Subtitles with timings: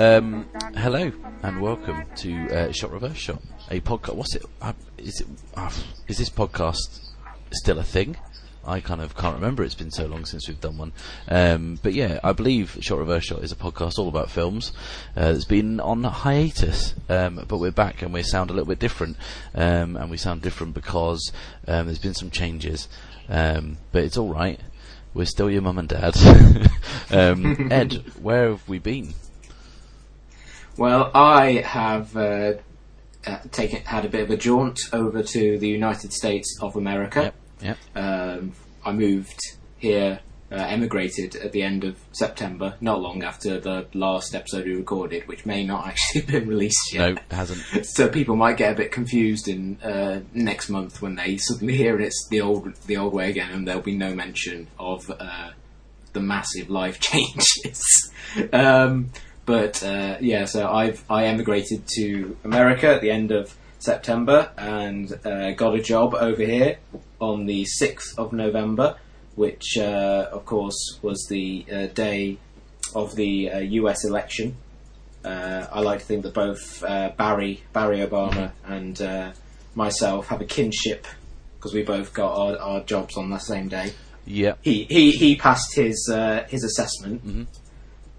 [0.00, 0.46] Um,
[0.76, 1.12] hello
[1.42, 4.16] and welcome to uh, Shot Reverse Shot, a podcast.
[4.16, 4.44] What's it?
[4.60, 4.72] Uh,
[5.04, 5.26] is it?
[5.54, 5.70] Uh,
[6.08, 7.10] is this podcast
[7.50, 8.16] still a thing?
[8.66, 9.62] I kind of can't remember.
[9.62, 10.92] It's been so long since we've done one.
[11.28, 14.72] Um, but yeah, I believe Shot Reverse Shot is a podcast all about films.
[15.14, 18.78] Uh, it's been on hiatus, um, but we're back and we sound a little bit
[18.78, 19.18] different.
[19.54, 21.30] Um, and we sound different because
[21.68, 22.88] um, there's been some changes.
[23.28, 24.58] Um, but it's all right.
[25.12, 26.16] We're still your mum and dad.
[27.10, 29.12] um, Ed, where have we been?
[30.78, 32.54] Well, I have uh,
[33.26, 37.22] uh, taken had a bit of a jaunt over to the United States of America.
[37.22, 37.34] Yep.
[37.62, 37.78] Yep.
[37.96, 38.52] Um,
[38.84, 39.40] I moved
[39.78, 40.20] here,
[40.52, 45.26] uh, emigrated at the end of September, not long after the last episode we recorded,
[45.26, 47.00] which may not actually have been released yet.
[47.00, 47.62] No, it hasn't.
[47.86, 52.00] So people might get a bit confused in uh, next month when they suddenly hear
[52.00, 55.50] it's the old the old way again, and there'll be no mention of uh,
[56.12, 58.12] the massive life changes.
[58.52, 59.10] um,
[59.46, 65.12] but uh, yeah, so I've I emigrated to America at the end of September and
[65.26, 66.78] uh, got a job over here
[67.20, 68.96] on the sixth of November,
[69.34, 72.38] which uh, of course was the uh, day
[72.94, 74.04] of the uh, U.S.
[74.04, 74.56] election.
[75.24, 79.32] Uh, I like to think that both uh, Barry Barry Obama and uh,
[79.74, 81.06] myself have a kinship
[81.56, 83.92] because we both got our, our jobs on the same day.
[84.26, 84.58] Yep.
[84.62, 87.46] He he, he passed his uh, his assessment, Mhm.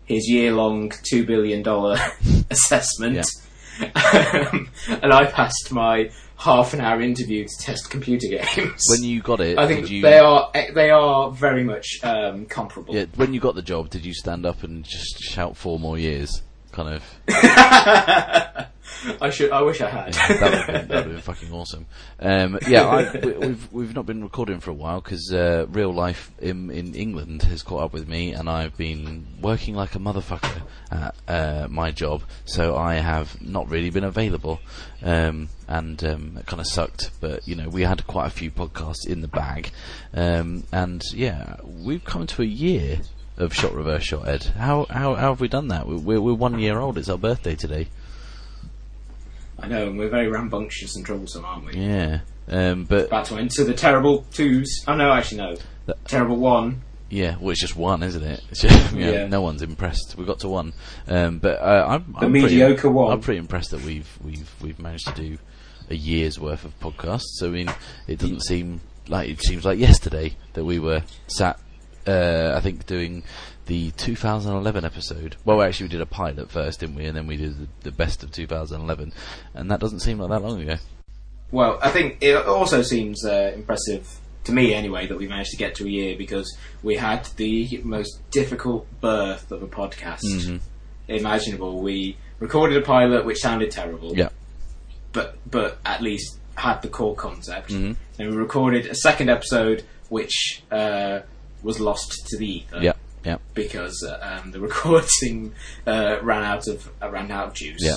[0.05, 1.97] His year long two billion dollar
[2.49, 3.25] assessment,
[3.81, 8.83] um, and I passed my half an hour interview to test computer games.
[8.89, 10.01] When you got it, I think you?
[10.01, 12.95] they are they are very much um, comparable.
[12.95, 15.97] Yeah, when you got the job, did you stand up and just shout four more
[15.97, 16.41] years?
[16.71, 18.67] Kind of.
[19.21, 19.51] I should.
[19.51, 20.13] I wish I had.
[20.13, 21.85] that would have been, that would've been fucking awesome.
[22.19, 25.93] Um, yeah, I, we, we've we've not been recording for a while because uh, real
[25.93, 29.99] life in in England has caught up with me, and I've been working like a
[29.99, 30.61] motherfucker
[30.91, 34.59] at uh, my job, so I have not really been available,
[35.01, 37.11] um, and um, it kind of sucked.
[37.19, 39.71] But you know, we had quite a few podcasts in the bag,
[40.13, 42.99] um, and yeah, we've come to a year
[43.37, 44.27] of shot reverse shot.
[44.27, 45.87] Ed, how how, how have we done that?
[45.87, 46.97] We're, we're one year old.
[46.97, 47.87] It's our birthday today.
[49.59, 51.73] I know, and we're very rambunctious and troublesome, aren't we?
[51.75, 54.83] Yeah, um, but About to enter the terrible twos.
[54.87, 55.57] Oh no, actually no.
[55.85, 56.81] That- Terrible one.
[57.09, 58.41] Yeah, well, it's just one, isn't it?
[58.49, 59.27] It's just, you know, Yeah.
[59.27, 60.15] No one's impressed.
[60.17, 60.73] We got to one,
[61.07, 63.11] um, but uh, I'm, The I'm mediocre pretty, one.
[63.13, 65.37] I'm pretty impressed that we've we've we've managed to do
[65.89, 67.43] a year's worth of podcasts.
[67.43, 67.71] I mean,
[68.07, 71.59] it doesn't seem like it seems like yesterday that we were sat.
[72.07, 73.23] Uh, I think doing
[73.65, 75.35] the 2011 episode.
[75.45, 77.05] Well, actually, we did a pilot first, didn't we?
[77.05, 79.13] And then we did the, the best of 2011,
[79.53, 80.75] and that doesn't seem like that long ago.
[81.51, 85.57] Well, I think it also seems uh, impressive to me, anyway, that we managed to
[85.57, 90.59] get to a year because we had the most difficult birth of a podcast Mhm.
[91.07, 91.81] imaginable.
[91.81, 94.15] We recorded a pilot which sounded terrible.
[94.15, 94.29] Yeah.
[95.13, 97.69] but but at least had the core concept.
[97.71, 97.95] Mhm.
[98.19, 101.21] And we recorded a second episode which uh,
[101.63, 102.79] was lost to the ether.
[102.83, 102.93] Yeah.
[103.25, 103.37] Yeah.
[103.53, 105.53] because uh, um, the recording
[105.87, 107.81] uh, ran out of uh, ran out of juice.
[107.83, 107.95] Yeah.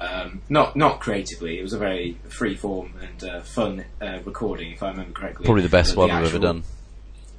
[0.00, 1.58] Um, not not creatively.
[1.58, 5.44] It was a very free form and uh, fun uh, recording, if I remember correctly.
[5.46, 6.62] Probably the best The one we've ever done.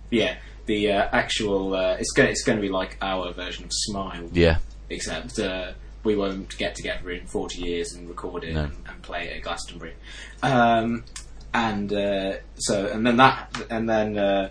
[0.09, 3.71] Yeah, the uh, actual uh, it's going it's going to be like our version of
[3.71, 4.57] Smile, Yeah.
[4.89, 5.71] except uh,
[6.03, 8.63] we won't get together in forty years and record it No.
[8.65, 9.93] and, and play it at Glastonbury.
[10.41, 11.05] Um,
[11.53, 14.49] and uh, so and then that and then uh,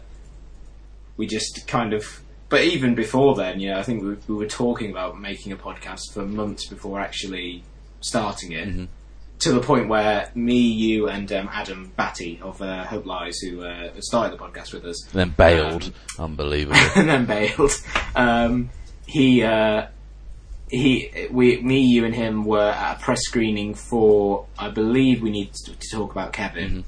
[1.19, 2.21] we just kind of.
[2.49, 5.57] But even before then, you know, I think we, we were talking about making a
[5.57, 7.63] podcast for months before actually
[8.01, 8.69] starting it.
[8.69, 8.89] Mhm.
[9.41, 13.63] To the point where me, you, and um, Adam Batty of uh, Hope Lies, who
[13.63, 15.93] uh, started the podcast with us, then bailed.
[16.19, 16.81] Unbelievable.
[16.97, 17.71] and then bailed.
[18.17, 18.71] Um,
[19.07, 19.87] he, uh,
[20.71, 25.31] he, we, me, you, and him were at a press screening for, I believe, we
[25.31, 26.85] need to, to talk about Kevin,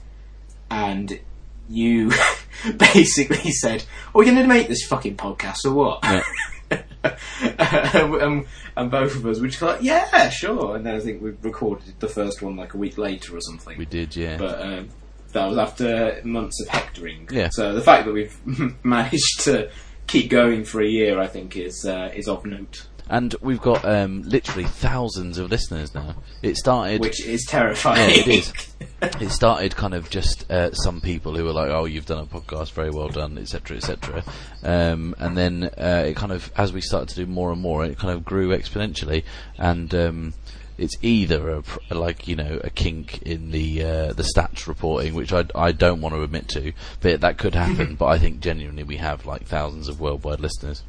[0.71, 1.21] and
[1.71, 2.11] you
[2.77, 3.85] basically said,
[4.15, 6.23] "Are we going to make this fucking podcast or what?" Yeah.
[8.21, 8.47] um,
[8.77, 11.95] and both of us were just like, "Yeah, sure." And then I think we recorded
[12.01, 14.37] the first one like a week later or something we did, yeah.
[14.37, 14.89] but um,
[15.33, 17.29] that was after months of hectoring.
[17.31, 17.49] Yeah.
[17.51, 19.71] So the fact that we've managed to
[20.07, 22.87] keep going for a year, I think, is uh, is of note.
[23.11, 26.15] And we've got um, literally thousands of listeners now.
[26.43, 27.01] It started.
[27.01, 28.09] Which is terrifying.
[28.09, 28.53] Yeah, it is.
[29.03, 32.27] it started kind of just uh, some people who were like, "Oh, you've done a
[32.27, 34.23] podcast, very well done," etc., etc.
[34.63, 37.85] Um, and then uh, it kind of, as we started to do more and more,
[37.85, 39.25] it kind of grew exponentially.
[39.59, 40.35] And um,
[40.79, 45.33] it's either a like you know a kink in the uh, the stats reporting, which
[45.33, 47.95] I, I don't want to admit to, but that could happen.
[47.99, 50.85] but I think genuinely we have like thousands of worldwide listeners.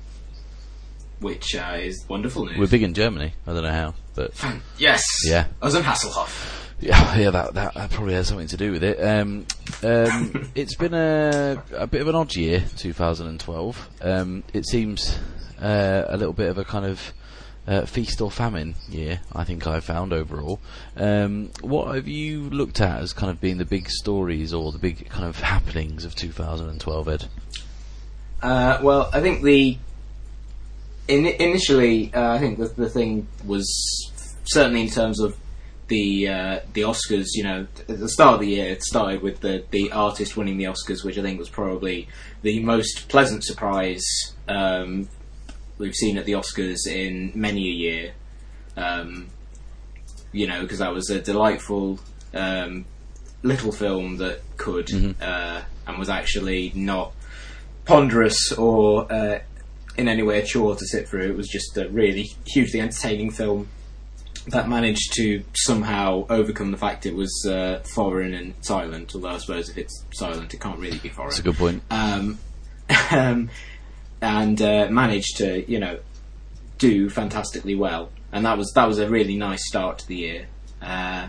[1.21, 2.57] Which uh, is wonderful news.
[2.57, 3.33] We're big in Germany.
[3.47, 4.33] I don't know how, but
[4.77, 5.03] yes.
[5.25, 5.47] Yeah.
[5.61, 6.57] Us and Hasselhoff.
[6.81, 8.99] Yeah, yeah, that, that that probably has something to do with it.
[8.99, 9.45] Um,
[9.83, 13.89] um, it's been a a bit of an odd year, 2012.
[14.01, 15.17] Um, it seems
[15.61, 17.13] uh, a little bit of a kind of
[17.67, 19.21] uh, feast or famine year.
[19.31, 20.59] I think I've found overall.
[20.97, 24.79] Um, what have you looked at as kind of being the big stories or the
[24.79, 27.25] big kind of happenings of 2012, Ed?
[28.41, 29.77] Uh, well, I think the
[31.07, 33.67] in, initially, uh, I think the, the thing was
[34.45, 35.37] certainly in terms of
[35.87, 37.27] the uh, the Oscars.
[37.33, 40.57] You know, at the start of the year, it started with the the artist winning
[40.57, 42.07] the Oscars, which I think was probably
[42.41, 44.03] the most pleasant surprise
[44.47, 45.09] um,
[45.77, 48.13] we've seen at the Oscars in many a year.
[48.77, 49.27] Um,
[50.31, 51.99] you know, because that was a delightful
[52.33, 52.85] um,
[53.43, 54.89] little film that could
[55.21, 57.13] uh, and was actually not
[57.85, 59.39] ponderous or uh,
[59.97, 61.29] in any way a chore to sit through.
[61.29, 63.67] It was just a really hugely entertaining film
[64.47, 69.13] that managed to somehow overcome the fact it was uh, foreign and silent.
[69.13, 71.29] Although I suppose if it's silent, it can't really be foreign.
[71.29, 71.83] That's a good point.
[71.91, 72.39] Um,
[73.11, 73.49] um,
[74.21, 75.99] and uh, managed to you know
[76.77, 78.09] do fantastically well.
[78.31, 80.47] And that was that was a really nice start to the year.
[80.81, 81.27] Uh,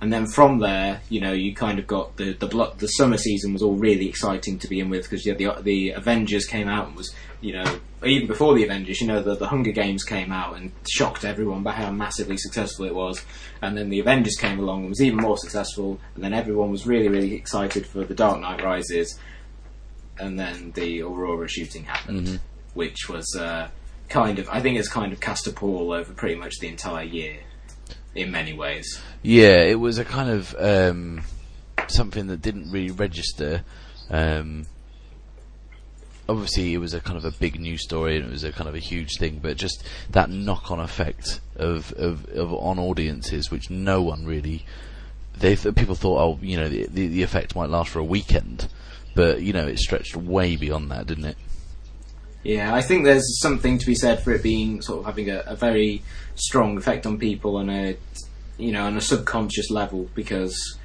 [0.00, 3.16] and then from there, you know, you kind of got the the blo- the summer
[3.16, 6.86] season was all really exciting to begin with because yeah, the the Avengers came out
[6.86, 10.30] and was you know even before the Avengers, you know, the the Hunger Games came
[10.30, 13.24] out and shocked everyone by how massively successful it was.
[13.60, 15.98] And then the Avengers came along and was even more successful.
[16.14, 19.18] And then everyone was really really excited for the Dark Knight Rises.
[20.20, 22.40] And then the Aurora shooting happened,
[22.74, 23.68] which was uh,
[24.08, 27.04] kind of I think it's kind of cast a pall over pretty much the entire
[27.04, 27.38] year
[28.18, 29.00] in many ways.
[29.22, 31.22] Yeah, it was a kind of um,
[31.86, 33.62] something that didn't really register.
[34.10, 34.66] Um,
[36.28, 38.68] obviously, it was a kind of a big news story and it was a kind
[38.68, 43.70] of a huge thing, but just that knock-on effect of, of, of on audiences, which
[43.70, 44.64] no one really.
[45.38, 48.04] They th- people thought, oh, you know, the, the the effect might last for a
[48.04, 48.68] weekend,
[49.14, 51.36] but you know, it stretched way beyond that, didn't it?
[52.42, 55.42] Yeah, I think there's something to be said for it being sort of having a,
[55.46, 56.02] a very
[56.36, 57.96] strong effect on people on a,
[58.56, 60.78] you know, on a subconscious level because,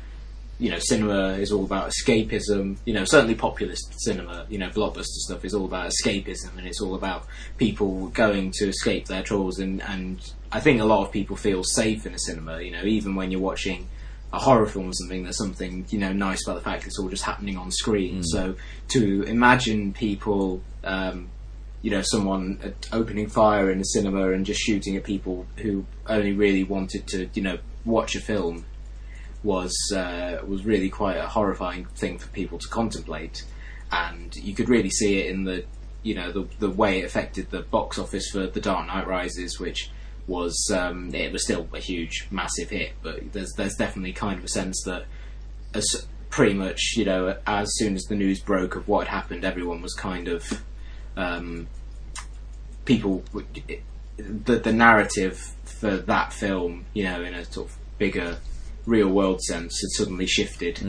[0.60, 2.78] you know, cinema is all about escapism.
[2.86, 6.82] You know, certainly populist cinema, you know, blockbuster stuff is all about escapism and it's
[6.82, 7.28] all about
[7.58, 9.60] people going to escape their troubles.
[9.60, 10.20] And, and
[10.52, 12.62] I think a lot of people feel safe in a cinema.
[12.62, 13.88] You know, even when you're watching
[14.34, 17.10] a horror film or something, there's something you know nice about the fact it's all
[17.10, 18.24] just happening on screen.
[18.24, 18.56] So
[18.90, 21.30] to imagine people, um,
[21.84, 26.32] you know, someone opening fire in a cinema and just shooting at people who only
[26.32, 28.66] really wanted to, you know, watch a film
[29.44, 33.44] was uh, was really quite a horrifying thing for people to contemplate,
[33.92, 35.66] and you could really see it in the,
[36.04, 39.60] you know, the the way it affected the box office for The Dark Knight Rises,
[39.60, 39.92] which
[40.26, 44.46] was um, it was still a huge, massive hit, but there's there's definitely kind of
[44.46, 45.04] a sense that
[45.74, 49.44] as pretty much you know as soon as the news broke of what had happened,
[49.44, 50.63] everyone was kind of
[51.17, 51.67] um,
[52.86, 53.24] people
[54.17, 58.38] the the narrative for that film, you know, in a sort of bigger
[58.86, 60.79] real world sense, had suddenly shifted.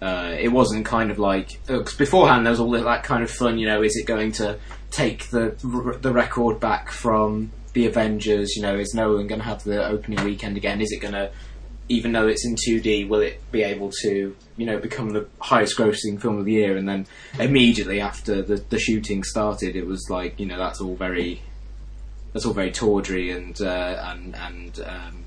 [0.00, 3.58] Uh, it wasn't kind of like because beforehand there was all that kind of fun.
[3.58, 4.58] You know, is it going to
[4.90, 5.54] take the
[6.00, 8.56] the record back from the Avengers?
[8.56, 10.80] You know, is Nolan going to have the opening weekend again?
[10.80, 11.30] Is it going to,
[11.88, 15.76] even though it's in 2D, will it be able to, you know, become the highest
[15.76, 16.76] grossing film of the year?
[16.76, 17.06] And then
[17.38, 21.42] immediately after the the shooting started, it was like, you know, that's all very
[22.32, 25.24] that's all very tawdry and uh, and and um,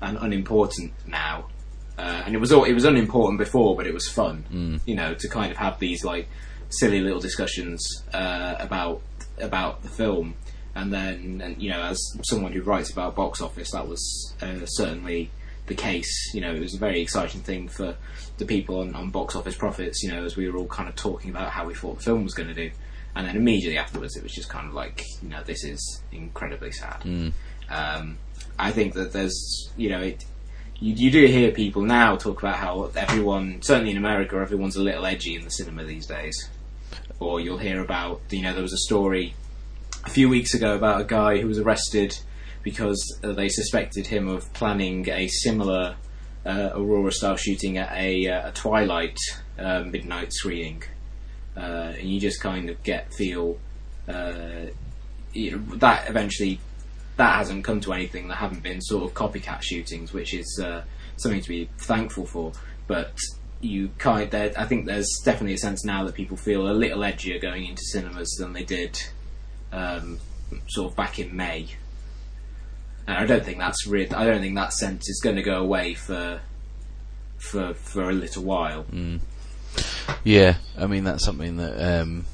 [0.00, 1.48] and unimportant now.
[1.96, 4.44] Uh, and it was all it was unimportant before, but it was fun,
[4.84, 6.28] you know, to kind of have these like
[6.70, 9.00] silly little discussions uh, about
[9.38, 10.34] about the film.
[10.76, 14.66] And then, and, you know, as someone who writes about box office, that was uh,
[14.66, 15.30] certainly
[15.66, 16.32] the case.
[16.34, 17.96] You know, it was a very exciting thing for
[18.38, 20.02] the people on, on box office profits.
[20.02, 22.24] You know, as we were all kind of talking about how we thought the film
[22.24, 22.70] was going to do,
[23.16, 26.72] and then immediately afterwards, it was just kind of like, you know, this is incredibly
[26.72, 27.02] sad.
[27.70, 28.18] Um,
[28.58, 30.24] I think that there's, you know, it,
[30.80, 34.82] you, you do hear people now talk about how everyone, certainly in America, everyone's a
[34.82, 36.50] little edgy in the cinema these days.
[37.20, 39.34] or you'll hear about you know there was a story
[40.04, 42.18] a few weeks ago about a guy who was arrested
[42.64, 45.94] because uh, they suspected him of planning a similar
[46.44, 49.18] uh, Aurora style shooting at a, uh, a Twilight
[49.58, 50.82] uh, midnight screening,
[51.56, 53.58] uh, and you just kind of get feel
[54.08, 54.66] uh,
[55.32, 56.58] you that eventually
[57.16, 58.28] that hasn't come to anything.
[58.28, 60.60] There haven't been sort of copycat shootings, which is
[61.16, 62.52] something to be thankful for.
[62.86, 63.16] But
[63.60, 67.40] you kind, I think there's definitely a sense now that people feel a little edgier
[67.40, 69.00] going into cinemas than they did
[69.72, 70.18] um,
[70.68, 71.68] sort of back in May.
[73.06, 75.60] And I don't think that's re- I don't think that sense is going to go
[75.60, 76.40] away for
[77.38, 78.86] for for a little while.
[80.22, 82.24] Yeah, I mean that's something that um,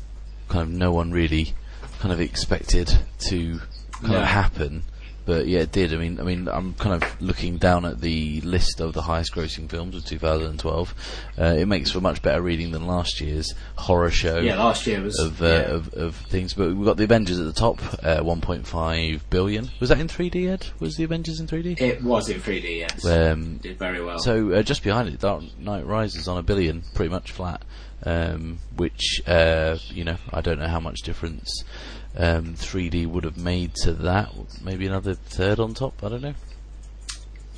[0.48, 1.54] kind of no one really
[2.00, 2.92] kind of expected
[3.28, 3.58] to
[3.92, 4.20] kind No.
[4.20, 4.82] of happen,
[5.30, 5.94] but yeah, it did.
[5.94, 9.70] I mean, I mean, I'm kind of looking down at the list of the highest-grossing
[9.70, 10.94] films of 2012.
[11.38, 14.40] Uh, it makes for much better reading than last year's horror show.
[14.40, 15.60] Yeah, last year was of, uh, yeah.
[15.60, 19.70] of of things, but we've got the Avengers at the top, uh, 1.5 billion.
[19.78, 20.48] Was that in 3D?
[20.48, 20.66] Ed?
[20.80, 21.80] Was the Avengers in 3D?
[21.80, 22.78] it was in 3D.
[22.78, 24.18] Yes, Um, did very well.
[24.18, 27.62] so uh, just behind it, Dark Knight Rises on a billion, pretty much flat.
[28.02, 31.62] Um, which uh, you know, I don't know how much difference
[32.16, 34.32] um, 3D would have made to that.
[34.62, 36.02] Maybe another third on top.
[36.02, 36.34] I don't know.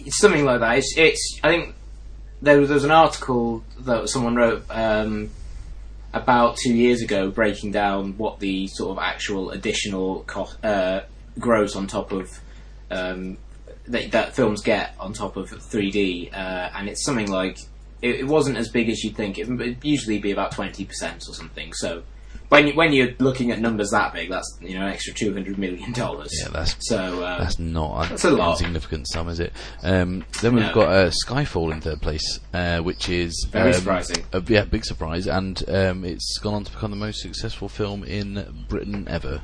[0.08, 0.78] Something like that.
[0.78, 1.74] It's, it's I think
[2.42, 5.30] there was, there was an article that someone wrote um,
[6.12, 11.02] about two years ago breaking down what the sort of actual additional cost uh,
[11.38, 12.38] gross on top of
[12.90, 13.38] um,
[13.86, 17.58] that, that films get on top of 3D, uh, and it's something like
[18.02, 19.38] it, it wasn't as big as you'd think.
[19.38, 21.72] It would usually be about twenty percent or something.
[21.72, 22.02] So.
[22.52, 25.32] When, you, when you're looking at numbers that big, that's you know an extra two
[25.32, 26.30] hundred million dollars.
[26.38, 28.60] Yeah, that's so uh, that's not That's a lot.
[28.60, 29.54] insignificant sum, is it?
[29.82, 30.74] Um, then we've No.
[30.74, 34.22] got uh, Skyfall in third place, uh, which is Very um, surprising.
[34.34, 38.04] A, yeah, big surprise, and um, it's gone on to become the most successful film
[38.04, 39.40] in Britain ever.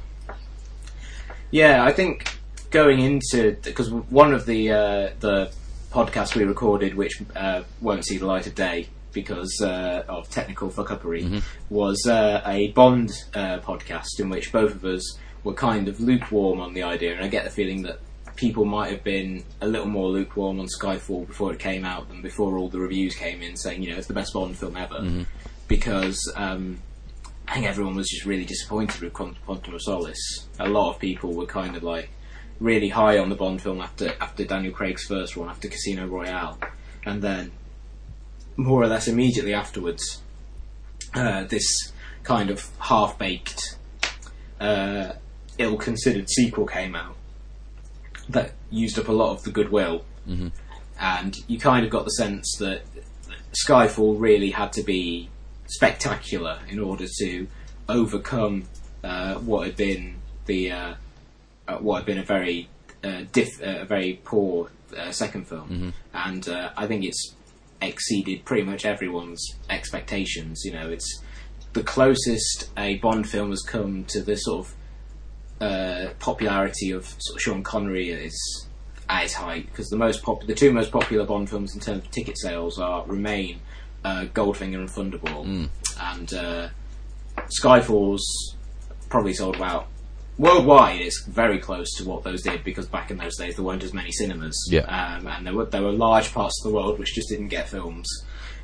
[1.50, 2.37] Yeah, I think
[2.71, 5.50] going into because one of the uh, the
[5.91, 8.88] podcasts we recorded, which uh, won't see the light of day
[9.22, 14.84] because uh, of technical fuckupery, was uh, a Bond uh, podcast in which both of
[14.84, 17.98] us were kind of lukewarm on the idea, and I get the feeling that
[18.37, 22.22] people might have been a little more lukewarm on Skyfall before it came out than
[22.22, 25.00] before all the reviews came in saying you know it's the best Bond film ever
[25.68, 26.18] because.
[26.37, 26.78] Um,
[27.50, 30.46] I think everyone was just really disappointed with Quant- Quantum of Solace.
[30.58, 32.10] A lot of people were kind of like
[32.60, 36.58] really high on the Bond film after after Daniel Craig's first one, after Casino Royale,
[37.06, 37.52] and then
[38.59, 40.21] more or less immediately afterwards,
[41.15, 41.65] uh, this
[42.25, 43.79] kind of half baked,
[44.61, 45.12] uh,
[45.59, 47.17] ill considered sequel came out
[48.29, 50.05] that used up a lot of the goodwill,
[51.00, 52.83] and you kind of got the sense that
[53.67, 55.31] Skyfall really had to be
[55.67, 57.47] spectacular in order to
[57.88, 58.65] overcome
[59.03, 60.95] uh, what had been the uh,
[61.69, 62.69] uh, what had been a very
[63.05, 67.35] uh, diff- uh, a very poor uh, second film, and uh, I think it's
[67.80, 70.62] exceeded pretty much everyone's expectations.
[70.64, 71.23] You know, it's
[71.73, 74.75] the closest a Bond film has come to the sort of
[75.61, 78.66] uh, popularity of sort of Sean Connery is
[79.08, 82.04] at its height because the most pop- the two most popular Bond films in terms
[82.04, 83.61] of ticket sales are Remain,
[84.04, 85.68] uh, Goldfinger, and Thunderball,
[86.00, 86.68] and uh,
[87.62, 88.56] Skyfall's
[89.08, 89.88] probably sold about
[90.38, 91.00] worldwide.
[91.00, 93.92] It's very close to what those did because back in those days there weren't as
[93.92, 94.80] many cinemas, Yeah.
[94.83, 97.68] um, and there were there were large parts of the world which just didn't get
[97.68, 98.09] films.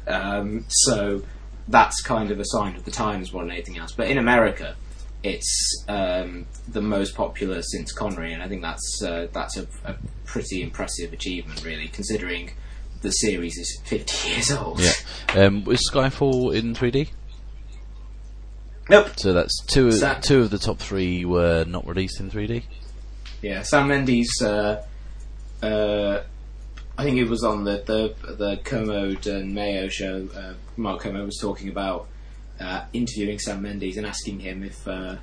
[0.06, 1.22] Um, so
[1.68, 3.92] that's kind of a sign of the times more than anything else.
[3.92, 4.76] But in America,
[5.22, 9.96] it's um, the most popular since Connery, and I think that's uh, that's a, a
[10.24, 12.50] pretty impressive achievement, really, considering
[13.00, 14.80] the series is 50 years old.
[14.80, 14.92] Yeah.
[15.34, 17.08] Um, was Skyfall in 3D?
[18.88, 19.08] Nope.
[19.16, 19.88] So that's two.
[19.88, 22.64] Of, two of the top three were not released in 3D.
[23.42, 24.30] Yeah, Sam Mendes.
[24.42, 24.84] Uh,
[25.62, 26.22] uh,
[26.96, 30.28] I think it was on the the the Kermode and Mayo show.
[30.34, 32.08] Uh, Mark Kermode was talking about
[32.60, 35.16] uh, interviewing Sam Mendes and asking him if uh,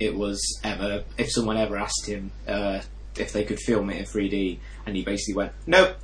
[0.00, 2.80] it was ever if someone ever asked him uh,
[3.16, 5.96] if they could film it in 3D, and he basically went nope.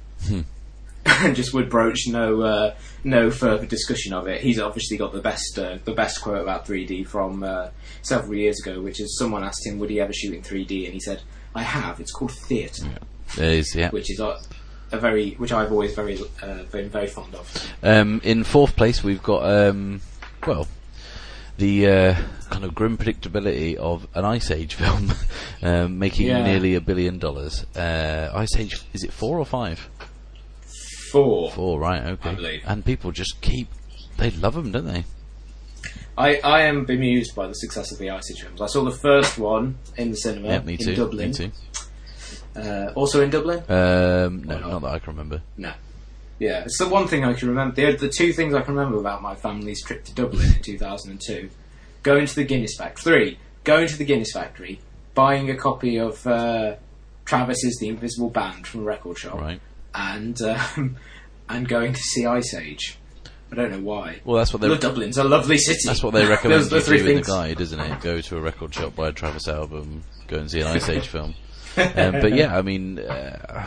[1.22, 4.40] and just would broach no uh, no further discussion of it.
[4.40, 7.68] He's obviously got the best uh, the best quote about 3D from uh,
[8.02, 10.94] several years ago, which is someone asked him would he ever shoot in 3D, and
[10.94, 11.22] he said,
[11.54, 12.00] "I have.
[12.00, 12.86] It's called theatre,"
[13.36, 13.90] There is, yeah.
[13.90, 14.38] which is a,
[14.92, 17.72] a very which I've always very uh, been very fond of.
[17.82, 20.00] Um, in fourth place, we've got um,
[20.46, 20.66] well,
[21.58, 22.14] the uh,
[22.50, 25.12] kind of grim predictability of an Ice Age film,
[25.62, 26.42] um, making Yeah.
[26.44, 27.64] nearly a billion dollars.
[27.76, 29.88] Uh, Ice Age, is it four or five?
[31.14, 31.52] Four.
[31.52, 32.02] Four, right?
[32.04, 32.60] Okay.
[32.66, 33.68] And people just keep,
[34.16, 35.04] they love them, don't they?
[36.18, 38.60] I, I am bemused by the success of the Age films.
[38.60, 40.90] I saw the first one in the cinema Yeah, me too.
[40.90, 41.28] in Dublin.
[41.30, 41.50] Me too.
[42.56, 43.58] Uh, also in Dublin?
[43.68, 44.70] Um, no, not?
[44.70, 45.42] not that I can remember.
[45.56, 45.72] No.
[46.40, 47.76] Yeah, it's the one thing I can remember.
[47.76, 51.48] The, the two things I can remember about my family's trip to Dublin in 2002
[52.02, 53.02] going to the Guinness Factory.
[53.04, 54.80] Three, going to the Guinness Factory,
[55.14, 56.74] buying a copy of uh,
[57.24, 59.60] Travis's The Invisible Band from a record shop, Right.
[59.94, 60.96] And, um,
[61.48, 62.98] and going to see Ice Age.
[63.52, 64.20] I don't know why.
[64.24, 64.76] Well, that's what they.
[64.76, 65.78] Dublin's a lovely city.
[65.84, 68.00] That's what they recommend you the do in the guide, isn't it?
[68.00, 71.08] Go to a record shop, buy a Travis album, go and see an Ice Age
[71.08, 71.34] film.
[71.76, 73.66] Um, but yeah, I mean, uh,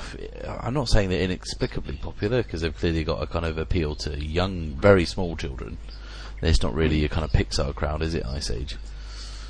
[0.62, 4.17] I'm not saying they're inexplicably popular because they've clearly got a kind of appeal to
[4.17, 5.77] young, very small children.
[6.41, 8.25] It's not really a kind of Pixar crowd, is it?
[8.25, 8.77] Ice Age.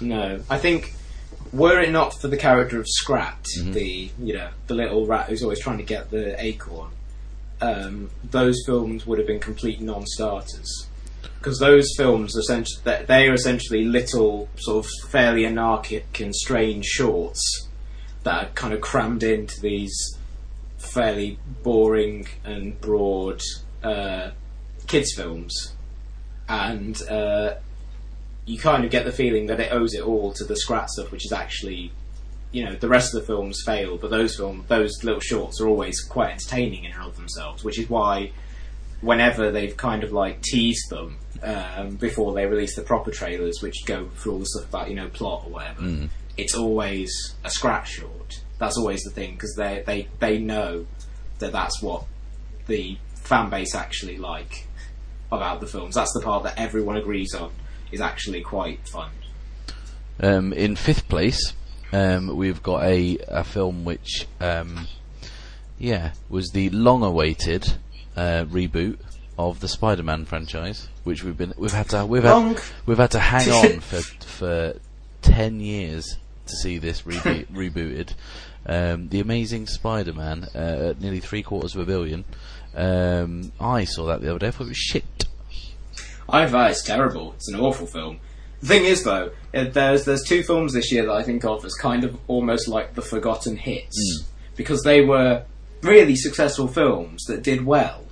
[0.02, 0.96] No, I think
[1.54, 3.72] were it not for the character of Scrat, Mm-hmm.
[3.74, 6.92] the you know the little rat who's always trying to get the acorn,
[7.62, 10.88] um, those films would have been complete non-starters.
[11.40, 17.68] Because those films, essentially, they are essentially little, sort of fairly anarchic and strange shorts
[18.24, 20.18] that are kind of crammed into these
[20.78, 23.42] fairly boring and broad
[23.84, 24.32] uh,
[24.88, 25.74] kids' films,
[26.50, 27.56] and uh,
[28.48, 31.12] you kind of get the feeling that it owes it all to the Scrat stuff,
[31.12, 31.92] which is actually,
[32.54, 35.68] you know, the rest of the films fail, but those film, those little shorts are
[35.68, 38.32] always quite entertaining in and of themselves, which is why
[39.02, 43.86] whenever they've kind of like teased them um, before they release the proper trailers, which
[43.86, 45.82] go through all the stuff about you know plot or whatever,
[46.38, 48.42] it's always a Scrat short.
[48.60, 50.88] That's always the thing because they they they know
[51.40, 52.06] that that's what
[52.68, 54.68] the fan base actually like
[55.34, 55.96] about the films.
[55.96, 57.52] That's the part that everyone agrees on
[57.92, 59.10] is actually quite fun.
[60.20, 61.54] Um, in fifth place,
[61.94, 64.88] um, we've got a, a film which, um,
[65.78, 67.74] yeah, was the long-awaited
[68.16, 68.98] uh, reboot
[69.38, 73.20] of the Spider-Man franchise, which we've been we've had to we've had we've had to
[73.20, 74.80] hang on for for
[75.22, 76.18] ten years
[76.48, 78.14] to see this reboot, rebooted.
[78.66, 82.26] Um, the Amazing Spider-Man uh, at nearly three quarters of a billion.
[82.76, 84.48] Um, I saw that the other day.
[84.48, 85.27] I thought it was shit.
[86.30, 87.34] I've uh, terrible.
[87.34, 88.20] It's an awful film.
[88.62, 91.64] The thing is, though, uh, there's there's two films this year that I think of
[91.64, 95.44] as kind of almost like the forgotten hits because they were
[95.82, 98.04] really successful films that did well,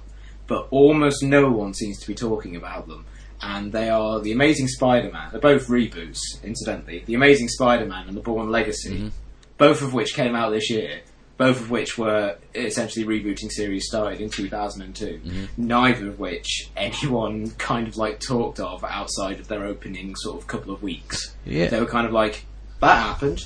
[0.48, 3.06] but almost no one seems to be talking about them.
[3.42, 5.30] And they are The Amazing Spider-Man.
[5.32, 7.04] They're both reboots, incidentally.
[7.06, 9.12] The Amazing Spider-Man and The Bourne Legacy,
[9.58, 11.02] both of which came out this year.
[11.38, 15.48] Both of which were essentially rebooting series started in 2002.
[15.58, 20.48] Neither of which anyone kind of like talked of outside of their opening sort of
[20.48, 21.36] couple of weeks.
[21.46, 21.68] Yeah.
[21.68, 22.46] They were kind of like,
[22.80, 23.44] that happened.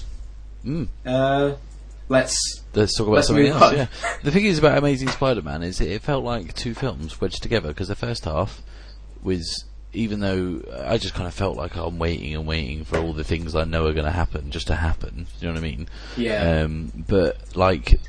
[0.64, 0.88] Mm.
[1.04, 1.56] Uh,
[2.10, 3.74] let's Let's talk about Let's something else.
[3.74, 3.88] Yeah.
[4.24, 7.70] The thing is about Amazing Spider-Man is it, it felt like two films wedged together
[7.70, 8.62] because the first half
[9.24, 13.14] was, even though I just kind of felt like I'm waiting and waiting for all
[13.14, 15.28] the things I know are going to happen just to happen.
[15.40, 15.90] You know what I mean?
[16.16, 16.62] Yeah.
[16.62, 18.00] Um, but like,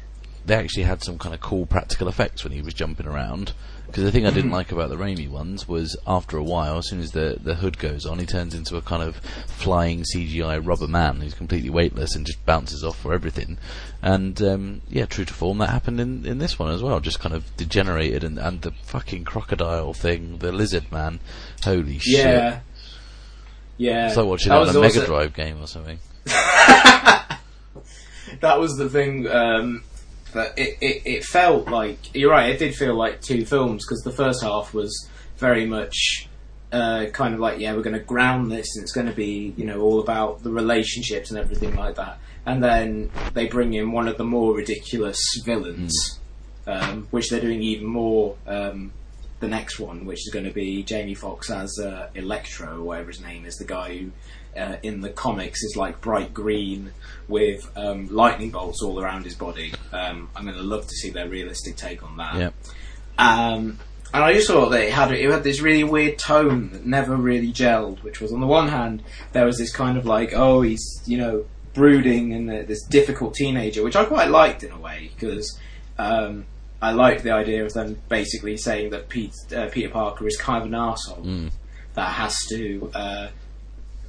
[0.45, 3.53] they actually had some kind of cool practical effects when he was jumping around.
[3.91, 6.89] Because the thing I didn't like about the Raimi ones was after a while, as
[6.89, 10.65] soon as the the hood goes on, he turns into a kind of flying CGI
[10.65, 13.59] rubber man who's completely weightless and just bounces off for everything.
[14.03, 17.01] And um, yeah, true to form, that happened in, in this one as well.
[17.01, 21.21] Just kind of degenerated, and, and the fucking crocodile thing, the lizard man,
[21.63, 22.25] holy shit!
[22.25, 22.61] yeah.
[23.81, 24.09] Yeah.
[24.09, 25.99] It's like watching that on a also- Mega Drive game or something.
[26.27, 27.39] that
[28.43, 29.83] was the thing um,
[30.33, 34.03] that it, it, it felt like you're right it did feel like two films because
[34.03, 36.29] the first half was very much
[36.73, 39.53] uh, kind of like yeah we're going to ground this and it's going to be
[39.57, 42.19] you know all about the relationships and everything like that.
[42.47, 46.19] And then they bring in one of the more ridiculous villains
[46.67, 48.93] um, which they're doing even more um,
[49.41, 53.09] the next one which is going to be Jamie Foxx as uh, Electro or whatever
[53.09, 54.11] his name is the guy who
[54.57, 56.93] uh, in the comics is like bright green
[57.31, 59.73] with um, lightning bolts all around his body.
[59.93, 62.37] Um, I'm going to love to see their realistic take on that.
[62.37, 62.51] Yeah.
[63.19, 63.79] Um,
[64.13, 67.15] and I just thought that it had it had this really weird tone that never
[67.15, 68.03] really gelled.
[68.03, 71.17] Which was on the one hand there was this kind of like oh he's you
[71.17, 75.59] know brooding and this difficult teenager, which I quite liked in a way because.
[75.99, 76.47] Um,
[76.83, 80.63] I liked the idea of them basically saying that Pete, uh, Peter Parker is kind
[80.63, 81.51] of an arsehole
[81.93, 83.29] that has to uh,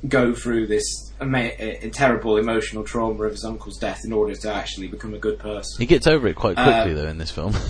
[0.08, 4.54] go through this ama- uh, terrible emotional trauma of his uncle's death in order to
[4.54, 5.80] actually become a good person.
[5.80, 7.54] He gets over it quite Uh, quickly though in this film.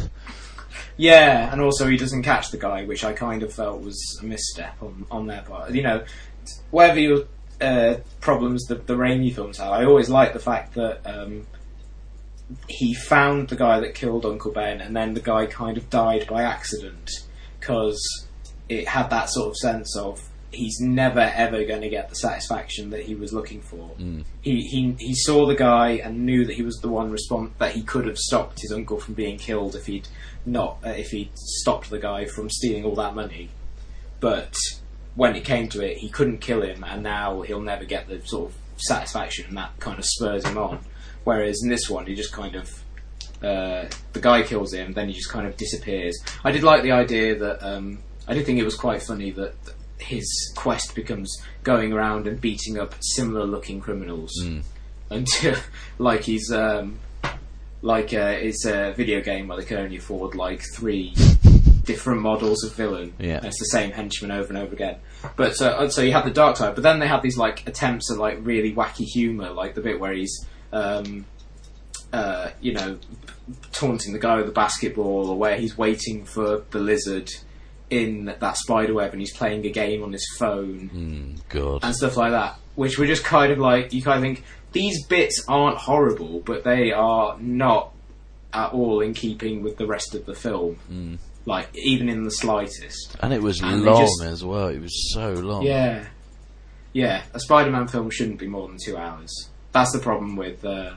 [0.97, 4.25] Yeah, and also he doesn't catch the guy, which I kind of felt was a
[4.25, 5.71] misstep on, on their part.
[5.71, 6.03] You know,
[6.69, 7.23] whatever your
[7.59, 11.47] uh, problems the, the Raimi films have, I always like the fact that um,
[12.67, 16.27] he found the guy that killed Uncle Ben, and then the guy kind of died
[16.27, 17.09] by accident
[17.59, 18.27] because
[18.69, 22.89] it had that sort of sense of he's never ever going to get the satisfaction
[22.91, 23.91] that he was looking for.
[23.99, 24.23] Mm.
[24.41, 27.73] He, he he saw the guy and knew that he was the one respon that
[27.73, 30.07] he could have stopped his uncle from being killed if he'd
[30.45, 33.49] not uh, if he'd stopped the guy from stealing all that money.
[34.19, 34.55] But
[35.15, 38.21] when it came to it, he couldn't kill him, and now he'll never get the
[38.25, 40.79] sort of satisfaction, and that kind of spurs him on.
[41.23, 42.83] Whereas in this one, he just kind of
[43.43, 46.17] uh, the guy kills him, then he just kind of disappears.
[46.43, 49.55] I did like the idea that um, I did think it was quite funny that
[50.01, 54.63] his quest becomes going around and beating up similar-looking criminals Mm.
[55.09, 55.55] until
[55.97, 56.99] like he's um,
[57.81, 61.13] like uh, it's a video game where they can only afford like three
[61.83, 63.13] different models of villain.
[63.19, 63.37] Yeah.
[63.37, 64.97] And it's the same henchman over and over again.
[65.35, 67.67] But so uh, so you have the dark side, but then they have these like
[67.67, 71.25] attempts at like really wacky humor, like the bit where he's um,
[72.13, 72.97] uh, you know
[73.71, 77.29] taunting the guy with the basketball, or where he's waiting for the lizard
[77.91, 81.83] in that spider web and he's playing a game on his phone Mm, God.
[81.83, 85.05] and stuff like that, which were just kind of like you kind of think these
[85.05, 87.91] bits aren't horrible, but they are not
[88.53, 90.77] at all in keeping with the rest of the film.
[90.91, 91.17] Mm.
[91.45, 93.15] Like even in the slightest.
[93.19, 94.67] And it was And long just- as well.
[94.67, 95.63] It was so long.
[95.63, 96.05] Yeah,
[96.93, 97.23] yeah.
[97.33, 99.49] A Spider-Man film shouldn't be more than two hours.
[99.71, 100.93] That's the problem with uh,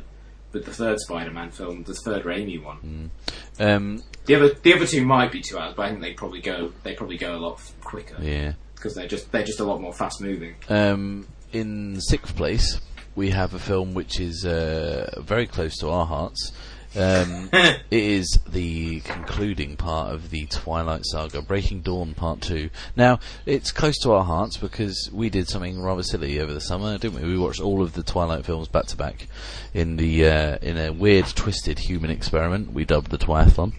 [0.55, 3.11] with the third Spider-Man film, the third Raimi one.
[3.59, 6.40] Um, The other the other two might be two hours, but I think they probably
[6.40, 8.55] go they probably go a lot quicker yeah.
[8.75, 10.55] because they're just they're just a lot more fast moving.
[10.69, 12.81] Um, in sixth place,
[13.14, 16.53] we have a film which is uh, very close to our hearts.
[16.97, 22.71] Um, it is the concluding part of the Twilight Saga, Breaking Dawn Part 2.
[22.97, 26.97] Now, it's close to our hearts because we did something rather silly over the summer,
[26.99, 27.29] didn't we?
[27.29, 29.27] We watched all of the Twilight films back to back
[29.73, 33.73] in the uh, in a weird, twisted human experiment we dubbed the Twiathlon.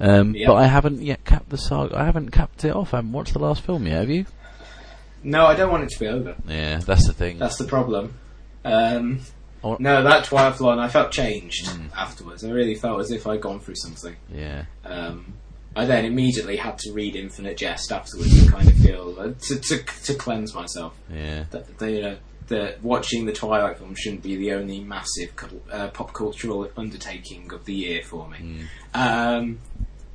[0.00, 0.48] Um, Yep.
[0.48, 1.98] But I haven't yet capped the saga.
[1.98, 2.94] I haven't capped it off.
[2.94, 4.00] I haven't watched the last film yet.
[4.00, 4.26] Have you?
[5.22, 6.36] No, I don't want it to be over.
[6.46, 7.38] Yeah, that's the thing.
[7.38, 8.14] That's the problem.
[8.64, 9.20] Um,
[9.64, 9.76] Oh.
[9.80, 12.44] no, that Twiathlon, I felt changed afterwards.
[12.44, 14.14] I really felt as if I'd gone through something.
[14.32, 14.66] yeah.
[14.84, 15.34] Um,
[15.76, 19.58] I then immediately had to read Infinite Jest afterwards to kind of feel uh, to,
[19.58, 20.96] to to cleanse myself.
[21.12, 21.44] Yeah.
[21.50, 22.16] That that, you know,
[22.48, 25.32] that watching the Twilight film shouldn't be the only massive
[25.72, 28.66] uh, pop cultural undertaking of the year for me.
[28.92, 29.58] Um,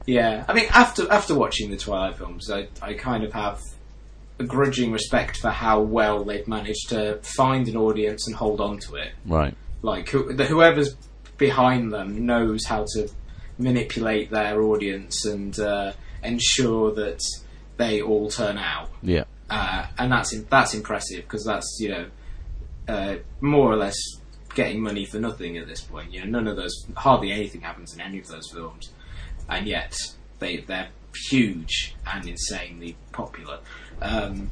[0.05, 3.61] yeah, I mean, after after watching the Twilight films, I I kind of have
[4.39, 8.79] a grudging respect for how well they've managed to find an audience and hold on
[8.79, 9.11] to it.
[9.25, 9.53] Right.
[9.81, 10.95] Like who, the, whoever's
[11.37, 13.09] behind them knows how to
[13.57, 15.91] manipulate their audience and uh,
[16.23, 17.21] ensure that
[17.77, 19.23] they all turn out, Yeah.
[19.49, 22.05] uh, and that's that's impressive because that's you know
[22.89, 23.95] uh, more or less
[24.53, 26.11] getting money for nothing at this point.
[26.11, 28.91] You know, none of those, hardly anything happens in any of those films,
[29.47, 29.95] and yet
[30.39, 30.89] they they're
[31.29, 33.59] huge and insanely popular.
[34.01, 34.51] Um,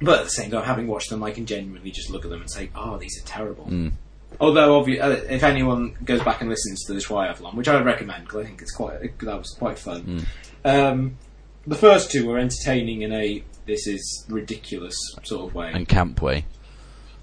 [0.00, 2.40] but at the same time, having watched them, I can genuinely just look at them
[2.40, 3.92] and say, "Oh, these are terrible." Mm.
[4.40, 7.84] Although, obvi- uh, if anyone goes back and listens to the Twiathlon, which I would
[7.84, 10.24] recommend because I think it's quite that was quite fun.
[10.64, 11.16] Um,
[11.66, 15.70] the first two were entertaining in a this is ridiculous sort of way.
[15.72, 16.46] And camp way.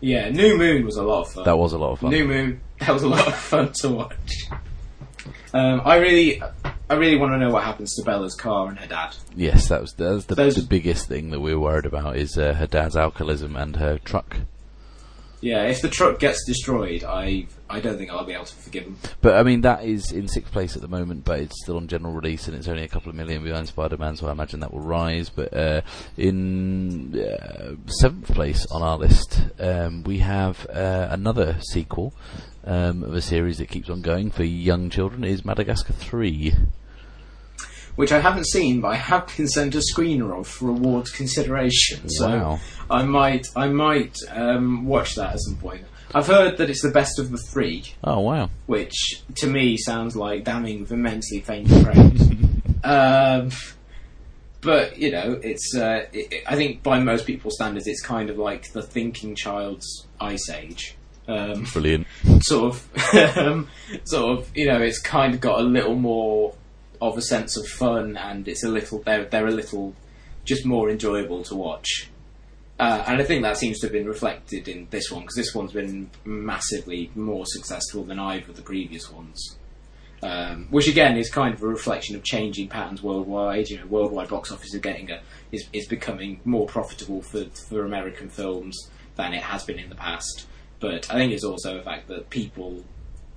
[0.02, 1.46] yeah, New Moon was a lot of fun.
[1.46, 2.12] That was a lot of fun.
[2.12, 2.62] New Moon.
[2.80, 4.46] That was a lot of fun to watch.
[5.58, 6.40] Um, I really,
[6.88, 9.16] I really want to know what happens to Bella's car and her dad.
[9.36, 12.16] Yes, that was, that was the, Those- the biggest thing that we were worried about
[12.16, 14.38] is uh, her dad's alcoholism and her truck.
[15.40, 18.86] Yeah, if the truck gets destroyed, I, I don't think I'll be able to forgive
[18.86, 18.98] him.
[19.22, 21.88] But I mean, that is in sixth place at the moment, but it's still on
[21.88, 24.60] general release and it's only a couple of million behind Spider Man, so I imagine
[24.62, 25.30] that will rise.
[25.30, 25.82] But uh,
[26.18, 32.14] in uh, seventh place on our list, um, we have uh, another sequel
[32.68, 36.54] um, of a series that keeps on going for young children is Madagascar 3.
[37.96, 42.08] Which I haven't seen, but I have been sent a screener of for awards consideration.
[42.10, 42.60] So Wow.
[42.92, 45.84] I might, I might um, watch that at some point.
[46.14, 48.50] I've heard that it's the best of the three, Oh, wow.
[48.68, 52.30] which to me sounds like damning with immensely faint praise.
[52.84, 53.50] um,
[54.62, 55.76] but you know, it's.
[55.76, 59.36] Uh, it, it- I think by most people's standards, it's kind of like the thinking
[59.36, 60.96] child's Ice Age.
[61.28, 62.08] Um, Brilliant.
[62.42, 63.68] sort of, um,
[64.06, 64.58] sort of.
[64.58, 66.54] You know, it's kind of got a little more
[67.02, 69.00] of a sense of fun, and it's a little.
[69.00, 69.94] They're they're a little
[70.46, 72.10] just more enjoyable to watch.
[72.80, 75.54] Uh, and I think that seems to have been reflected in this one because this
[75.56, 79.58] one's been massively more successful than either of the previous ones.
[80.24, 83.70] Um, which again is kind of a reflection of changing patterns worldwide.
[83.70, 87.86] You know, worldwide box office is getting a, is is becoming more profitable for for
[87.86, 90.48] American films than it has been in the past.
[90.80, 92.84] But I think it's also a fact that people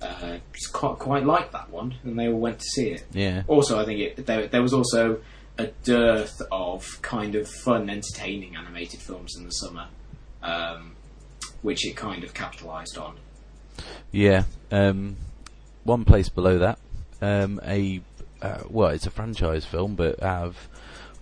[0.03, 0.39] uh,
[0.73, 3.05] quite, quite liked that one, and they all went to see it.
[3.13, 3.43] Yeah.
[3.49, 5.21] Also, I think it, there, there was also
[5.59, 9.89] a dearth of kind of fun, entertaining animated films in the summer,
[10.43, 10.93] um,
[11.63, 13.17] which it kind of capitalised on.
[14.11, 14.45] Yeah.
[14.71, 15.17] Um,
[15.85, 16.79] one place below that,
[17.23, 18.01] um, a
[18.43, 20.69] uh, well, it's a franchise film, but out of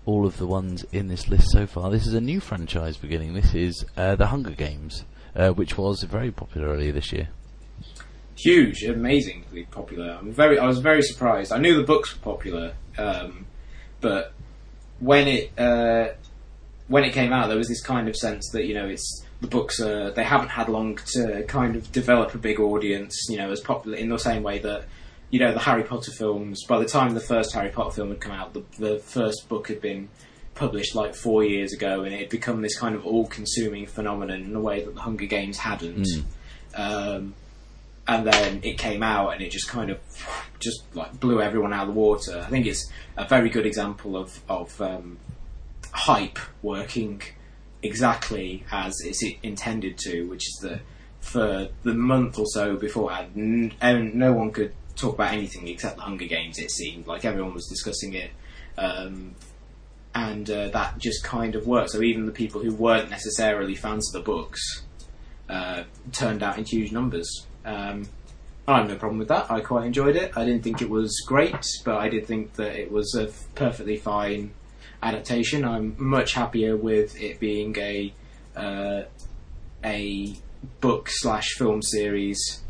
[0.07, 3.35] all of the ones in this list so far, this is a new franchise beginning.
[3.35, 5.05] This is uh, the Hunger Games,
[5.39, 7.29] uh, which was very popular earlier this year.
[8.37, 10.19] huge, amazingly popular.
[10.21, 11.53] I'm very, I was very surprised.
[11.53, 13.47] I knew the books were popular, um,
[14.01, 14.33] but
[15.01, 16.09] when it uh,
[16.89, 19.47] when it came out, there was this kind of sense that you know it's the
[19.47, 23.27] books are they haven't had long to kind of develop a big audience.
[23.29, 24.85] You know, as popular in the same way that
[25.31, 26.65] you know the Harry Potter films.
[26.65, 29.69] By the time the first Harry Potter film had come out, the, the first book
[29.69, 30.09] had been
[30.59, 34.55] published like four years ago, and it had become this kind of all-consuming phenomenon in
[34.55, 36.07] a way that the Hunger Games hadn't.
[36.75, 37.35] Um,
[38.07, 39.99] and then it came out and it just kind of
[40.61, 42.43] just like blew everyone out of the water.
[42.47, 45.19] I think it's a very good example of of um,
[45.93, 47.21] hype working
[47.83, 50.81] exactly as it's intended to, which is that
[51.21, 55.97] for the month or so beforehand, n- and no one could talk about anything except
[55.97, 56.59] the Hunger Games.
[56.59, 58.31] It seemed like everyone was discussing it.
[58.79, 59.35] Um,
[60.15, 61.91] and uh, that just kind of worked.
[61.91, 64.83] So even the people who weren't necessarily fans of the books
[65.49, 67.47] uh, turned out in huge numbers.
[67.65, 68.09] Um,
[68.67, 69.51] I have no problem with that.
[69.51, 70.33] I quite enjoyed it.
[70.37, 73.97] I didn't think it was great, but I did think that it was a perfectly
[73.97, 74.53] fine
[75.03, 75.65] adaptation.
[75.65, 78.13] I'm much happier with it being a
[78.55, 79.03] uh,
[79.83, 80.35] a
[80.81, 82.63] book slash film series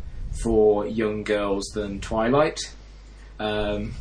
[0.42, 2.61] for young girls than Twilight.
[3.40, 3.94] Um,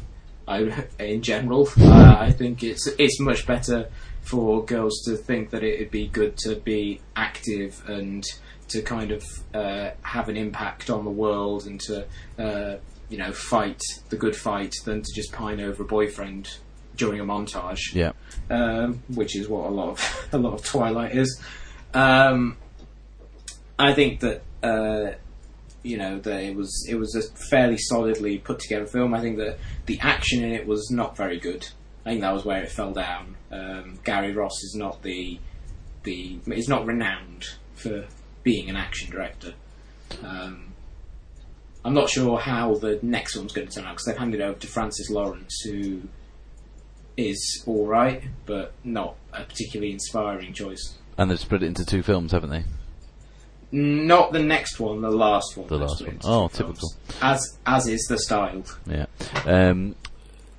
[0.48, 3.90] I, in general, uh, I think it's it's much better
[4.22, 8.24] for girls to think that it would be good to be active and
[8.70, 12.06] to kind of uh, have an impact on the world and to
[12.38, 12.78] uh,
[13.10, 16.50] you know fight the good fight than to just pine over a boyfriend
[16.98, 18.12] during a montage Yeah.
[18.50, 21.42] um, which is what a lot of a lot of Twilight is.
[21.94, 22.58] Um,
[23.80, 25.12] I think that uh,
[25.88, 29.14] you know that it was it was a fairly solidly put together film.
[29.14, 31.68] I think that the action in it was not very good.
[32.06, 33.36] I think that was where it fell down.
[33.52, 35.40] Um, Gary Ross is not the
[36.04, 37.46] the is not renowned
[37.76, 38.06] for
[38.44, 39.54] being an action director.
[40.24, 40.74] Um,
[41.86, 44.60] I'm not sure how the next one's going to turn out because they've handed over
[44.60, 46.02] to Francis Lawrence, who
[47.16, 50.98] is all right, but not a particularly inspiring choice.
[51.18, 52.64] And they've split it into two films, haven't they?
[53.72, 55.68] Not the next one, the last one.
[55.68, 56.20] The last one.
[56.24, 56.90] Oh, typical.
[57.22, 58.64] As as is the style.
[58.86, 59.08] Yeah.
[59.46, 59.96] Um,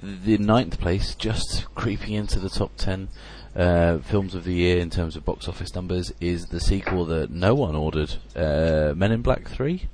[0.02, 3.08] the ninth place, just creeping into the top ten
[3.56, 7.30] uh, films of the year in terms of box office numbers, is the sequel that
[7.30, 9.88] no one ordered, uh, Men in Black Three.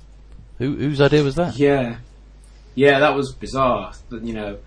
[0.57, 1.57] Who whose idea was that?
[1.57, 1.97] Yeah,
[2.75, 3.93] yeah, that was bizarre.
[4.09, 4.57] That you know,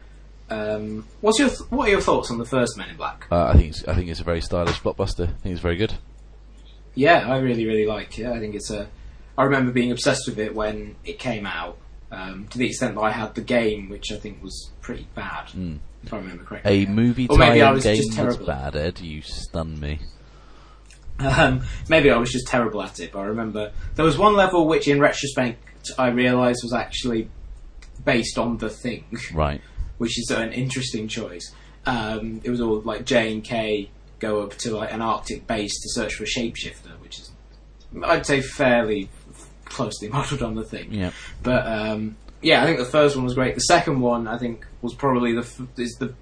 [0.49, 3.27] um, what's your th- what are your thoughts on the first Men in Black?
[3.31, 5.29] Uh, I think it's, I think it's a very stylish blockbuster.
[5.29, 5.95] I think it's very good.
[6.99, 8.27] Yeah, I really really like it.
[8.27, 8.89] I think it's a.
[9.37, 11.79] I remember being obsessed with it when it came out.
[12.11, 15.51] Um, to the extent that I had the game, which I think was pretty bad,
[16.03, 16.85] if I remember correctly.
[16.85, 18.47] A movie Or tie-in was game terrible.
[18.47, 19.01] bad, Ed.
[19.01, 19.99] You stun me.
[21.21, 24.67] Um, maybe I was just terrible at it, but I remember there was one level
[24.67, 27.29] which, in retrospect, I realised was actually
[28.05, 29.61] based on the thing, Right.
[29.99, 31.53] which is an interesting choice.
[31.87, 35.81] Um, it was all like J and K go up to like an Arctic base
[35.83, 37.31] to search for a shapeshifter, which is,
[38.05, 39.09] I'd say, fairly
[39.65, 40.93] closely modelled on the thing.
[40.93, 41.11] Yeah.
[41.43, 43.55] But um, yeah, I think the first one was great.
[43.55, 46.15] The second one, I think, was probably the f- is the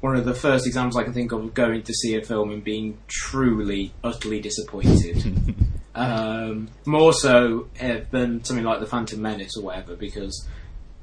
[0.00, 2.50] one of the first examples I can think of of going to see a film
[2.50, 5.54] and being truly, utterly disappointed.
[5.94, 10.46] um, more so uh, than something like the Phantom Menace or whatever, because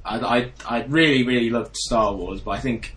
[0.05, 2.95] I, I I really really loved Star Wars, but I think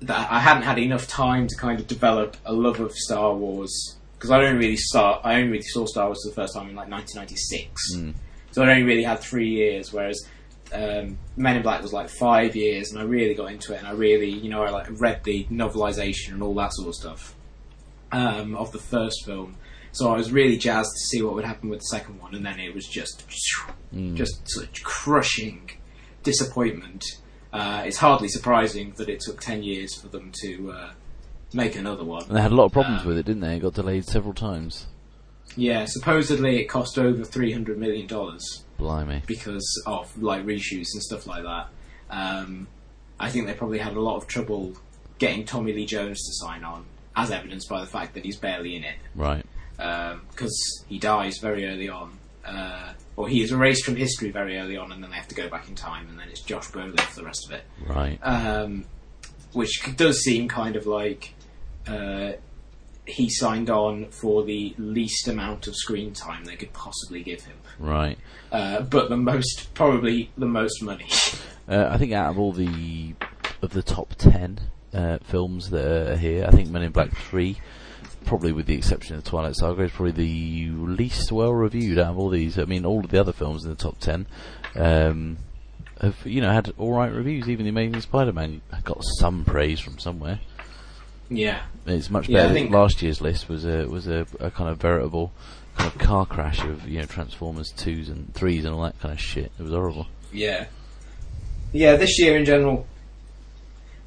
[0.00, 3.96] that I hadn't had enough time to kind of develop a love of Star Wars
[4.14, 6.68] because I only really start I only really saw Star Wars for the first time
[6.68, 7.96] in like 1996.
[7.96, 8.14] Mm.
[8.52, 10.26] So I only really had three years, whereas
[10.72, 13.86] um, Men in Black was like five years, and I really got into it, and
[13.86, 17.34] I really, you know, I like read the novelization and all that sort of stuff
[18.12, 19.56] um, of the first film.
[19.92, 22.44] So I was really jazzed to see what would happen with the second one, and
[22.44, 23.24] then it was just,
[24.14, 25.70] just such crushing
[26.22, 27.04] disappointment.
[27.52, 30.90] Uh, it's hardly surprising that it took ten years for them to uh,
[31.52, 32.22] make another one.
[32.24, 33.56] And they had a lot of problems Um, with it, didn't they?
[33.56, 34.86] It got delayed several times.
[35.56, 38.64] Yeah, supposedly it cost over three hundred million dollars.
[38.76, 39.22] Blimey.
[39.26, 41.68] because of like reshoots and stuff like that.
[42.10, 42.68] Um,
[43.18, 44.74] I think they probably had a lot of trouble
[45.18, 46.84] getting Tommy Lee Jones to sign on,
[47.16, 49.44] as evidenced by the fact that he's barely in it, Right.
[49.76, 52.12] because he dies very early on,
[52.44, 55.34] uh, or he is erased from history very early on, and then they have to
[55.34, 57.64] go back in time, and then it's Josh Brolin for the rest of it.
[57.84, 58.16] Right.
[58.22, 58.84] Um,
[59.54, 61.34] which does seem kind of like
[61.88, 62.34] uh,
[63.06, 67.56] he signed on for the least amount of screen time they could possibly give him,
[67.80, 68.18] Right.
[68.52, 71.08] uh, but the most probably the most money.
[71.70, 73.12] Uh, I think out of all the
[73.60, 74.58] of the top ten
[74.94, 77.58] uh, films that are here, I think Men in Black Three,
[78.24, 82.18] probably with the exception of Twilight Saga, is probably the least well reviewed out of
[82.18, 82.58] all these.
[82.58, 84.26] I mean, all of the other films in the top ten
[84.76, 85.38] um,
[86.00, 87.48] have you know had all right reviews.
[87.48, 90.40] Even the Amazing Spider-Man got some praise from somewhere.
[91.30, 92.54] yeah, It's much Yeah, I better.
[92.54, 95.32] think- Last year's list was a was a, a kind of veritable
[95.76, 99.12] kind of car crash of you know Transformers twos and threes and all that kind
[99.12, 99.52] of shit.
[99.58, 100.06] It was horrible.
[100.32, 100.66] Yeah.
[101.72, 102.86] Yeah, this year in general,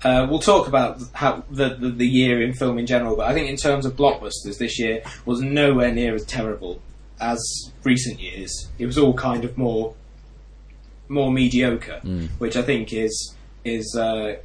[0.03, 3.33] uh, we'll talk about how the, the the year in film in general, but I
[3.33, 6.81] think in terms of blockbusters, this year was nowhere near as terrible
[7.19, 7.39] as
[7.83, 8.69] recent years.
[8.79, 9.93] It was all kind of more
[11.07, 12.29] more mediocre, Mm.
[12.39, 14.37] which I think is is uh,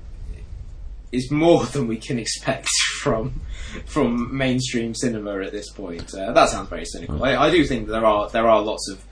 [1.12, 2.68] is more than we can expect
[3.00, 3.40] from
[3.86, 6.12] from mainstream cinema at this point.
[6.14, 7.22] Uh, that sounds very cynical.
[7.24, 9.02] I, I do think there are there are lots of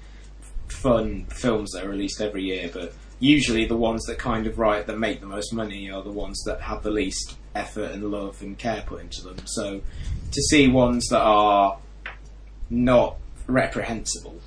[0.69, 4.87] fun films that are released every year, but usually the ones that kind of write
[4.87, 8.43] that make the most money are the ones that have the least effort and love
[8.43, 9.37] and care put into them.
[9.45, 9.81] So
[10.33, 11.79] to see ones that are
[12.71, 14.41] not reprehensible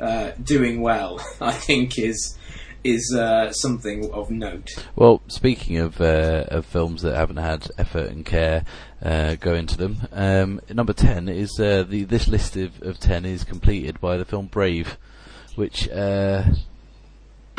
[0.00, 2.36] uh, doing well, I think is
[2.84, 4.68] is uh, something of note.
[4.94, 8.64] Well, speaking of uh, of films that haven't had effort and care
[9.02, 13.24] uh, go into them, um, number ten is uh, the this list of, of ten
[13.24, 14.98] is completed by the film Brave,
[15.56, 16.44] which uh,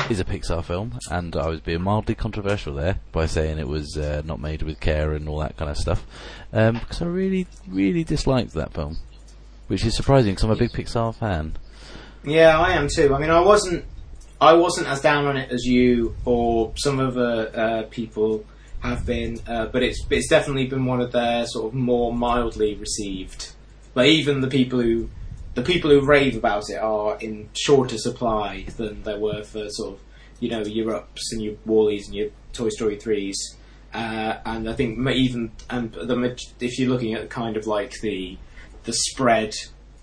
[0.10, 3.98] is a Pixar film, and I was being mildly controversial there by saying it was
[3.98, 6.06] uh, not made with care and all that kind of stuff,
[6.54, 8.98] um, because I really really disliked that film,
[9.68, 11.58] which is surprising because I'm a big Pixar fan.
[12.24, 13.14] Yeah, I am too.
[13.14, 13.86] I mean, I wasn't,
[14.40, 18.46] I wasn't as down on it as you or some other uh, people
[18.80, 22.76] have been, uh, but it's it's definitely been one of their sort of more mildly
[22.76, 23.52] received.
[23.96, 25.10] Like even the people who,
[25.58, 29.96] the people who rave about it are in shorter supply than there were for sort
[29.96, 30.00] of
[30.40, 33.36] you know your ups and your WALL-Es and your Toy Story threes.
[33.92, 38.38] Uh, and I think even and the if you're looking at kind of like the
[38.84, 39.56] the spread,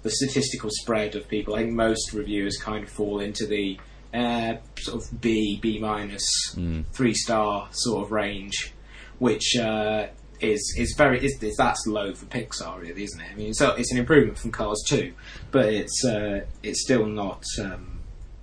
[0.03, 3.79] the statistical spread of people, I think most reviewers kind of fall into the
[4.12, 6.85] uh, sort of B, B minus, Mm.
[6.93, 8.73] three star sort of range,
[9.21, 10.09] which uh,
[10.40, 13.29] is is very is, is that's low for Pixar, really, isn't it?
[13.33, 15.12] I mean, so it's an improvement from Cars two,
[15.51, 17.44] but it's uh, it's still not.
[17.61, 17.90] Um,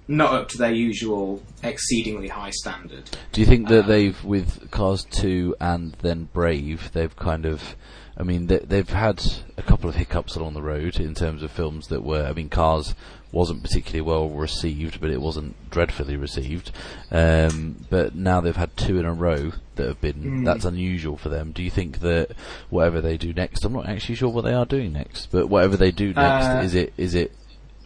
[0.08, 3.10] not up to their usual exceedingly high standard.
[3.32, 7.77] Do you think that Um, they've, with Cars 2 and then Brave, they've kind of,
[8.17, 9.23] I mean, they, they've had
[9.58, 12.49] a couple of hiccups along the road in terms of films that were, I mean,
[12.49, 12.93] Cars
[13.32, 16.72] wasn't particularly well received, but it wasn't dreadfully received.
[17.12, 20.46] Um, but now they've had two in a row that have been, Mm.
[20.46, 21.52] that's unusual for them.
[21.52, 22.32] Do you think that
[22.70, 25.78] whatever they do next, I'm not actually sure what they are doing next, but whatever
[25.78, 27.32] they do next, Uh, is it, is it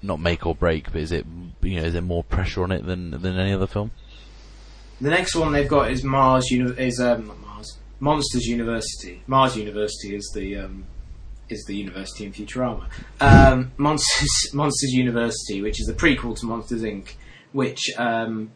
[0.02, 1.26] not make or break, but is it,
[1.62, 3.92] you know, is there more pressure on it than, than any other film?
[5.02, 6.50] The next one they've got is Mars.
[6.50, 9.22] Uni- is um, not Mars Monsters University.
[9.28, 10.86] Mars University is the um,
[11.50, 12.88] is the university in Futurama.
[13.20, 17.14] Um, Monsters Monsters University, which is a prequel to Monsters Inc.,
[17.52, 18.52] which um,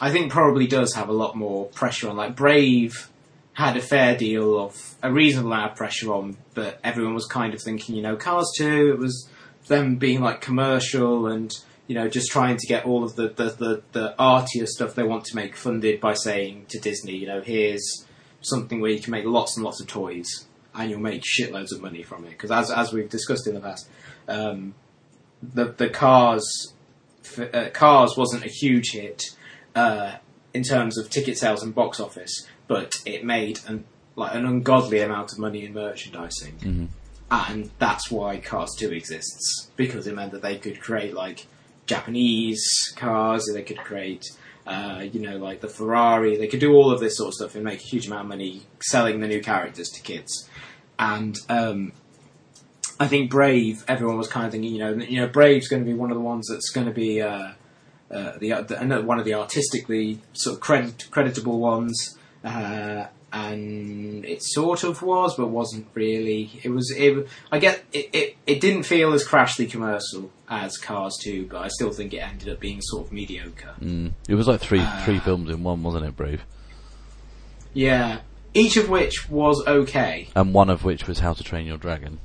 [0.00, 2.16] I think probably does have a lot more pressure on.
[2.16, 3.10] Like Brave
[3.54, 7.52] had a fair deal of a reasonable amount of pressure on, but everyone was kind
[7.52, 8.92] of thinking, you know, Cars two.
[8.92, 9.28] It was
[9.66, 11.52] them being like commercial and
[11.86, 15.02] you know just trying to get all of the the, the, the artier stuff they
[15.02, 18.06] want to make funded by saying to Disney, you know, here's
[18.40, 20.46] something where you can make lots and lots of toys
[20.80, 22.30] and you'll make shitloads of money from it.
[22.30, 23.88] Because as as we've discussed in the past,
[24.28, 24.74] um,
[25.42, 26.72] the the Cars
[27.38, 29.22] uh, Cars wasn't a huge hit
[29.74, 30.16] uh,
[30.54, 33.84] in terms of ticket sales and box office, but it made an
[34.16, 36.88] like an ungodly amount of money in merchandising Mhm.
[37.30, 41.46] and that's why Cars 2 exists because it meant that they could create like
[41.86, 42.62] Japanese
[42.96, 44.24] cars, they could create
[44.66, 47.54] uh, you know like the Ferrari, they could do all of this sort of stuff
[47.54, 50.48] and make a huge amount of money selling the new characters to kids.
[51.00, 51.92] And um,
[53.00, 55.86] I think Brave, everyone was kind of thinking, you know, you know, Brave's going to
[55.90, 57.52] be one of the ones that's going to be uh,
[58.10, 62.18] uh, the, the another one of the artistically sort of credit, creditable ones.
[62.44, 66.50] Uh, and it sort of was, but wasn't really.
[66.64, 66.90] It was.
[66.90, 67.28] It.
[67.52, 67.84] I get.
[67.92, 68.10] It.
[68.12, 72.18] It, it didn't feel as crashly commercial as Cars 2, but I still think it
[72.18, 73.74] ended up being sort of mediocre.
[73.80, 74.14] Mm.
[74.28, 75.02] It was like three Ah.
[75.04, 76.42] three films in one, wasn't it, Brave?
[77.72, 78.18] Yeah,
[78.54, 80.28] each of which was okay.
[80.34, 82.18] And one of which was How to Train Your Dragon.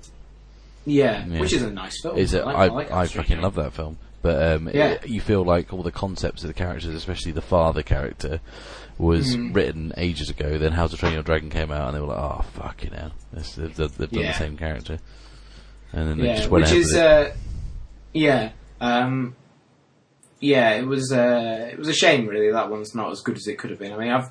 [0.86, 1.40] Yeah, Yeah.
[1.40, 2.18] which is a nice film.
[2.18, 2.46] Is it?
[2.46, 3.98] like- I like I Astro fucking love that film.
[4.22, 4.92] But um, Yeah.
[4.94, 8.40] it- you feel like all the concepts of the characters, especially the father character,
[8.98, 9.54] was Mm.
[9.56, 10.58] written ages ago.
[10.58, 12.90] Then How to Train Your Dragon came out, and they were like, "Oh fuck you
[12.92, 14.32] know, they've, they've, they've done Yeah.
[14.32, 15.00] the same character."
[15.94, 17.06] And then they yeah, just went which ahead is with it.
[17.06, 17.32] uh,
[18.14, 18.50] yeah,
[18.82, 19.36] um,
[20.40, 20.72] yeah.
[20.76, 23.58] It was uh, it was a shame really that one's not as good as it
[23.58, 23.92] could have been.
[23.94, 24.30] I mean, I've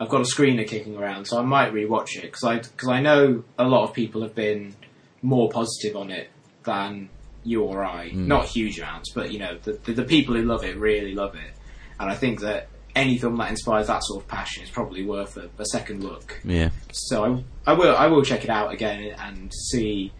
[0.00, 3.00] I've got a screener kicking around, so I might rewatch it because I because I
[3.00, 4.74] know a lot of people have been
[5.22, 6.30] more positive on it
[6.64, 7.08] than
[7.44, 8.10] you or I.
[8.10, 8.26] Mm.
[8.26, 11.34] Not huge amounts, but you know the, the the people who love it really love
[11.34, 11.52] it,
[11.98, 15.36] and I think that any film that inspires that sort of passion is probably worth
[15.36, 16.40] a, a second look.
[16.44, 20.12] yeah, So I, I will I will check it out again and see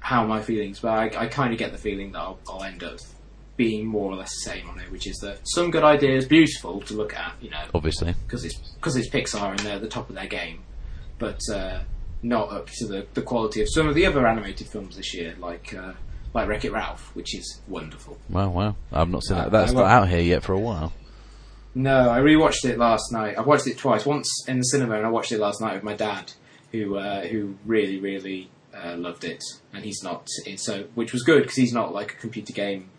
[0.00, 0.80] how my feelings.
[0.80, 2.98] But I, I kind of get the feeling that I'll, I'll end up
[3.56, 6.80] being more or less the same on it, which is that some good ideas, beautiful
[6.82, 8.14] to look at, you know, obviously.
[8.26, 10.62] because it's because it's Pixar and they're at the top of their game,
[11.18, 11.80] but uh,
[12.22, 15.34] not up to the, the quality of some of the other animated films this year,
[15.38, 15.92] like uh,
[16.32, 18.18] like Wreck It Ralph, which is wonderful.
[18.28, 18.76] Wow, wow.
[18.92, 19.52] I've not seen Uh, that.
[19.52, 20.92] That's not out here yet for a while.
[21.76, 23.36] No, I rewatched it last night.
[23.36, 24.06] I watched it twice.
[24.06, 26.32] Once in the cinema, and I watched it last night with my dad,
[26.72, 29.42] who uh, who really really uh, loved it.
[29.72, 32.90] And he's not so, which was good because he's not like a computer game.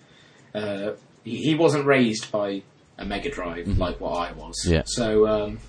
[0.56, 0.93] Uh,
[1.24, 2.62] he, he wasn't raised by
[2.97, 4.56] a Mega Drive like what I was.
[4.66, 4.84] Yeah.
[4.86, 5.60] So um,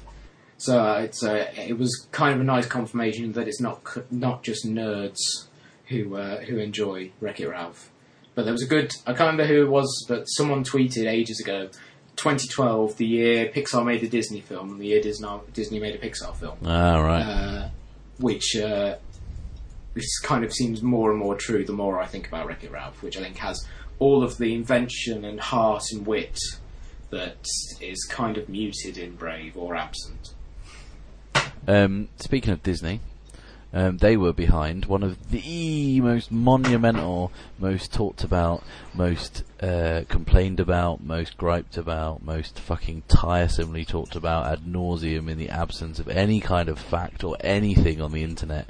[0.59, 4.43] so uh, it's uh, it was kind of a nice confirmation that it's not not
[4.43, 5.19] just nerds
[5.89, 7.91] who uh, who enjoy Wreck It Ralph.
[8.35, 8.93] But there was a good.
[9.07, 11.69] I can't remember who it was, but someone tweeted ages ago
[12.17, 15.99] 2012, the year Pixar made a Disney film, and the year Disney, Disney made a
[15.99, 17.23] Pixar film, Ah, right.
[17.23, 17.69] uh,
[18.19, 18.97] which uh,
[19.95, 22.71] this kind of seems more and more true the more I think about Wreck It
[22.71, 23.67] Ralph, which I think has
[23.99, 26.39] all of the invention and heart and wit
[27.11, 27.47] that
[27.81, 30.35] is kind of muted in Brave or absent.
[31.69, 33.01] Um, speaking of Disney,
[33.73, 38.63] um, they were behind one of the most monumental, most talked about,
[38.95, 45.37] most uh, complained about, most griped about, most fucking tiresomely talked about ad nauseum in
[45.37, 48.67] the absence of any kind of fact or anything on the internet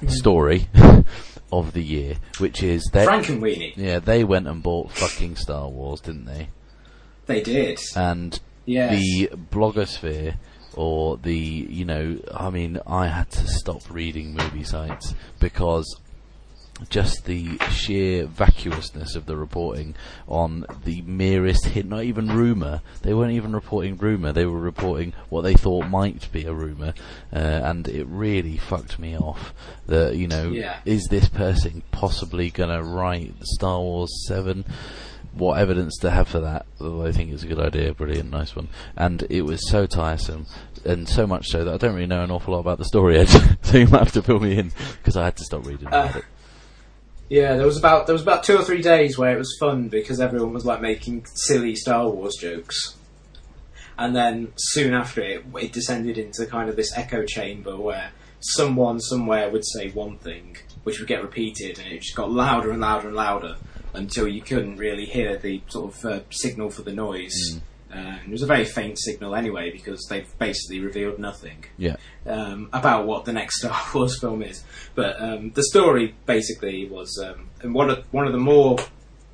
[0.00, 0.08] Hmm.
[0.08, 0.68] story
[1.52, 3.06] of the year, which is they.
[3.06, 6.48] Frankenweenie, Yeah, they went and bought fucking Star Wars, didn't they?
[7.26, 7.78] they did.
[7.96, 8.92] And Yes.
[8.92, 10.34] the blogosphere
[10.74, 15.98] or the you know i mean i had to stop reading movie sites because
[16.90, 19.94] just the sheer vacuousness of the reporting
[20.28, 25.12] on the merest hint not even rumor they weren't even reporting rumor they were reporting
[25.28, 26.94] what they thought might be a rumor
[27.32, 29.52] uh, and it really fucked me off
[29.86, 30.78] that you know Yeah.
[30.84, 34.64] is this person possibly going to write star wars 7
[35.34, 36.66] what evidence to have for that.
[36.80, 38.68] Although I think it's a good idea, brilliant, nice one.
[38.96, 40.46] And it was so tiresome,
[40.84, 43.18] and so much so that I don't really know an awful lot about the story
[43.18, 43.26] yet.
[43.62, 46.16] so you might have to fill me in because I had to stop reading about
[46.16, 46.24] Uh, it.
[47.28, 49.88] Yeah, there was about there was about two or three days where it was fun
[49.88, 52.96] because everyone was like making silly Star Wars jokes,
[53.98, 58.98] and then soon after it, it descended into kind of this echo chamber where someone
[58.98, 62.80] somewhere would say one thing, which would get repeated, and it just got louder and
[62.80, 63.56] louder and louder
[63.92, 67.60] until you couldn't really hear the sort of uh, signal for the noise.
[67.92, 72.68] Uh, it was a very faint signal anyway because they've basically revealed nothing Yeah, um,
[72.72, 74.62] about what the next Star Wars film is.
[74.94, 78.78] But um, the story basically was um, and one of one of the more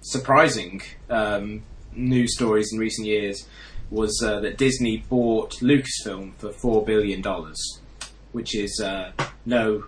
[0.02, 1.62] surprising um,
[1.94, 3.46] news stories in recent years
[3.90, 7.80] was uh, that Disney bought Lucasfilm for four billion dollars,
[8.32, 9.12] which is uh,
[9.44, 9.84] no,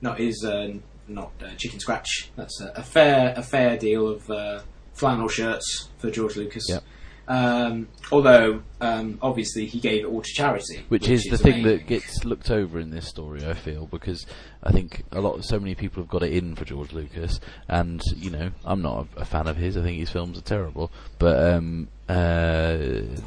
[0.00, 0.74] not is uh,
[1.06, 2.30] not uh, chicken scratch.
[2.36, 4.60] That's a, a fair a fair deal of uh,
[4.94, 6.64] flannel shirts for George Lucas.
[6.68, 6.84] Yep.
[7.28, 11.86] Um, although um, obviously he gave it all to charity, which, is the thing that
[11.86, 13.44] gets looked over in this story.
[13.44, 14.24] I feel because
[14.62, 18.02] I think a lot, so many people have got it in for George Lucas, and
[18.16, 19.76] you know, I'm not a, a fan of his.
[19.76, 22.78] I think his films are terrible, but um, uh,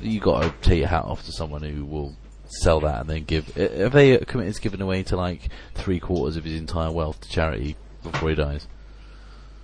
[0.01, 3.23] you got to take your hat off to someone who will sell that and then
[3.25, 3.53] give.
[3.53, 7.29] Have they committed to giving away to like three quarters of his entire wealth to
[7.29, 8.67] charity before he dies?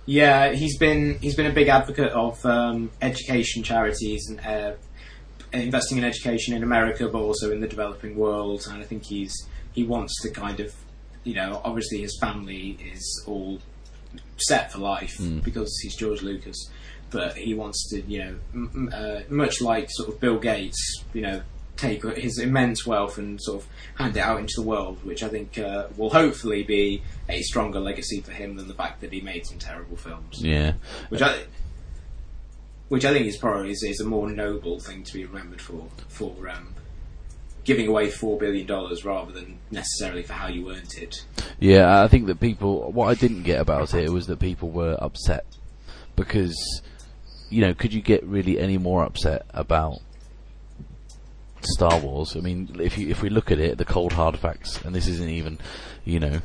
[0.08, 4.72] Yeah, he's been he's been a big advocate of um, education charities and uh,
[5.52, 8.66] investing in education in America, but also in the developing world.
[8.70, 9.34] And I think he's
[9.74, 10.74] he wants to kind of,
[11.24, 13.58] you know, obviously his family is all
[14.38, 16.70] set for life because he's George Lucas,
[17.10, 21.04] but he wants to, you know, m- m- uh, much like sort of Bill Gates,
[21.12, 21.42] you know,
[21.78, 25.28] take his immense wealth and sort of hand it out into the world, which I
[25.28, 29.20] think uh, will hopefully be a stronger legacy for him than the fact that he
[29.20, 30.42] made some terrible films.
[30.42, 30.74] Yeah,
[31.08, 31.44] Which I,
[32.88, 35.86] which I think is probably is, is a more noble thing to be remembered for
[36.08, 36.74] for um,
[37.64, 41.24] giving away four billion dollars rather than necessarily for how you earned it.
[41.60, 42.90] Yeah, I think that people.
[42.92, 45.46] What I didn't get about it was that people were upset
[46.16, 46.82] because
[47.50, 50.00] you know, could you get really any more upset about
[51.74, 52.36] Star Wars?
[52.36, 55.06] I mean, if you if we look at it, the cold hard facts, and this
[55.08, 55.58] isn't even,
[56.04, 56.40] you know,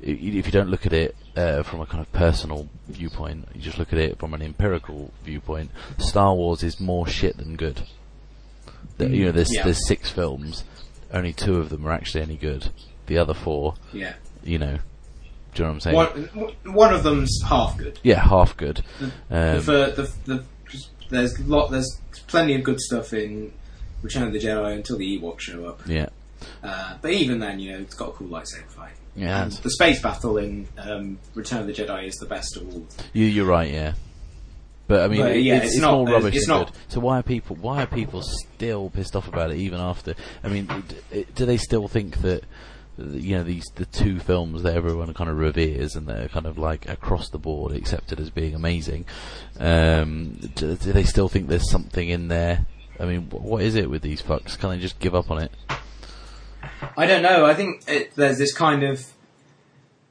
[0.00, 3.78] if you don't look at it uh, from a kind of personal viewpoint, you just
[3.78, 5.70] look at it from an empirical viewpoint.
[5.98, 7.82] Star Wars is more shit than good.
[8.98, 9.64] The- you know, there's Yeah.
[9.64, 10.64] there's six films,
[11.12, 12.68] only two of them are actually any good.
[13.06, 14.14] The other four, Yeah.
[14.44, 14.78] you know,
[15.54, 15.96] do you know what I'm saying?
[15.96, 17.98] One, one of them's half good.
[18.02, 18.82] Yeah, half good.
[18.98, 20.44] The, Um, the, the,
[21.08, 21.70] there's lot.
[21.70, 23.52] There's plenty of good stuff in
[24.02, 25.80] Return of the Jedi until the Ewoks show up.
[25.86, 26.08] yeah,
[26.62, 28.92] Uh, but even then, you know, it's got a cool lightsaber fight.
[29.14, 29.42] yeah.
[29.44, 32.86] And the space battle in um, Return of the Jedi is the best of all.
[33.12, 33.94] You, you're right, yeah.
[34.88, 36.80] But I mean, But, yeah, it's, it's it's not- more rubbish it's than not- good.
[36.92, 37.56] So why are people?
[37.56, 40.14] Why are people still pissed off about it even after?
[40.44, 40.68] I mean,
[41.34, 42.44] do they still think that?
[42.98, 46.56] You know these the two films that everyone kind of reveres and they're kind of
[46.56, 49.04] like across the board accepted as being amazing.
[49.60, 52.64] Um, do, do they still think there's something in there?
[52.98, 54.58] I mean, what is it with these fucks?
[54.58, 55.52] Can they just give up on it?
[56.96, 57.44] I don't know.
[57.44, 59.04] I think it, there's this kind of.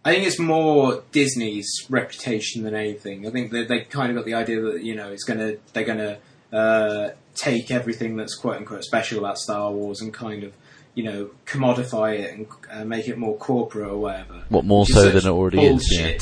[0.03, 3.25] I think it's more Disney's reputation than anything.
[3.25, 5.83] I think that they kind of got the idea that you know it's gonna they're
[5.83, 6.19] gonna
[6.53, 10.53] uh, take everything that's quote unquote special about Star Wars and kind of
[10.93, 14.43] you know commodify it and uh, make it more corporate or whatever.
[14.49, 15.87] What more so than it already is?
[15.91, 16.17] Yeah.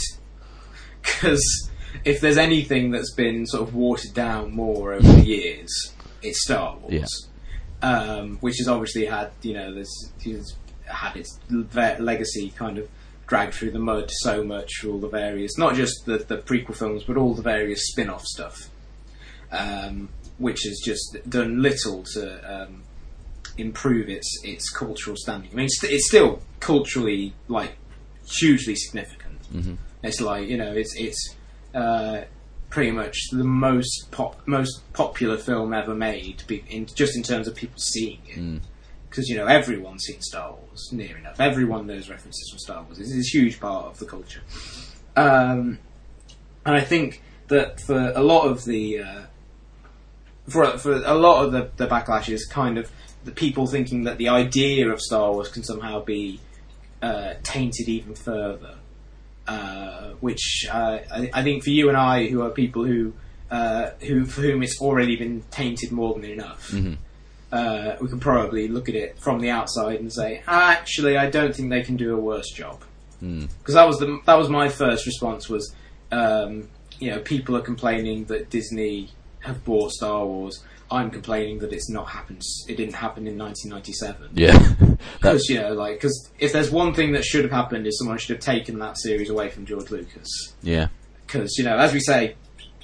[1.02, 1.70] Because
[2.06, 5.93] if there's anything that's been sort of watered down more over the years,
[6.24, 6.94] it's Star Wars.
[6.94, 7.88] Yeah.
[7.88, 10.56] Um, which has obviously had, you know, there's, it's
[10.86, 12.88] had its legacy kind of
[13.28, 16.76] dragged through the mud so much for all the various, not just the, the prequel
[16.76, 18.70] films, but all the various spin off stuff.
[19.52, 22.84] Um, which has just done little to um,
[23.58, 25.52] improve its its cultural standing.
[25.52, 27.78] I mean, it's, it's still culturally like
[28.40, 29.42] hugely significant.
[29.54, 29.78] Mhm.
[30.02, 31.36] It's like you know, it's it's
[31.76, 32.22] uh,
[32.74, 37.48] pretty much the most pop most popular film ever made, be- in, just in terms
[37.48, 38.40] of people seeing it.
[38.40, 38.62] Mm.
[39.08, 41.40] Because you know everyone's seen Star Wars, near enough.
[41.40, 42.98] Everyone knows references from Star Wars.
[42.98, 44.42] It's, it's a huge part of the culture.
[45.16, 45.78] Um,
[46.66, 49.22] and I think that for a lot of the uh,
[50.50, 52.92] for for a lot of the, the backlash is kind of
[53.24, 56.40] the people thinking that the idea of Star Wars can somehow be
[57.04, 58.78] uh, tainted even further.
[59.48, 63.14] Uh, which uh, I, I think for you and I, who are people who
[63.52, 66.98] uh, who for whom it's already been tainted more than enough, Mhm.
[67.52, 71.54] uh, we can probably look at it from the outside and say, actually, I don't
[71.54, 72.84] think they can do a worse job
[73.22, 73.50] Mm.
[73.60, 75.74] because that was the that was my first response was
[76.12, 76.70] um,
[77.00, 80.64] you know people are complaining that Disney have bought Star Wars.
[80.92, 82.42] I'm complaining that it's not happened.
[82.68, 84.32] It didn't happen in 1997.
[84.34, 87.98] Yeah, Because you know, like, because if there's one thing that should have happened, is
[87.98, 90.30] someone should have taken that series away from George Lucas.
[90.62, 90.88] yeah,
[91.26, 92.36] Because you know, as we say,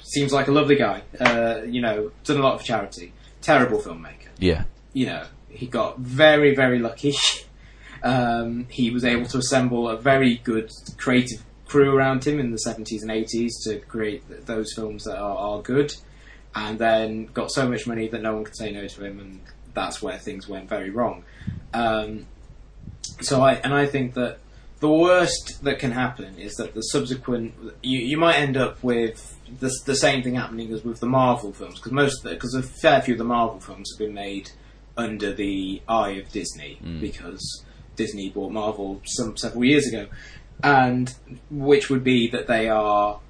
[0.02, 1.02] seems like a lovely guy.
[1.20, 3.12] Uh, you know, done a lot for charity.
[3.40, 7.14] Terrible filmmaker yeah, you know, he got very, very lucky.
[8.02, 12.58] um, he was able to assemble a very good creative crew around him in the
[12.66, 15.94] 70s and 80s to create th- those films that are, are good,
[16.54, 19.40] and then got so much money that no one could say no to him, and
[19.74, 21.24] that's where things went very wrong.
[21.72, 22.26] Um,
[23.20, 24.38] so I and I think that
[24.80, 29.38] the worst that can happen is that the subsequent you, you might end up with
[29.58, 33.02] the, the same thing happening as with the Marvel films because most because a fair
[33.02, 34.50] few of the Marvel films have been made
[34.96, 37.64] under the eye of Disney because
[37.96, 40.06] Disney bought Marvel some several years ago,
[40.62, 41.14] and
[41.50, 43.20] which would be that they are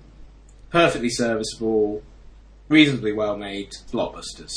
[0.70, 2.02] perfectly serviceable,
[2.70, 4.52] reasonably well made blockbusters,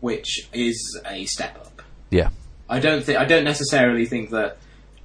[0.00, 1.80] which is a step up.
[2.10, 2.28] yeah.
[2.68, 4.56] I don't think I don't necessarily think that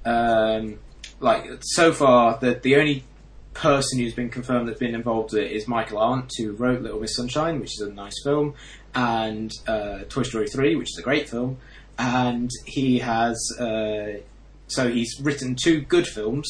[0.04, 0.78] um,
[1.20, 3.04] like so far the the only
[3.52, 7.00] person who's been confirmed that's been involved with it is Michael Arndt who wrote Little
[7.00, 8.54] Miss Sunshine, which is a nice film,
[8.94, 11.58] and uh, Toy Story three, which is a great film,
[11.98, 14.20] and he has uh,
[14.68, 16.48] so he's written two good films.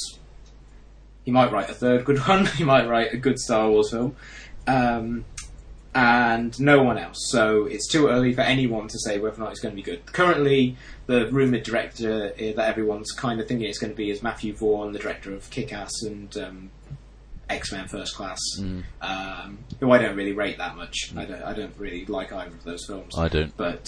[1.24, 2.46] He might write a third good one.
[2.46, 4.14] He might write a good Star Wars film.
[4.68, 5.24] Um,
[5.94, 7.16] and no one else.
[7.30, 9.82] So it's too early for anyone to say whether or not it's going to be
[9.82, 10.04] good.
[10.06, 10.76] Currently,
[11.06, 14.54] the rumoured director uh, that everyone's kind of thinking it's going to be is Matthew
[14.54, 16.70] Vaughn, the director of Kick-Ass and um,
[17.48, 18.38] X-Men First Class,
[19.00, 21.12] um, who I don't really rate that much.
[21.16, 23.16] I don't, I don't really like either of those films.
[23.16, 23.56] I don't.
[23.56, 23.86] But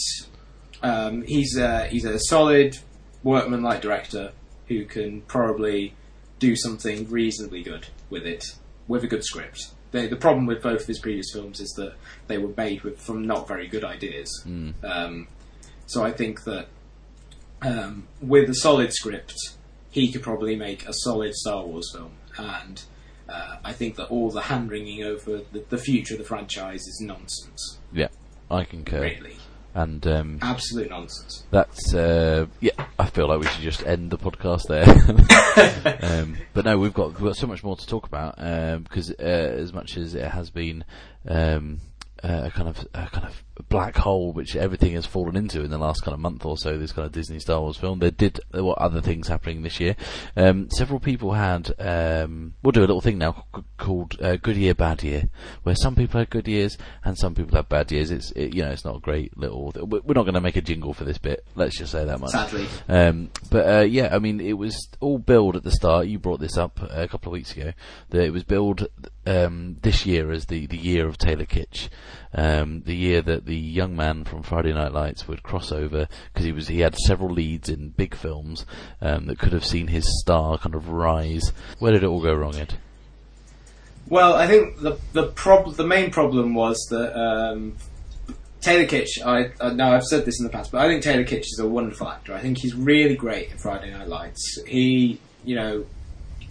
[0.82, 2.78] um, he's a, he's a solid
[3.22, 4.32] workman-like director
[4.68, 5.94] who can probably
[6.38, 8.44] do something reasonably good with it,
[8.88, 9.72] with a good script.
[9.92, 11.94] The, the problem with both of his previous films is that
[12.28, 14.30] they were made with, from not very good ideas.
[14.46, 14.74] Mm.
[14.84, 15.28] Um,
[15.86, 16.68] so I think that
[17.62, 19.34] um, with a solid script,
[19.90, 22.12] he could probably make a solid Star Wars film.
[22.38, 22.82] And
[23.28, 26.80] uh, I think that all the hand wringing over the, the future of the franchise
[26.80, 27.78] is nonsense.
[27.92, 28.08] Yeah,
[28.50, 29.00] I concur.
[29.00, 29.36] Really,
[29.74, 31.44] And um, absolute nonsense.
[31.50, 32.72] that's uh, yeah.
[32.98, 34.84] I feel like we should just end the podcast there.
[36.02, 39.10] um, but no, we've got we've got so much more to talk about um, because
[39.12, 40.84] uh, as much as it has been
[41.28, 41.80] um,
[42.22, 45.70] uh, a kind of a kind of black hole which everything has fallen into in
[45.70, 46.78] the last kind of month or so.
[46.78, 47.98] This kind of Disney Star Wars film.
[47.98, 49.96] There did there were other things happening this year.
[50.36, 51.72] Um, several people had.
[51.78, 53.44] Um, we'll do a little thing now
[53.78, 55.28] called uh, Good Year Bad Year,
[55.62, 58.10] where some people had good years and some people had bad years.
[58.10, 59.72] It's it, you know it's not a great little.
[59.74, 61.44] We're we're not going to make a jingle for this bit.
[61.54, 62.30] Let's just say that much.
[62.30, 66.06] Sadly, Um, but uh, yeah, I mean, it was all billed at the start.
[66.06, 67.72] You brought this up a couple of weeks ago.
[68.10, 68.88] That it was billed
[69.26, 71.88] um, this year as the, the year of Taylor Kitsch,
[72.34, 76.44] um, the year that the young man from Friday Night Lights would cross over because
[76.44, 78.66] he was he had several leads in big films
[79.00, 81.52] um, that could have seen his star kind of rise.
[81.78, 82.74] Where did it all go wrong, Ed?
[84.08, 87.76] Well, I think the the prob- the main problem was that um,
[88.60, 89.24] Taylor Kitsch.
[89.24, 91.58] I uh, now I've said this in the past, but I think Taylor Kitsch is
[91.58, 92.34] a wonderful actor.
[92.34, 94.58] I think he's really great in Friday Night Lights.
[94.66, 95.86] He, you know,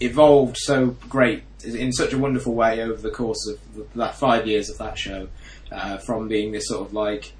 [0.00, 4.46] evolved so great in such a wonderful way over the course of th- that five
[4.46, 5.28] years of that show,
[5.70, 7.32] uh, from being this sort of like.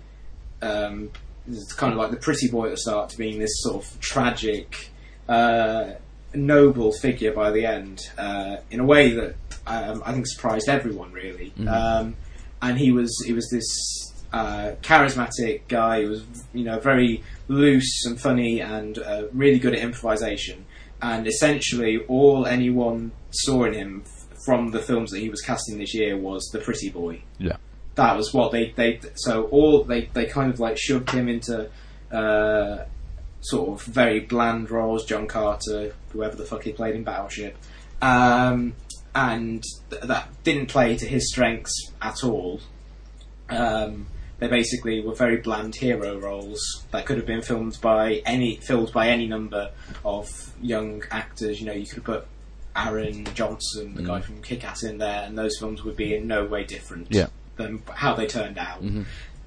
[0.62, 1.11] Um,
[1.49, 4.01] it's kind of like the pretty boy at the start to being this sort of
[4.01, 4.91] tragic,
[5.28, 5.93] uh,
[6.35, 9.35] noble figure by the end, uh, in a way that
[9.66, 11.53] um, I think surprised everyone really.
[11.66, 12.16] Um,
[12.62, 18.05] and he was he was this uh, charismatic guy who was you know very loose
[18.05, 20.66] and funny and uh, really good at improvisation.
[21.03, 25.78] And essentially, all anyone saw in him f- from the films that he was casting
[25.78, 27.57] this year was the pretty boy Yeah.
[27.95, 31.68] That was what they they so all they they kind of like shoved him into
[32.12, 32.84] uh,
[33.41, 35.05] sort of very bland roles.
[35.05, 37.57] John Carter, whoever the fuck he played in Battleship,
[38.03, 38.74] um,
[39.14, 42.61] and th- that didn't play to his strengths at all.
[43.49, 44.07] Um,
[44.38, 46.61] they basically were very bland hero roles
[46.93, 49.70] that could have been filmed by any filled by any number
[50.05, 51.61] of young actors.
[51.61, 52.26] You know, you could have put
[52.74, 56.47] Aaron Johnson, the guy from Kick-Ass, in there, and those films would be in no
[56.47, 57.26] way different Yeah.
[57.61, 58.83] Than how they turned out.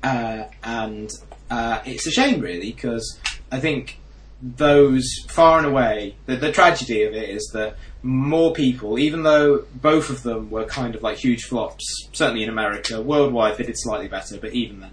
[0.04, 1.10] Uh, and
[1.50, 3.20] uh, it's a shame, really, because
[3.52, 4.00] I think
[4.42, 9.66] those far and away, the, the tragedy of it is that more people, even though
[9.76, 13.78] both of them were kind of like huge flops, certainly in America, worldwide they did
[13.78, 14.92] slightly better, but even then,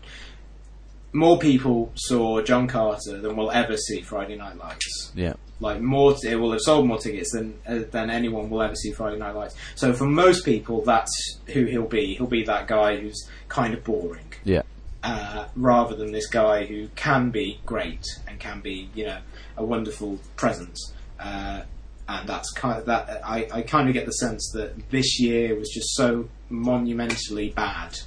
[1.12, 5.35] more people saw John Carter than will ever see Friday Night Lights Yeah.
[5.61, 8.93] Like more it will have sold more tickets than uh, than anyone will ever see
[8.93, 9.55] Friday Night Lights.
[9.75, 12.15] So for most people, that's who he'll be.
[12.15, 14.63] He'll be that guy who's kind of boring, Yeah.
[15.03, 19.19] uh, rather than this guy who can be great and can be you know
[19.57, 20.95] a wonderful presence.
[21.19, 21.63] Uh,
[22.09, 23.21] and that's kind of that.
[23.25, 27.99] I, I kind of get the sense that this year was just so monumentally bad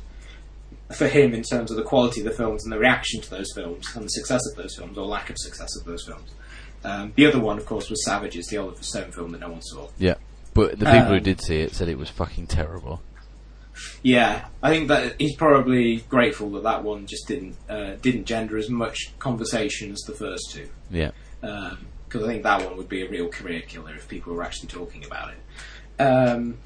[0.97, 3.51] for him in terms of the quality of the films and the reaction to those
[3.55, 6.31] films and the success of those films or lack of success of those films.
[6.83, 9.61] Um, the other one, of course, was Savages, the Oliver Stone film that no one
[9.61, 9.87] saw.
[9.97, 10.15] Yeah.
[10.53, 13.01] But the people who Um, did see it said it was fucking terrible.
[14.03, 18.57] Yeah, I think that he's probably grateful that that one just didn't uh, didn't gender
[18.57, 20.69] as much conversation as the first two.
[20.91, 21.11] Yeah.
[21.41, 24.69] because I think that one would be a real career killer if people were actually
[24.69, 26.01] talking about it.
[26.01, 26.59] Um,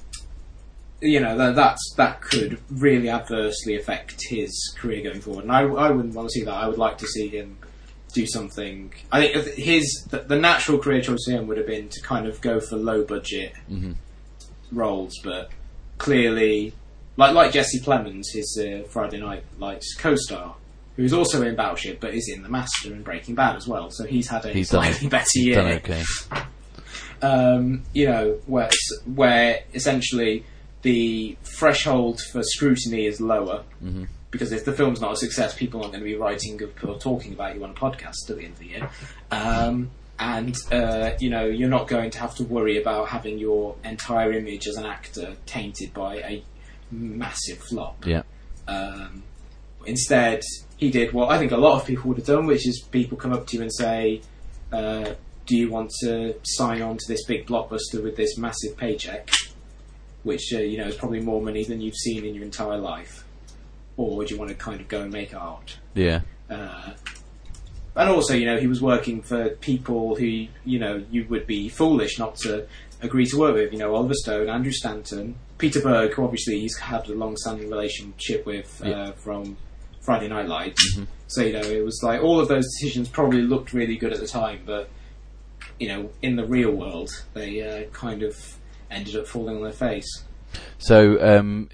[0.99, 5.61] you know, that, that's that could really adversely affect his career going forward, and I,
[5.61, 6.53] I wouldn't want to see that.
[6.53, 7.57] I would like to see him
[8.13, 8.93] do something.
[9.11, 12.27] I think his the, the natural career choice for him would have been to kind
[12.27, 13.53] of go for low budget
[14.71, 15.49] roles, but
[15.97, 16.73] clearly,
[17.15, 20.55] like like Jesse Plemons, his uh, Friday Night Lights co-star,
[20.95, 23.89] who's also in Battleship, but is in The Master and Breaking Bad as well.
[23.91, 25.11] So he's had a He's slightly it.
[25.11, 26.03] better year Done okay.
[27.21, 28.69] um, you know, where
[29.05, 30.43] where essentially
[30.81, 33.63] the threshold for scrutiny is lower.
[33.83, 34.05] Mm-hmm.
[34.37, 37.33] Because if the film's not a success, people aren't going to be writing or talking
[37.33, 38.89] about you on a podcast at the end of the year.
[39.31, 43.75] Um, and, uh, you know, you're not going to have to worry about having your
[43.83, 46.43] entire image as an actor tainted by a
[46.91, 48.05] massive flop.
[48.05, 48.23] Yeah.
[48.67, 49.23] Um,
[49.85, 50.41] instead,
[50.77, 53.17] he did what I think a lot of people would have done, which is people
[53.17, 54.21] come up to you and say,
[54.71, 55.13] uh,
[55.45, 59.29] "Do you want to sign on to this big blockbuster with this massive paycheck,
[60.23, 63.25] which uh, you know is probably more money than you've seen in your entire life,
[63.97, 66.21] or do you want to kind of go and make art?" Yeah.
[66.49, 66.91] Uh,
[67.95, 71.67] and also, you know, he was working for people who, you know, you would be
[71.67, 72.67] foolish not to
[73.01, 73.73] agree to work with.
[73.73, 78.45] You know, Oliver Stone, Andrew Stanton, Peter Berg, who obviously he's had a long-standing relationship
[78.45, 79.11] with uh, Yeah.
[79.13, 79.57] from
[80.01, 80.99] Friday Night Lights.
[81.27, 84.19] So you know, it was like all of those decisions probably looked really good at
[84.19, 84.89] the time, but
[85.79, 88.57] you know, in the real world, they uh, kind of
[88.89, 90.23] ended up falling on their face.
[90.77, 91.69] So, um,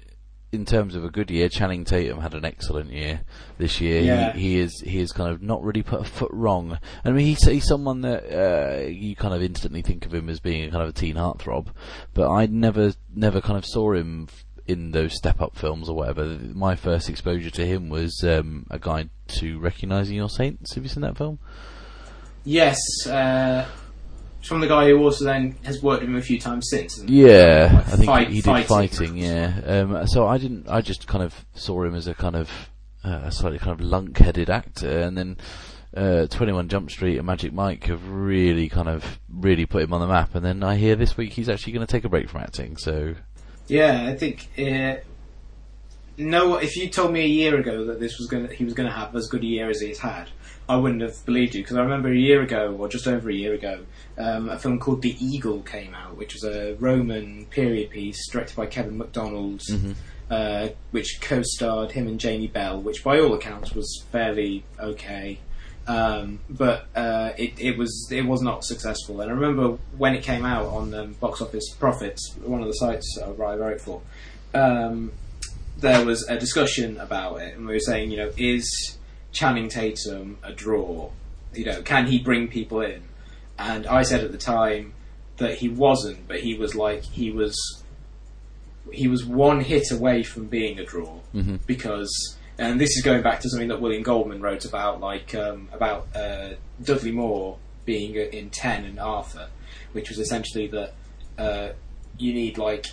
[0.54, 3.22] in terms of a good year, Channing Tatum had an excellent year
[3.58, 4.00] this year.
[4.00, 4.32] Yeah.
[4.32, 6.78] He, he is he is kind of not really put a foot wrong.
[7.04, 10.40] I mean, he's, he's someone that uh, you kind of instantly think of him as
[10.40, 11.68] being a kind of a teen heartthrob,
[12.14, 14.28] but I never never kind of saw him
[14.66, 16.24] in those step up films or whatever.
[16.24, 20.74] My first exposure to him was um, a guide to recognizing your saints.
[20.74, 21.38] Have you seen that film?
[22.44, 23.66] Yes, uh,
[24.46, 26.98] from the guy who also then has worked with him a few times since.
[26.98, 28.66] and, Yeah, like, I think fight- he did fighting.
[28.68, 29.16] fighting.
[29.16, 30.68] yeah, um, so I didn't.
[30.68, 32.50] I just kind of saw him as a kind of
[33.04, 35.36] uh, a slightly kind of lunk-headed actor, and then
[35.96, 39.92] uh, Twenty One Jump Street and Magic Mike have really kind of really put him
[39.92, 40.34] on the map.
[40.34, 42.76] And then I hear this week he's actually going to take a break from acting.
[42.76, 43.14] So
[43.68, 44.48] Yeah, I think.
[44.58, 44.96] Uh,
[46.16, 48.88] no, if you told me a year ago that this was going, he was going
[48.88, 50.28] to have as good a year as he's had,
[50.68, 53.34] I wouldn't have believed you because I remember a year ago, or just over a
[53.34, 53.84] year ago,
[54.16, 58.56] um, a film called The Eagle came out, which was a Roman period piece directed
[58.56, 59.62] by Kevin MacDonald,
[60.30, 65.38] uh, which co-starred him and Jamie Bell, which by all accounts was fairly okay.
[65.86, 70.22] Um, but uh, it, it was it was not successful, and I remember when it
[70.22, 74.00] came out on um, Box Office Prophets, one of the sites I write for,
[74.54, 75.12] um,
[75.78, 78.96] there was a discussion about it, and we were saying, you know, is
[79.32, 81.10] Channing Tatum a draw?
[81.52, 83.02] You know, can he bring people in?
[83.58, 84.94] And I said at the time
[85.36, 87.56] that he wasn't, but he was like he was
[88.92, 91.58] he was one hit away from being a draw Mhm.
[91.66, 95.68] because, and this is going back to something that William Goldman wrote about, like um,
[95.72, 96.50] about uh,
[96.82, 97.56] Dudley Moore
[97.86, 99.48] being in Ten and Arthur,
[99.92, 100.92] which was essentially that
[101.38, 101.68] uh,
[102.18, 102.86] you need like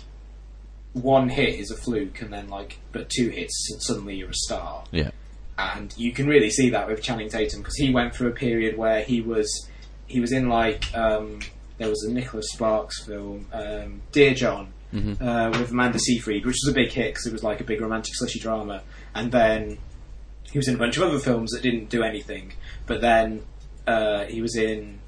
[0.94, 4.34] one hit is a fluke, and then like but two hits, and suddenly you're a
[4.34, 5.10] star yeah,
[5.58, 8.76] and you can really see that with Channing Tatum because he went through a period
[8.76, 9.68] where he was
[10.06, 11.40] he was in like um,
[11.78, 15.20] there was a Nicholas Sparks film, um, Dear John, Mhm.
[15.22, 17.80] uh, with Amanda Seyfried, which was a big hit because it was like a big
[17.80, 18.82] romantic slushy drama,
[19.14, 19.78] and then
[20.50, 22.52] he was in a bunch of other films that didn't do anything,
[22.86, 23.42] but then
[23.86, 24.98] uh, he was in.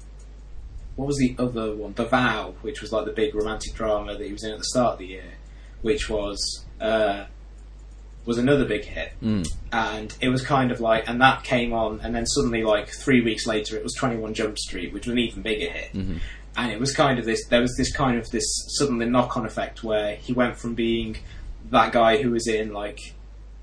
[0.95, 1.93] What was the other one?
[1.93, 4.63] The Vow, which was like the big romantic drama that he was in at the
[4.63, 5.33] start of the year,
[5.85, 7.25] which was uh,
[8.25, 9.47] was another big hit mm.
[9.71, 13.21] and it was kind of like, and that came on, and then suddenly, like three
[13.21, 15.93] weeks later, it was Twenty One Jump Street, which was an even bigger hit.
[15.93, 16.17] Mhm.
[16.57, 17.45] And it was kind of this.
[17.47, 18.47] There was this kind of this
[18.79, 21.17] suddenly knock-on effect where he went from being
[21.69, 23.13] that guy who was in like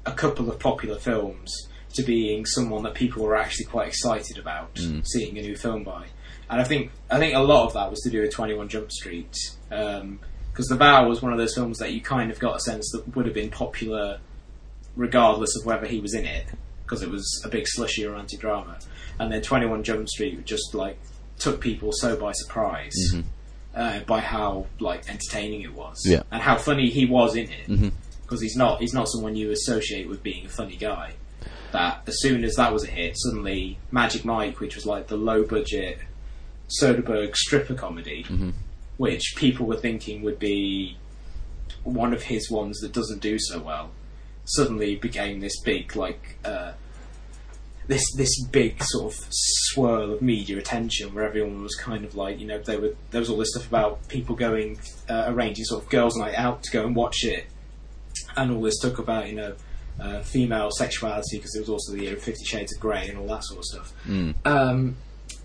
[0.06, 1.50] a couple of popular films
[1.94, 5.04] to being someone that people were actually quite excited about Mm.
[5.06, 6.04] seeing a new film by.
[6.50, 8.68] And I think I think a lot of that was to do with Twenty One
[8.68, 9.34] Jump Street,
[10.52, 12.90] because The Vow was one of those films that you kind of got a sense
[12.92, 14.18] that would have been popular
[14.96, 16.46] regardless of whether he was in it,
[16.84, 18.78] because it was a big slushy romantic drama.
[19.18, 20.98] And then Twenty One Jump Street just like
[21.38, 23.24] took people so by surprise Mhm.
[23.74, 26.22] uh, by how like entertaining it was, Yeah.
[26.30, 27.92] and how funny he was in it.
[28.22, 31.12] Because he's not he's not someone you associate with being a funny guy.
[31.72, 35.16] That as soon as that was a hit, suddenly Magic Mike, which was like the
[35.16, 35.98] low budget
[36.80, 38.52] Soderbergh stripper comedy, Mhm.
[39.02, 40.96] Which people were thinking would be
[41.82, 43.90] one of his ones that doesn't do so well,
[44.44, 46.70] suddenly became this big like uh,
[47.88, 52.38] this this big sort of swirl of media attention where everyone was kind of like
[52.38, 54.78] you know there were there was all this stuff about people going
[55.08, 57.44] uh, arranging sort of girls' night out to go and watch it,
[58.36, 59.54] and all this talk about you know.
[60.00, 63.18] Uh, female sexuality because it was also the year of Fifty Shades of Grey and
[63.18, 64.34] all that sort of stuff Mm.
[64.46, 64.96] um,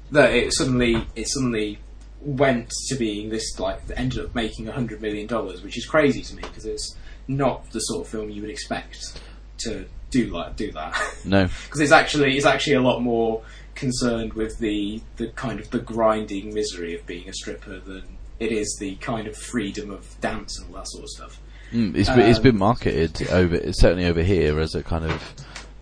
[0.10, 1.80] that it suddenly it suddenly
[2.28, 6.22] went to being this like ended up making a hundred million dollars, which is crazy
[6.22, 6.96] to me because it's
[7.28, 9.20] not the sort of film you would expect
[9.60, 13.42] to do like do that no, because it's actually it's actually a lot more
[13.76, 18.04] concerned with the the kind of the grinding misery of being a stripper than
[18.40, 21.40] it is the kind of freedom of dance and all that sort of stuff.
[21.72, 21.96] mm.
[21.96, 25.34] it's been, it's Um, been marketed over certainly over here as a kind of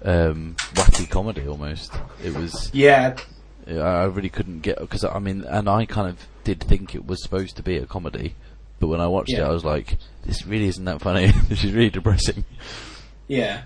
[0.04, 1.92] um, wacky comedy almost.
[2.24, 3.16] It was Yeah,
[3.68, 7.06] I I really couldn't get because I mean, and I kind of did think it
[7.06, 8.36] was supposed to be a comedy,
[8.80, 11.28] but when I watched it, I was like, "This really isn't that funny.
[11.50, 12.46] this is really depressing."
[13.28, 13.64] yeah.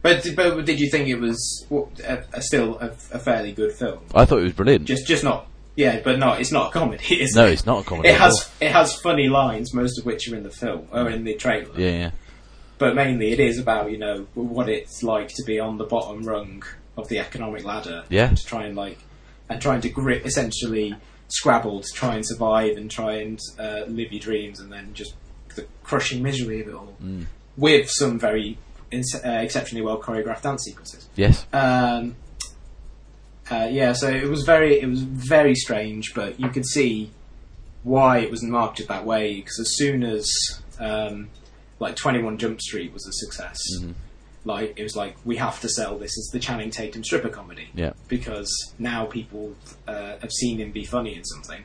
[0.00, 1.66] But, but did you think it was
[2.04, 4.00] a, a still a, a fairly good film?
[4.14, 4.86] I thought it was brilliant.
[4.86, 5.46] Just, just not.
[5.74, 7.04] Yeah, but no, it's not a comedy.
[7.22, 7.52] Is no, it?
[7.52, 8.08] it's not a comedy.
[8.08, 11.22] It has it has funny lines, most of which are in the film or in
[11.22, 11.70] the trailer.
[11.78, 12.10] Yeah, yeah.
[12.78, 16.22] But mainly, it is about you know what it's like to be on the bottom
[16.22, 16.64] rung
[16.96, 18.04] of the economic ladder.
[18.08, 18.30] Yeah.
[18.30, 18.98] To try and like
[19.48, 20.96] and trying to grip essentially
[21.28, 25.14] Scrabble to try and survive and try and uh, live your dreams, and then just
[25.56, 27.26] the crushing misery of it all, Mm.
[27.56, 28.56] with some very
[28.90, 31.08] ins- uh, exceptionally well choreographed dance sequences.
[31.16, 31.44] Yes.
[31.52, 32.16] Um,
[33.50, 37.10] uh, yeah, so it was very it was very strange, but you could see
[37.82, 39.36] why it was marketed that way.
[39.36, 40.26] Because as soon as
[40.78, 41.28] um,
[41.78, 43.58] like Twenty One Jump Street was a success,
[44.44, 47.68] like it was like we have to sell this as the Channing Tatum stripper comedy
[47.74, 47.92] Yeah.
[48.08, 49.54] because now people
[49.86, 51.64] uh, have seen him be funny in something.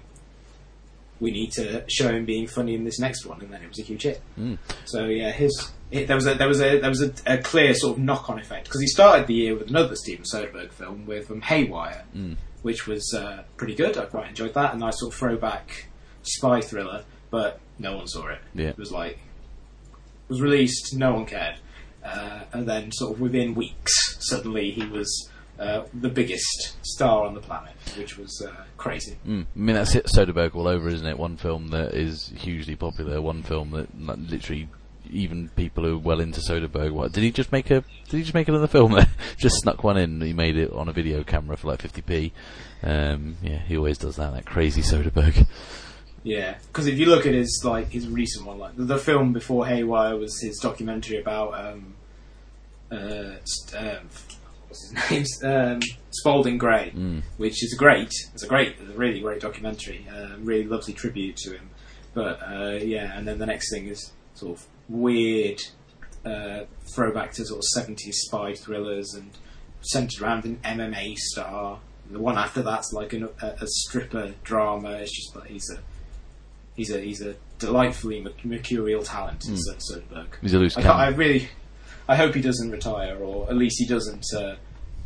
[1.20, 3.80] We need to show him being funny in this next one, and then it was
[3.80, 4.22] a huge hit.
[4.38, 4.58] Mm.
[4.86, 7.74] So yeah, his it, there was a there was a there was a, a clear
[7.76, 11.06] sort of knock on effect because he started the year with another Steven Soderbergh film
[11.06, 12.36] with um, Haywire, Mm.
[12.64, 13.98] which was uh, pretty good.
[13.98, 15.86] I quite enjoyed that, a nice sort of throwback
[16.24, 18.40] spy thriller, but no one saw it.
[18.54, 18.70] Yeah.
[18.70, 21.56] It was like it was released, no one cared,
[22.04, 25.30] uh, and then sort of within weeks, suddenly he was
[25.60, 29.18] uh, the biggest star on the planet, which was uh, crazy.
[29.26, 29.46] Mm.
[29.56, 31.18] I mean, that's it, Soderbergh all over, isn't it?
[31.18, 34.68] One film that is hugely popular, one film that literally
[35.10, 36.92] even people who are well into Soderbergh.
[36.92, 37.84] What did he just make a?
[38.10, 38.98] Did he just make another film?
[39.38, 40.22] just snuck one in.
[40.22, 42.32] He made it on a video camera for like 50p.
[42.82, 44.34] Um, yeah, he always does that.
[44.34, 45.48] That crazy Soderbergh.
[46.24, 49.34] Yeah, because if you look at his like his recent one, like the, the film
[49.34, 51.96] before Haywire was his documentary about um,
[52.92, 54.10] uh, st- um,
[54.68, 55.80] what's his name, um,
[56.12, 57.24] Spalding Gray, Mm.
[57.38, 58.14] which is great.
[58.34, 60.06] It's a great, it's a really great documentary.
[60.10, 61.70] Uh, really lovely tribute to him.
[62.14, 65.60] But uh, yeah, and then the next thing is sort of weird
[66.26, 66.62] uh,
[66.96, 69.32] throwback to sort of seventies spy thrillers and
[69.82, 71.80] centered around an MMA star.
[72.10, 74.92] The one after that's like an, a, a stripper drama.
[74.92, 75.80] It's just like he's a
[76.76, 79.58] he's a he's a delightfully merc- mercurial talent, mm.
[79.58, 80.28] Soderbergh.
[80.42, 81.48] He's a loose I, I really,
[82.08, 84.26] I hope he doesn't retire, or at least he doesn't.
[84.36, 84.56] Uh,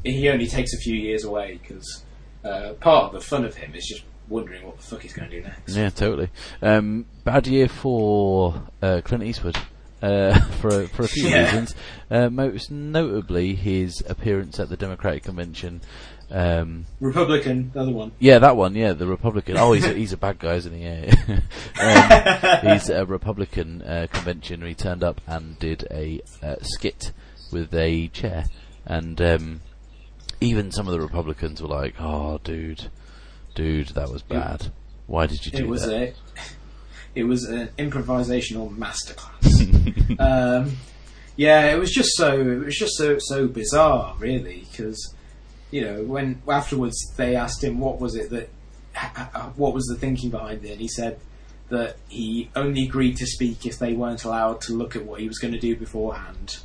[0.04, 2.04] he only takes a few years away because
[2.44, 5.30] uh, part of the fun of him is just wondering what the fuck he's going
[5.30, 5.76] to do next.
[5.76, 6.30] Yeah, totally.
[6.62, 9.58] Um, bad year for uh, Clint Eastwood.
[10.00, 11.46] Uh, for a, for a few Yeah.
[11.46, 11.74] reasons,
[12.12, 15.82] uh, most notably his appearance at the Democratic convention.
[16.30, 18.12] Um, Republican, the other one.
[18.20, 18.76] Yeah, that one.
[18.76, 19.58] Yeah, the Republican.
[19.58, 20.84] Oh, he's a, he's a bad guy, isn't he?
[20.84, 21.40] Yeah.
[22.64, 24.62] um, he's a Republican uh, convention.
[24.66, 27.14] He turned up and did a uh, skit
[27.52, 28.46] with a chair,
[28.86, 29.62] and um,
[30.42, 32.90] even some of the Republicans were like, "Oh, dude,
[33.56, 34.72] dude, that was bad.
[35.06, 36.14] Why did you do It was that?" a,
[37.16, 40.20] it was an improvisational masterclass.
[40.20, 40.76] um,
[41.38, 45.14] yeah, it was just so it was just so so bizarre, really, because
[45.72, 48.50] you know when afterwards they asked him what was it that
[48.96, 51.20] h- h- what was the thinking behind it, and he said
[51.70, 55.28] that he only agreed to speak if they weren't allowed to look at what he
[55.28, 56.60] was going to do beforehand.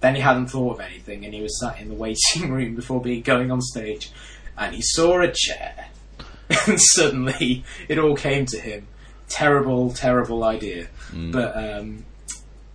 [0.00, 3.02] Then he hadn't thought of anything, and he was sat in the waiting room before
[3.02, 4.10] being going on stage,
[4.56, 5.88] and he saw a chair,
[6.66, 8.86] and suddenly it all came to him.
[9.28, 10.88] Terrible, terrible idea.
[11.12, 11.32] Mm.
[11.32, 12.04] But um,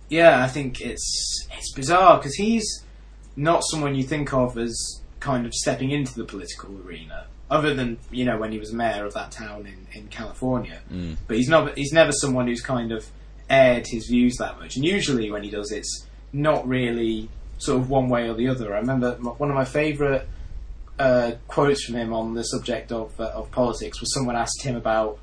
[0.08, 2.84] yeah, I think it's it's bizarre because he's
[3.34, 7.98] not someone you think of as kind of stepping into the political arena, other than
[8.10, 10.80] you know when he was mayor of that town in, in California.
[10.92, 11.16] Mm.
[11.26, 11.76] But he's not.
[11.76, 13.04] He's never someone who's kind of
[13.50, 14.76] aired his views that much.
[14.76, 18.74] And usually when he does, it's not really sort of one way or the other.
[18.74, 20.22] I remember one of my favourite
[20.98, 24.76] uh, quotes from him on the subject of uh, of politics was someone asked him
[24.76, 25.18] about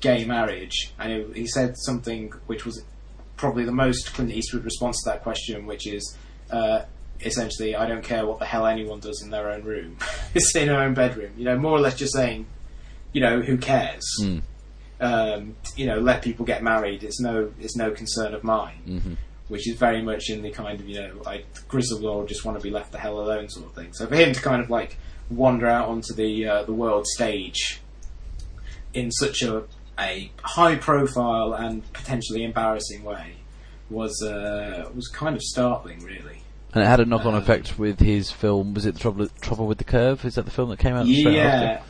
[0.00, 2.84] gay marriage, and he, he said something which was
[3.36, 6.16] probably the most Clint Eastwood response to that question, which is
[6.50, 6.82] uh,
[7.24, 9.96] essentially, "I don't care what the hell anyone does in their own room,
[10.34, 12.46] it's in their own bedroom." You know, more or less just saying,
[13.12, 14.04] you know, who cares?
[14.22, 14.42] Mm.
[15.00, 17.04] Um, you know, let people get married.
[17.04, 18.82] It's no, it's no concern of mine.
[18.86, 19.16] Mhm.
[19.48, 22.58] Which is very much in the kind of you know, I grizzled or just want
[22.58, 23.92] to be left the hell alone sort of thing.
[23.92, 24.98] So for him to kind of like
[25.30, 27.80] wander out onto the uh, the world stage
[28.92, 29.64] in such a
[29.98, 33.34] a high profile and potentially embarrassing way
[33.90, 36.37] was uh, was kind of startling, really.
[36.74, 38.74] And it had a knock-on Uh, effect with his film.
[38.74, 40.24] Was it the Trouble, Trouble with the Curve?
[40.24, 41.80] Is that the film that came out Yeah,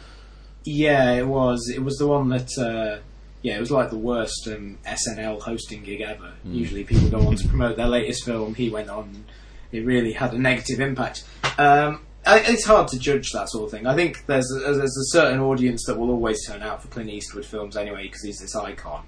[0.65, 1.69] yeah, it was.
[1.75, 2.49] It was the one that.
[2.59, 3.03] Uh,
[3.43, 6.33] yeah, it was like the worst um, SNL hosting gig ever.
[6.47, 6.55] Mm.
[6.55, 8.55] Usually, people go on to promote their latest film.
[8.55, 9.25] He went on.
[9.71, 11.25] It really had a negative impact.
[11.59, 13.87] Um, I, it's hard to judge that sort of thing.
[13.87, 17.11] I think there's a, there's a certain audience that will always turn out for Clint
[17.11, 19.05] Eastwood films anyway because he's this icon.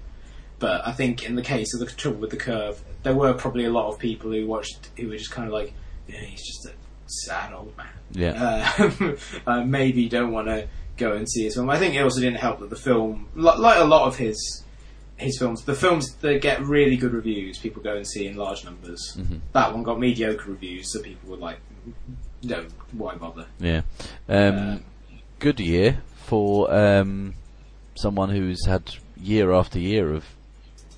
[0.61, 3.65] But I think in the case of the Trouble with the Curve, there were probably
[3.65, 5.73] a lot of people who watched who were just kind of like,
[6.07, 6.71] yeah, he's just a
[7.07, 7.87] sad old man.
[8.11, 8.71] Yeah.
[8.79, 9.15] Uh,
[9.47, 11.69] uh, maybe don't want to go and see his film.
[11.69, 14.63] I think it also didn't help that the film, like a lot of his
[15.17, 18.63] his films, the films that get really good reviews, people go and see in large
[18.63, 19.17] numbers.
[19.19, 19.39] Mhm.
[19.53, 21.57] That one got mediocre reviews, so people were like,
[22.43, 23.81] "No, why bother?" Yeah.
[24.29, 24.83] Um, Um,
[25.39, 27.33] good year for um,
[27.95, 30.25] someone who's had year after year of,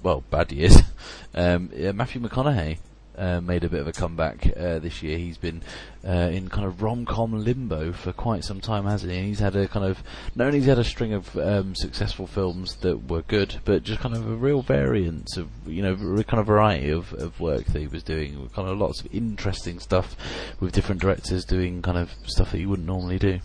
[0.04, 0.78] well, bad years.
[1.36, 2.78] Um, yeah, Matthew McConaughey.
[3.18, 5.18] uh, made a bit of a comeback uh, this year.
[5.18, 5.62] He's been
[6.08, 9.18] uh, in kind of rom-com limbo for quite some time, hasn't he?
[9.18, 10.04] And he's had a kind of
[10.36, 13.84] not only has he had a string of um, successful films that were good, but
[13.84, 17.40] just kind of a real variance of you know a kind of variety of, of
[17.40, 18.50] work that he was doing.
[18.54, 20.16] Kind of lots of interesting stuff
[20.60, 23.40] with different directors doing kind of stuff that you wouldn't normally do.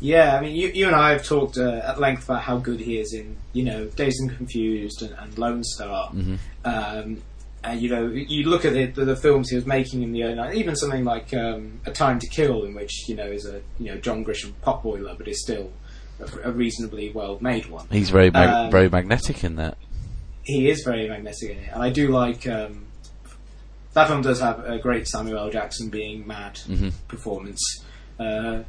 [0.00, 2.78] Yeah, I mean, you, you and I have talked uh, at length about how good
[2.80, 6.10] he is in, you know, Dazed and Confused and, and Lone Star.
[6.12, 6.36] Mm-hmm.
[6.64, 7.22] Um,
[7.64, 10.22] and, you know, you look at the, the, the films he was making in the
[10.22, 13.44] early 90s, even something like um, A Time to Kill, in which, you know, is
[13.46, 15.72] a, you know, John Grisham potboiler, but is still
[16.20, 17.88] a, a reasonably well-made one.
[17.90, 19.76] He's very mag- Um, very magnetic in that.
[20.44, 22.46] He is very magnetic in it, and I do like...
[22.46, 22.84] Um,
[23.94, 25.50] that film does have a great Samuel L.
[25.50, 26.92] Jackson being mad Mhm.
[27.08, 27.60] performance.
[28.20, 28.60] Uh,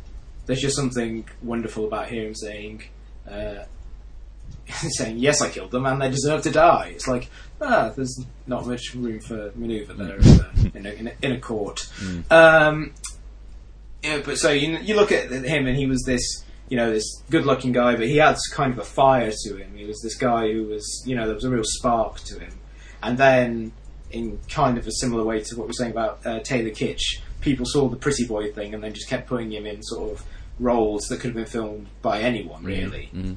[0.50, 2.84] there's just something wonderful about hearing him saying,
[3.30, 3.66] uh,
[4.98, 7.30] saying, "Yes, I killed them, and they deserve to die." It's like,
[7.62, 11.40] ah, there's not much room for manoeuvre there there, in, a, in, a, in a
[11.40, 11.88] court.
[12.32, 12.96] Um,
[14.02, 16.44] yeah, but so you you look at him, and he was this.
[16.68, 19.76] You know, this good-looking guy, but he had kind of a fire to him.
[19.76, 22.52] He was this guy who was, you know, there was a real spark to him.
[23.02, 23.72] And then,
[24.12, 27.22] in kind of a similar way to what we we're saying about uh, Taylor Kitsch,
[27.42, 30.24] people saw the pretty boy thing and then just kept putting him in sort of
[30.60, 33.10] roles that could have been filmed by anyone, really.
[33.14, 33.36] Mm.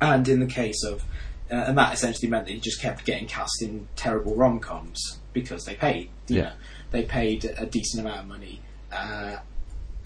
[0.00, 1.02] And in the case of,
[1.50, 5.18] uh, and that essentially meant that he just kept getting cast in terrible rom coms
[5.32, 6.10] because they paid.
[6.28, 6.42] You Yeah.
[6.42, 6.52] know,
[6.90, 8.60] they paid a decent amount of money.
[8.92, 9.36] Uh,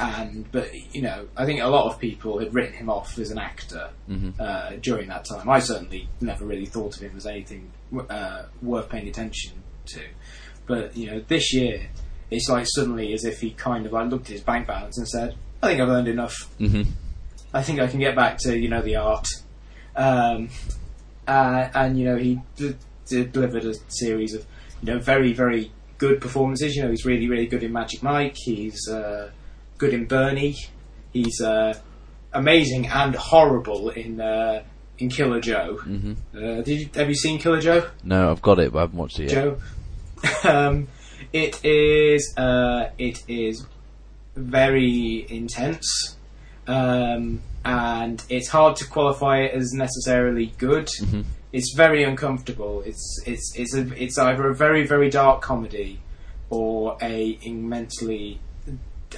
[0.01, 3.31] and but you know, I think a lot of people had written him off as
[3.33, 4.39] an actor Mhm.
[4.39, 5.49] uh, during that time.
[5.49, 7.73] I certainly never really thought of him as anything
[8.09, 9.55] uh, worth paying attention
[9.87, 10.01] to.
[10.67, 11.89] But you know, this year
[12.31, 15.09] it's like suddenly as if he kind of like looked at his bank balance and
[15.09, 16.35] said, "I think I've earned enough.
[16.59, 16.83] hmm
[17.55, 19.27] I think I can get back to you know the art."
[19.97, 20.49] Um,
[21.27, 22.75] uh, and you know, he d-
[23.07, 24.47] d- delivered a series of
[24.83, 26.77] you know very very good performances.
[26.77, 28.37] You know, he's really really good in Magic Mike.
[28.37, 29.31] He's uh,
[29.79, 30.57] good in Bernie.
[31.13, 31.75] He's uh,
[32.33, 34.63] amazing and horrible in uh,
[34.99, 35.77] in Killer Joe.
[35.83, 37.89] hmm Uh, did you, have you seen Killer Joe?
[38.05, 39.33] No, I've got it, but I haven't watched it yet.
[39.33, 39.59] Joe.
[40.49, 40.89] um,
[41.33, 43.67] it is uh, it is
[44.39, 46.17] very intense,
[46.67, 50.89] um, and it's hard to qualify it as necessarily good.
[51.01, 51.25] Mhm.
[51.53, 52.83] It's very uncomfortable.
[52.85, 56.01] It's it's it's a, it's either a very very dark comedy
[56.51, 58.41] or a immensely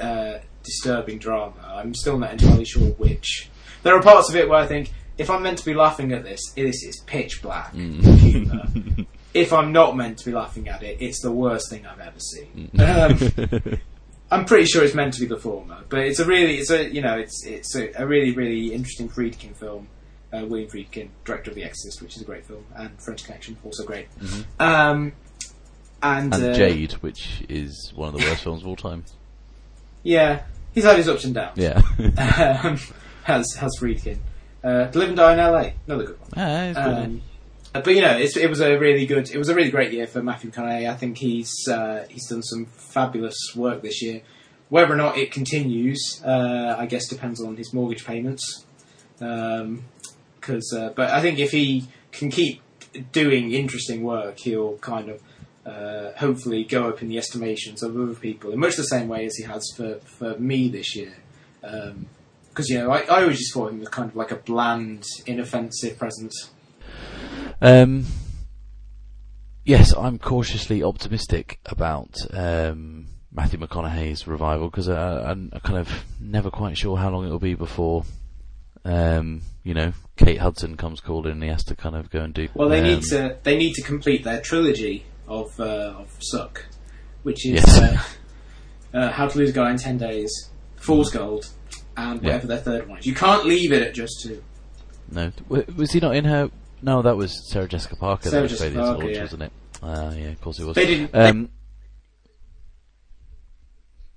[0.00, 1.54] uh, disturbing drama.
[1.66, 3.48] I'm still not entirely sure which.
[3.82, 6.22] There are parts of it where I think if I'm meant to be laughing at
[6.22, 8.66] this, this is pitch black humour
[9.34, 12.18] if I'm not meant to be laughing at it, it's the worst thing I've ever
[12.18, 12.70] seen.
[12.80, 13.78] Um,
[14.30, 16.88] I'm pretty sure it's meant to be the former, but it's a really, it's a,
[16.88, 19.88] you know, it's it's a, a really really interesting Friedkin film.
[20.32, 23.56] Uh, William Friedkin, director of The Exorcist, which is a great film, and French Connection,
[23.64, 24.06] also great.
[24.60, 25.12] Um,
[26.02, 29.04] and and uh, Jade, which is one of the worst films of all time.
[30.04, 31.58] yeah, he's had his ups and downs.
[31.58, 31.82] Yeah.
[32.62, 32.78] um,
[33.24, 34.18] has has Friedkin.
[34.62, 35.72] Uh, to Live and Die in L.A.
[35.86, 36.28] Another good one.
[36.36, 36.86] ah, it's good.
[36.86, 37.22] Um,
[37.72, 40.22] but you know, it was a really good, it was a really great year for
[40.22, 40.90] Matthew McConaughey.
[40.90, 44.22] I think he's uh, he's done some fabulous work this year.
[44.68, 48.64] Whether or not it continues, uh, I guess depends on his mortgage payments.
[49.18, 52.62] Because, uh, but I think if he can keep
[53.12, 55.22] doing interesting work, he'll kind of
[55.66, 59.26] uh, hopefully go up in the estimations of other people in much the same way
[59.26, 61.14] as he has for, for me this year.
[61.60, 65.04] Because you know, I, I always just thought him as kind of like a bland,
[65.26, 66.50] inoffensive presence.
[67.62, 68.06] Um,
[69.64, 75.90] yes, I'm cautiously optimistic about um, Matthew McConaughey's revival because I'm kind of
[76.20, 78.04] never quite sure how long it will be before,
[78.84, 82.34] um, you know, Kate Hudson comes calling and he has to kind of go and
[82.34, 82.48] do.
[82.54, 86.64] Well, they um, need to they need to complete their trilogy of uh, of Suck,
[87.22, 87.78] which is Yes.
[87.78, 91.48] uh, uh, How to Lose a Guy in Ten Days, Fool's Gold,
[91.96, 92.26] and Yeah.
[92.28, 93.06] whatever their third one is.
[93.06, 94.42] You can't leave it at just two.
[95.12, 96.50] No, was he not in her?
[96.82, 98.28] No, that was Sarah Jessica Parker.
[98.30, 99.22] Sarah that was Jessica to Parker, Launch, yeah.
[99.22, 99.52] wasn't it?
[99.82, 100.74] Uh, yeah, of course it was.
[100.74, 101.48] They didn't- Um,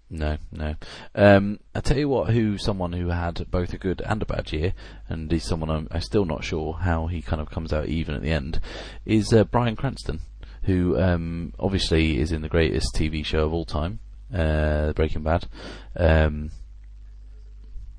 [0.10, 0.76] no, no.
[1.16, 4.52] Um, I tell you what, who someone who had both a good and a bad
[4.52, 4.74] year,
[5.10, 8.14] and is someone I'm, I'm still not sure how he kind of comes out even
[8.16, 8.60] at the end,
[9.06, 10.20] is uh, Bryan Cranston,
[10.64, 14.00] who um, obviously is in the greatest TV show of all time,
[14.34, 15.48] uh, Breaking Bad.
[15.96, 16.52] Um,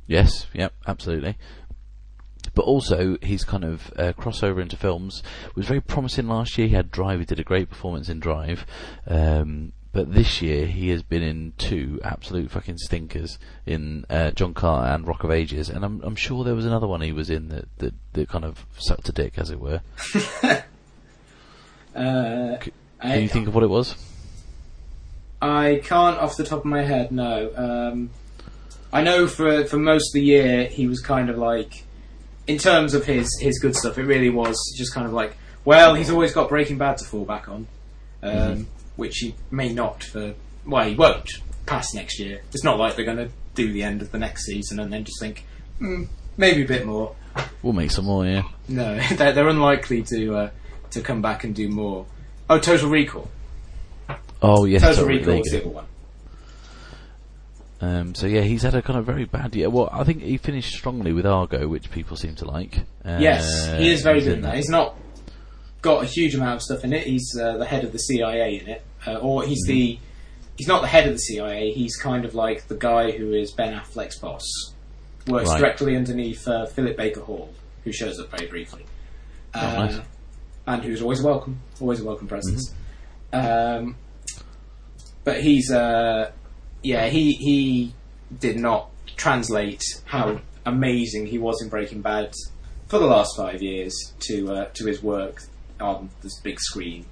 [0.07, 1.37] yes, yep, absolutely
[2.55, 5.23] but also his kind of uh, crossover into films
[5.55, 6.69] was very promising last year.
[6.69, 8.65] He had Drive, he did a great performance in Drive,
[9.07, 14.53] um, but this year he has been in two absolute fucking stinkers in uh, John
[14.55, 17.31] Carter and Rock of Ages, and I'm, I'm sure there was another one he was
[17.31, 19.81] in that, that, that kind of sucked a dick, as it were.
[21.95, 23.95] Uh, C- I- Can you think of what it was?
[25.41, 27.13] I can't off the top of my head.
[27.13, 27.53] No.
[27.55, 28.11] Um,
[28.93, 31.85] I know for for most of the year he was kind of like,
[32.47, 35.95] in terms of his his good stuff, it really was just kind of like, well,
[35.95, 37.67] he's always got Breaking Bad to fall back on,
[38.23, 38.67] um,
[38.97, 40.35] which he may not for.
[40.67, 41.29] Well, he won't
[41.67, 42.43] past next year.
[42.53, 45.05] It's not like they're going to do the end of the next season and then
[45.05, 45.45] just think,
[45.81, 47.15] mm, maybe a bit more.
[47.63, 48.43] We'll make some more, yeah.
[48.69, 50.51] No, they're, they're unlikely to uh,
[50.91, 52.07] to come back and do more.
[52.49, 53.31] Oh, Total Recall.
[54.43, 54.83] Oh, yes.
[54.83, 55.87] Total there Recall is the other one.
[57.81, 59.69] Um, so yeah, he's had a kind of very bad year.
[59.69, 62.79] Well, I think he finished strongly with Argo, which people seem to like.
[63.05, 64.55] Uh, Yes, he is very good in that.
[64.57, 64.97] He's not
[65.83, 67.07] got a huge amount of stuff in it.
[67.07, 69.99] He's uh, the head of the CIA in it, uh, or he's the
[70.57, 71.73] he's not the head of the CIA.
[71.73, 74.45] He's kind of like the guy who is Ben Affleck's boss.
[75.27, 75.59] Works Right.
[75.61, 77.53] directly underneath uh, Philip Baker Hall,
[77.83, 78.85] who shows up very briefly,
[79.55, 80.01] Oh, uh, nice.
[80.67, 82.73] and who's always welcome, always a welcome presence.
[83.33, 83.85] Mm-hmm.
[83.87, 83.97] Um,
[85.25, 86.31] but he's uh,
[86.85, 87.95] yeah, he he
[88.39, 92.33] did not translate how amazing he was in Breaking Bad
[92.89, 95.43] for the last five years to uh, to his work
[95.81, 97.07] on this big screen,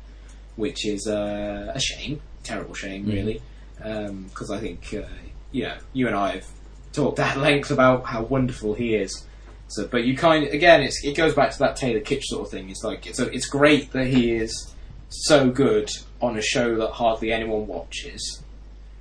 [0.56, 3.42] which is uh, a shame, terrible shame, really,
[3.78, 5.08] because I think uh,
[5.50, 6.46] you know you and I have
[6.92, 9.26] talked at length about how wonderful he is.
[9.68, 12.44] So, but you kind of, again, it's, it goes back to that Taylor Kitsch sort
[12.44, 12.68] of thing.
[12.68, 14.74] It's like it's it's great that he is
[15.08, 15.88] so good
[16.20, 18.42] on a show that hardly anyone watches.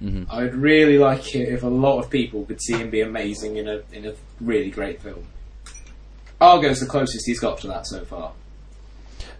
[0.01, 0.25] Mhm.
[0.31, 3.67] I'd really like it if a lot of people could see him be amazing in
[3.67, 5.25] a in a really great film.
[6.39, 8.31] Argo's the closest he's got to that so far.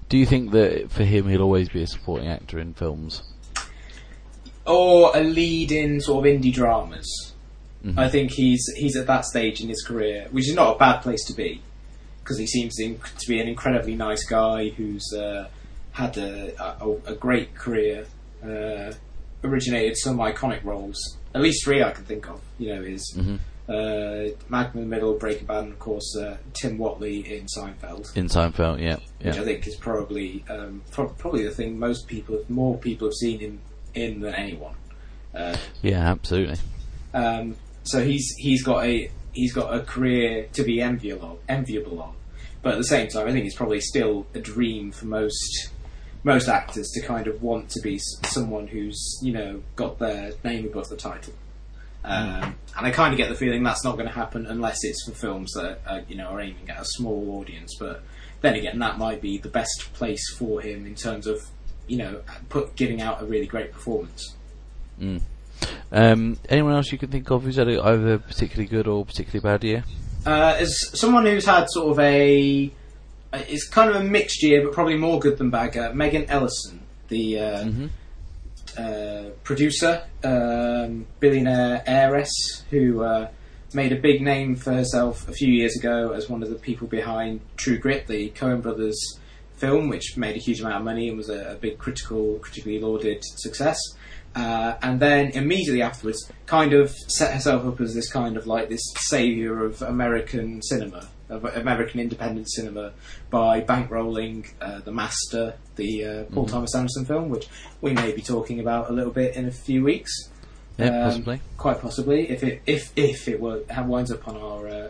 [0.08, 3.24] Do you think that for him he'll always be a supporting actor in films?
[4.68, 7.34] Or a lead in sort of indie dramas.
[7.84, 7.98] Mhm.
[7.98, 11.00] I think he's he's at that stage in his career, which is not a bad
[11.00, 11.62] place to be,
[12.24, 15.48] because he seems in, to be an incredibly nice guy who's uh,
[15.94, 16.54] had a,
[16.84, 18.06] a, a great career,
[18.44, 18.94] uh,
[19.44, 22.42] originated some iconic roles, at least three I can think of.
[22.60, 23.40] You know, his Mhm.
[23.70, 28.16] uh, Malcolm in the Middle, Breaking Bad, and of course uh, Tim Whatley in Seinfeld.
[28.18, 29.38] In Seinfeld, yeah, Which.
[29.38, 33.40] I think is probably um, pro- probably the thing most people, more people have seen
[33.40, 33.60] him
[33.94, 34.76] in than anyone.
[35.34, 36.58] Uh, Yeah, absolutely.
[37.14, 42.14] um, so he's he's got a he's got a career to be enviable enviable of,
[42.62, 45.70] but at the same time, I think it's probably still a dream for most
[46.24, 50.66] most actors to kind of want to be someone who's you know got their name
[50.66, 51.34] above the title.
[52.04, 55.06] Um, and I kind of get the feeling that's not going to happen unless it's
[55.06, 57.76] for films that uh, you know are aiming at a small audience.
[57.80, 58.04] But
[58.42, 61.42] then again, that might be the best place for him in terms of
[61.88, 64.36] you know put giving out a really great performance.
[65.00, 65.22] Mm.
[65.92, 69.64] Um, anyone else you can think of who's had either particularly good or particularly bad
[69.64, 69.84] year?
[70.26, 72.72] Uh, as someone who's had sort of a,
[73.34, 75.78] it's kind of a mixed year, but probably more good than bad.
[75.78, 77.88] Uh, Megan Ellison, the uh, hmm
[78.78, 83.30] uh, producer, um, billionaire heiress, who uh,
[83.74, 86.88] made a big name for herself a few years ago as one of the people
[86.88, 89.20] behind True Grit, the Coen Brothers
[89.56, 92.80] film, which made a huge amount of money and was a, a big critical, critically
[92.80, 93.78] lauded success.
[94.34, 98.70] Uh, and then immediately afterwards, kind of set herself up as this kind of like
[98.70, 102.94] this savior of American cinema, of American independent cinema,
[103.30, 107.48] by bankrolling uh, The Master, the uh, Paul Thomas Anderson film, which
[107.82, 110.12] we may be talking about a little bit in a few weeks.
[110.78, 111.42] Yeah, Um, possibly.
[111.58, 114.90] Quite possibly, if it if if it were winds up on our uh,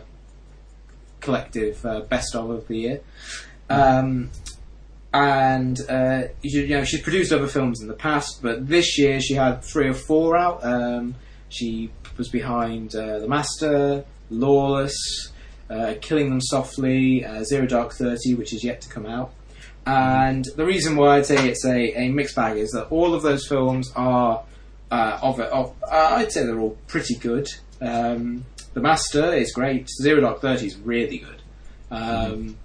[1.20, 3.00] collective uh, best of of the year.
[3.70, 4.30] Um,
[5.14, 9.20] and uh, you, you know she's produced other films in the past, but this year
[9.20, 10.64] she had three or four out.
[10.64, 11.14] Um,
[11.48, 15.31] she was behind uh, The Master, Lawless,
[15.70, 19.32] uh, Killing Them Softly, uh, Zero Dark Thirty, which is yet to come out.
[19.84, 23.22] And the reason why I'd say it's a, a mixed bag is that all of
[23.22, 24.44] those films are
[24.90, 27.48] uh, of, of uh, I'd say they're all pretty good.
[27.80, 28.44] Um,
[28.74, 29.88] the Master is great.
[30.00, 31.42] Zero Dark Thirty is really good.
[31.90, 32.56] Um,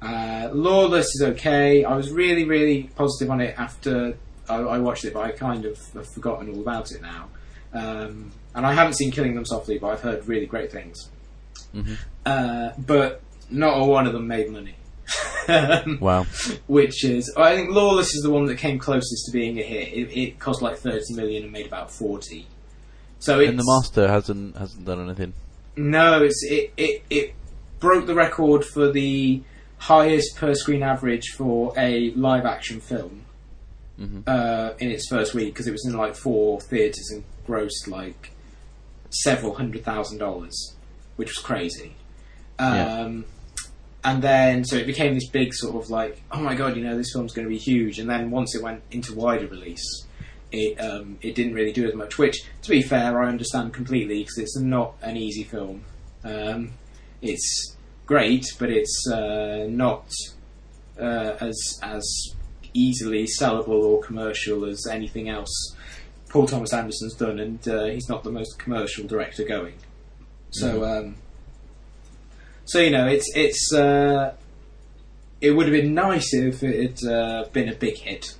[0.00, 1.84] uh, Lawless is okay.
[1.84, 4.16] I was really, really positive on it after
[4.48, 7.28] I, I watched it, but I kind of have forgotten all about it now.
[7.72, 11.10] Um, and I haven't seen Killing Them Softly, but I've heard really great things.
[11.74, 11.96] Mhm.
[12.26, 13.20] Uh, but
[13.50, 14.74] not a one of them made money.
[16.00, 16.26] Wow.
[16.66, 19.88] which is I think Lawless is the one that came closest to being a hit.
[19.94, 22.46] It, it cost like thirty million and made about forty.
[23.18, 25.32] So it's And the master hasn't hasn't done anything.
[25.76, 27.34] no, it's it, it it
[27.80, 29.40] broke the record for the
[29.78, 33.22] highest per screen average for a live action film
[33.98, 34.22] Mhm.
[34.28, 38.30] uh, in its first week because it was in like four theaters and grossed like
[39.10, 40.74] several hundred thousand dollars,
[41.18, 41.94] which was crazy.
[42.58, 43.00] Yeah.
[43.00, 43.24] Um,
[44.04, 46.96] and then so it became this big sort of like, oh my god, you know,
[46.96, 47.98] this film's going to be huge.
[47.98, 50.06] And then once it went into wider release,
[50.50, 52.18] it um, it didn't really do as much.
[52.18, 55.84] Which, to be fair, I understand completely because it's not an easy film.
[56.24, 56.72] Um,
[57.20, 57.76] it's
[58.06, 60.08] great, but it's uh, not
[60.98, 62.34] uh, as as
[62.74, 65.74] easily sellable or commercial as anything else
[66.28, 69.74] Paul Thomas Anderson's done, and uh, he's not the most commercial director going.
[70.50, 71.16] So, um,
[72.64, 74.34] so you know, it's it's uh,
[75.40, 78.36] it would have been nice if it had uh, been a big hit,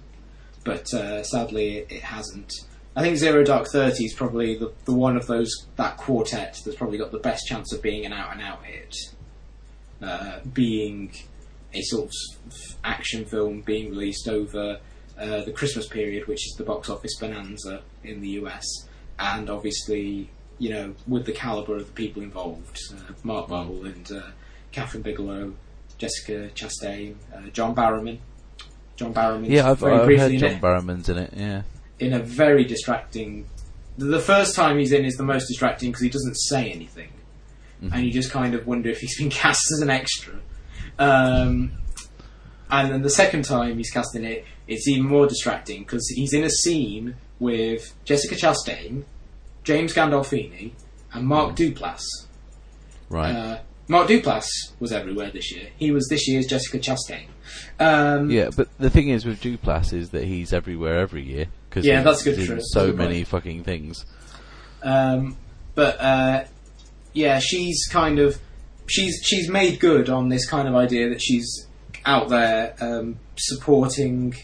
[0.65, 2.53] but uh, sadly, it, it hasn't.
[2.97, 6.77] I think Zero Dark Thirty is probably the, the one of those that quartet that's
[6.77, 8.97] probably got the best chance of being an out and out hit,
[10.03, 11.13] uh, being
[11.75, 14.81] a sort of action film being released over
[15.19, 18.65] uh, the Christmas period, which is the box office bonanza in the US,
[19.19, 24.11] and obviously, you know, with the caliber of the people involved, uh, Mark Boal and
[24.13, 24.23] uh,
[24.73, 25.55] Kathryn Bigelow,
[25.99, 28.19] Jessica Chastain, uh, John Barrowman.
[28.97, 29.49] John Barrowman.
[29.49, 31.33] Yeah, I've, I've heard John it, Barrowman's in it.
[31.37, 31.63] Yeah,
[31.99, 33.49] in a very distracting.
[33.97, 37.11] The first time he's in is the most distracting because he doesn't say anything,
[37.81, 40.35] and you just kind of wonder if he's been cast as an extra.
[40.99, 41.73] Um,
[42.71, 46.33] and then the second time he's cast in it, it's even more distracting because he's
[46.33, 49.05] in a scene with Jessica Chastain,
[49.69, 50.73] James Gandolfini,
[51.13, 52.01] and Mark Duplass.
[53.11, 53.35] right.
[53.37, 54.47] Uh, Mark Duplass
[54.81, 55.69] was everywhere this year.
[55.77, 57.27] He was this year's Jessica Chastain.
[57.79, 61.85] Um, yeah, but the thing is with Duplass is that he's everywhere every year because
[61.87, 63.29] Yeah, that's good so good many point.
[63.29, 64.05] fucking things.
[64.83, 65.37] Um,
[65.75, 66.45] but uh,
[67.13, 68.39] yeah, she's kind of
[68.87, 71.67] she's she's made good on this kind of idea that she's
[72.07, 74.35] out there um, supporting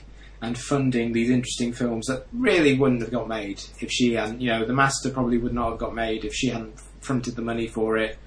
[0.45, 4.41] and funding these interesting films that really wouldn't have got made if she hadn't.
[4.41, 7.43] You know, The Master probably would not have got made if she hadn't fronted the
[7.43, 8.19] money for it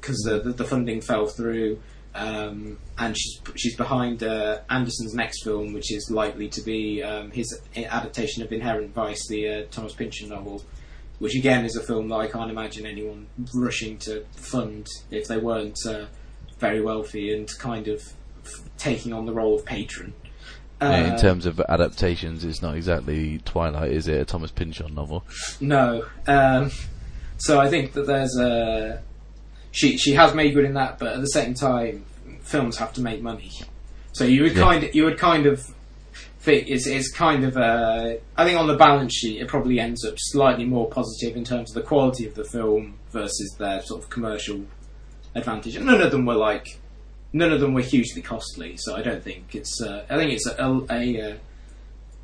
[0.00, 1.80] because the, the the funding fell through.
[2.14, 7.30] Um, and she's she's behind uh, Anderson's next film, which is likely to be um,
[7.30, 10.62] his adaptation of Inherent Vice, the uh, Thomas Pynchon novel
[11.18, 15.38] which again is a film that I can't imagine anyone rushing to fund if they
[15.38, 16.06] weren't uh,
[16.58, 18.00] very wealthy and kind of
[18.44, 20.14] f- taking on the role of patron.
[20.80, 24.20] Uh, in terms of adaptations, it's not exactly Twilight, is it?
[24.20, 25.24] A Thomas Pynchon novel.
[25.60, 26.04] No.
[26.26, 26.70] Um,
[27.38, 29.02] so I think that there's a
[29.72, 32.04] she she has made good in that, but at the same time,
[32.42, 33.50] films have to make money.
[34.12, 34.62] So you would Yeah.
[34.62, 35.64] kind of, you would kind of
[36.40, 40.04] think it's it's kind of uh, I think on the balance sheet it probably ends
[40.04, 44.02] up slightly more positive in terms of the quality of the film versus their sort
[44.02, 44.62] of commercial
[45.34, 45.74] advantage.
[45.76, 46.78] And none of them were like
[47.32, 50.46] none of them were hugely costly, so I don't think it's uh, I think it's
[50.46, 51.36] a, a, a uh,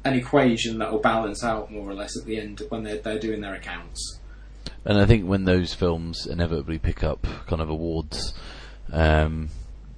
[0.05, 3.19] an equation that will balance out more or less at the end when they're, they're
[3.19, 4.19] doing their accounts.
[4.85, 8.35] And I think when those films inevitably pick up kind of awards,
[8.93, 9.49] um,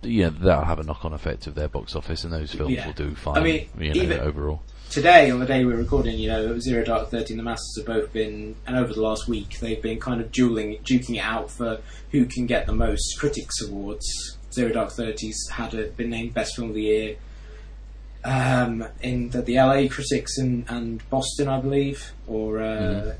[0.02, 2.86] you know, that'll have a knock-on effect of their box office, and those films Yeah.
[2.86, 3.36] will do fine.
[3.36, 4.62] I mean, you know, even- overall.
[4.88, 7.86] Today, on the day we're recording, you know, Zero Dark Thirty and The Masters have
[7.86, 11.50] both been, and over the last week, they've been kind of dueling, duking it out
[11.50, 11.80] for
[12.12, 14.35] who can get the most critics awards.
[14.56, 17.16] Zero Dark Thirty's had a, been named Best Film of the Year
[18.24, 23.14] um, in the, the LA critics and, and Boston, I believe, or uh,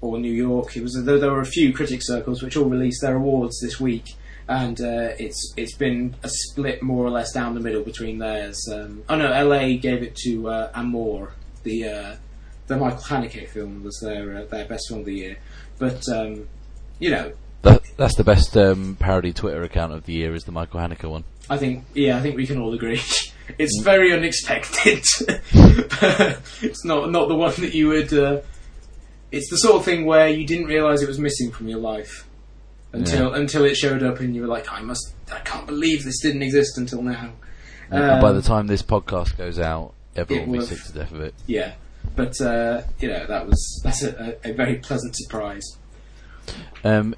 [0.00, 0.76] or New York.
[0.76, 3.78] It was there, there were a few critic circles which all released their awards this
[3.78, 4.16] week,
[4.48, 8.68] and uh, it's it's been a split more or less down the middle between theirs.
[8.72, 12.16] Um, oh no, LA gave it to uh, Amour, the uh,
[12.66, 15.36] the Michael Haneke film was their uh, their best film of the year,
[15.78, 16.48] but um,
[16.98, 17.32] you know.
[17.66, 21.08] That, that's the best um, parody Twitter account of the year is the Michael Haneke
[21.10, 21.24] one.
[21.50, 23.00] I think, yeah, I think we can all agree.
[23.58, 25.04] It's very unexpected.
[26.62, 28.12] it's not not the one that you would.
[28.12, 28.40] Uh,
[29.30, 32.26] it's the sort of thing where you didn't realise it was missing from your life
[32.92, 36.20] until until it showed up, and you were like, "I must, I can't believe this
[36.20, 37.34] didn't exist until now."
[37.88, 41.12] and by Um, the time this podcast goes out, everyone will be sick to death
[41.12, 41.32] of it.
[41.46, 41.74] yeah,
[42.16, 45.64] but uh, you know that was that's a, a, a very pleasant surprise.
[46.82, 47.14] Um,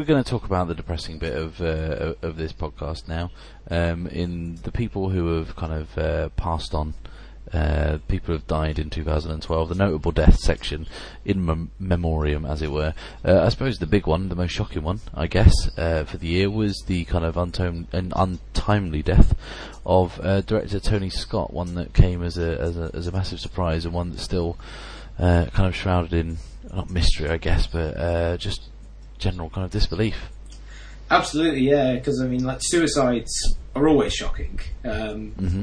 [0.00, 3.30] we're going to talk about the depressing bit of uh, of this podcast now.
[3.70, 6.94] Um, in the people who have kind of uh, passed on,
[7.52, 10.86] uh, people who have died in 2012, the notable death section
[11.26, 12.94] in mem- memoriam, as it were.
[13.22, 16.28] Uh, I suppose the big one, the most shocking one, I guess, uh, for the
[16.28, 19.34] year was the kind of untom- an untimely death
[19.84, 21.52] of uh, director Tony Scott.
[21.52, 24.56] One that came as a as a, as a massive surprise, and one that's still
[25.18, 26.38] kind of shrouded in
[26.72, 28.70] not mystery, I guess, but just
[29.20, 30.16] general kind of disbelief.
[31.10, 31.94] Absolutely, yeah.
[31.94, 33.30] Because I mean, like suicides
[33.74, 34.58] are always shocking.
[34.84, 35.62] Um, hmm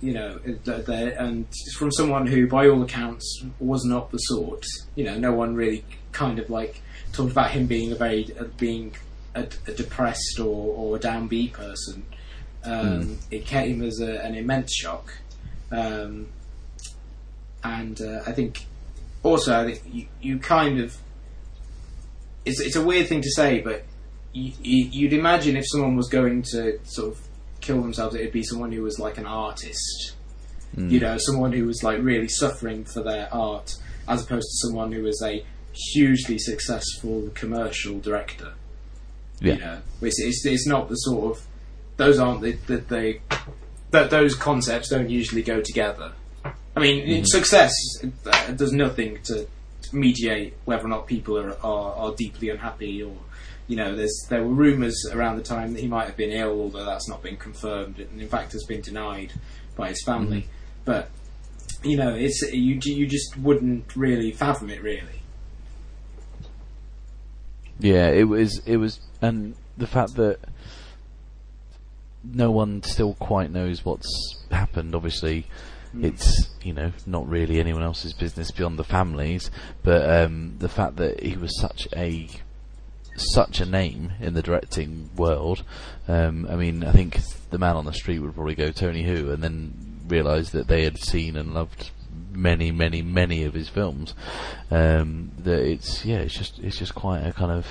[0.00, 1.46] you know, and
[1.76, 4.64] from someone who, by all accounts, was not the sort.
[4.94, 6.82] You know, no one really kind of like
[7.12, 8.94] talked about him being a very uh, being
[9.34, 10.44] a, a depressed or,
[10.76, 12.04] or a downbeat person.
[12.64, 15.12] Um, It came as a, an immense shock,
[15.70, 16.26] um,
[17.64, 18.66] and uh, I think
[19.22, 20.96] also I think you, you kind of
[22.46, 23.84] it's it's a weird thing to say, but
[24.32, 27.20] you, you, you'd imagine if someone was going to sort of
[27.60, 30.12] kill themselves, it'd be someone who was like an artist,
[30.76, 30.90] Mm.
[30.90, 33.76] you know, someone who was like really suffering for their art,
[34.08, 35.42] as opposed to someone who was a
[35.92, 38.52] hugely successful commercial director.
[39.40, 39.54] Yeah.
[39.54, 41.46] You know, it's, it's, it's not the sort of
[41.96, 43.18] those aren't the the, the
[43.92, 46.12] that those concepts don't usually go together.
[46.76, 47.72] I mean, success
[48.26, 49.46] uh, does nothing to
[49.92, 53.16] mediate whether or not people are, are, are deeply unhappy or.
[53.68, 56.60] You know, there's there were rumours around the time that he might have been ill,
[56.60, 59.32] although that's not been confirmed, and in fact has been denied
[59.74, 60.42] by his family.
[60.42, 60.50] Mm-hmm.
[60.84, 61.10] But
[61.82, 65.22] you know, it's you you just wouldn't really fathom it, really.
[67.78, 68.62] Yeah, it was.
[68.66, 70.38] It was, and the fact that
[72.32, 74.94] no one still quite knows what's happened.
[74.94, 75.46] Obviously,
[76.00, 79.50] it's you know not really anyone else's business beyond the families.
[79.82, 82.28] But um, the fact that he was such a
[83.16, 85.64] such a name in the directing world.
[86.06, 87.18] Um, I mean, I think
[87.50, 90.84] the man on the street would probably go Tony Who, and then realise that they
[90.84, 91.90] had seen and loved
[92.32, 94.14] many, many, many of his films.
[94.70, 97.66] Um, that it's yeah, it's just it's just quite a kind of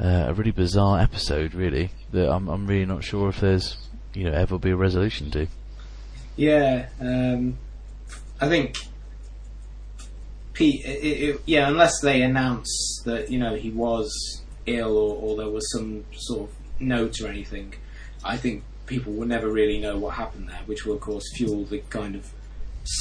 [0.00, 1.90] uh, a really bizarre episode, really.
[2.12, 3.76] That I'm I'm really not sure if there's
[4.14, 5.46] you know ever be a resolution to.
[6.36, 7.58] Yeah, um,
[8.40, 8.76] I think
[10.52, 10.84] Pete.
[10.84, 15.50] It, it, yeah, unless they announce that you know he was ill or, or there
[15.50, 17.74] was some sort of note or anything,
[18.24, 21.64] I think people will never really know what happened there, which will of course fuel
[21.64, 22.30] the kind of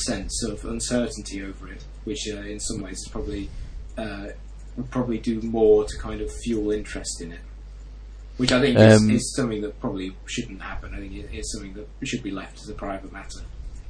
[0.05, 3.49] sense of uncertainty over it, which uh, in some ways is probably
[3.97, 4.27] uh,
[4.75, 7.39] will probably do more to kind of fuel interest in it.
[8.37, 10.93] Which I think is, Um, is something that probably shouldn't happen.
[10.93, 13.41] I think it is something that should be left as a private matter,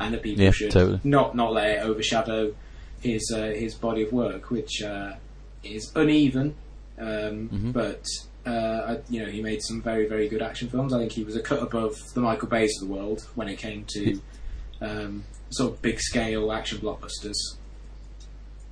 [0.02, 1.00] and that people Yeah, should totally.
[1.04, 2.54] not not let it overshadow
[3.00, 5.14] his uh, his body of work, which uh,
[5.64, 6.56] is uneven,
[7.00, 7.74] um, Mhm.
[7.74, 8.04] but
[8.46, 8.50] uh,
[8.96, 10.94] I, you know he made some very very good action films.
[10.94, 13.58] I think he was a cut above the Michael Bays of the world when it
[13.58, 14.20] came to
[14.82, 17.38] um, sort of big scale action blockbusters.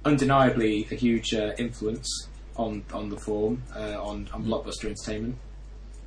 [0.04, 5.38] Undeniably, a huge uh, influence on on the form uh, on on blockbuster entertainment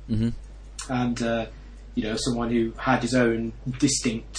[0.07, 0.29] hmm
[0.89, 1.45] and uh,
[1.95, 4.37] you know someone who had his own distinct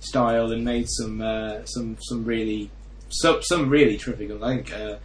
[0.00, 2.70] style and made some uh, some some really
[3.10, 4.30] some, some really terrific.
[4.30, 4.96] I think uh,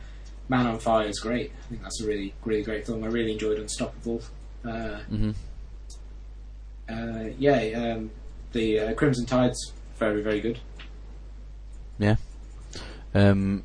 [0.50, 1.52] Man on Fire is great.
[1.66, 3.04] I think that's a really really great film.
[3.04, 4.22] I really enjoyed Unstoppable.
[4.66, 5.32] Uh, hmm
[6.90, 8.12] uh, yeah, um,
[8.52, 10.60] the uh, Crimson Tide's very very good.
[11.98, 12.18] Yeah.
[13.16, 13.64] Um,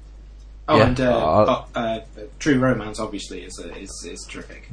[0.68, 2.00] Oh, Yeah, and uh, uh, uh, uh,
[2.38, 4.68] True Romance obviously is uh, is is terrific.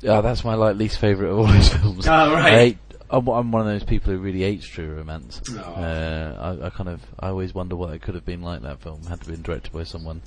[0.00, 2.06] yeah, that's my like least favourite of all his films.
[2.08, 2.76] Oh, right.
[3.10, 5.40] I I'm one of those people who really hates True Romance.
[5.50, 5.58] Oh.
[5.60, 8.80] Uh, I, I kind of I always wonder what it could have been like that
[8.82, 10.22] film had to been directed by someone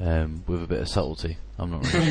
[0.00, 1.36] um, with a bit of subtlety.
[1.58, 2.06] I'm not really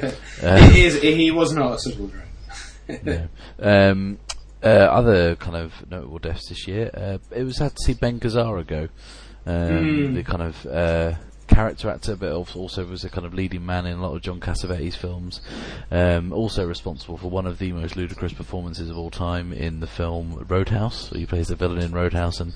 [0.00, 0.12] sure.
[0.42, 3.28] Uh, he, is, he was not a subtle director.
[3.60, 3.90] no.
[3.90, 4.18] Um,
[4.62, 6.90] uh, other kind of notable deaths this year.
[6.94, 8.88] Uh, it was sad to see Ben Gazzara go.
[9.44, 10.14] Um, Hmm.
[10.14, 11.14] The kind of uh,
[11.54, 14.40] character actor, but also was a kind of leading man in a lot of John
[14.40, 15.40] Cassavetes films.
[15.90, 19.86] Um, also responsible for one of the most ludicrous performances of all time in the
[19.86, 21.10] film Roadhouse.
[21.10, 22.54] He plays the villain in Roadhouse, and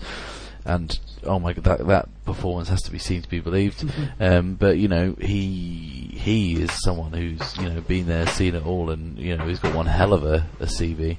[0.65, 3.85] and oh my god, that that performance has to be seen to be believed.
[4.21, 8.67] um, but you know, he he is someone who's you know been there, seen it
[8.67, 11.19] all, and you know he's got one hell of a, a CV.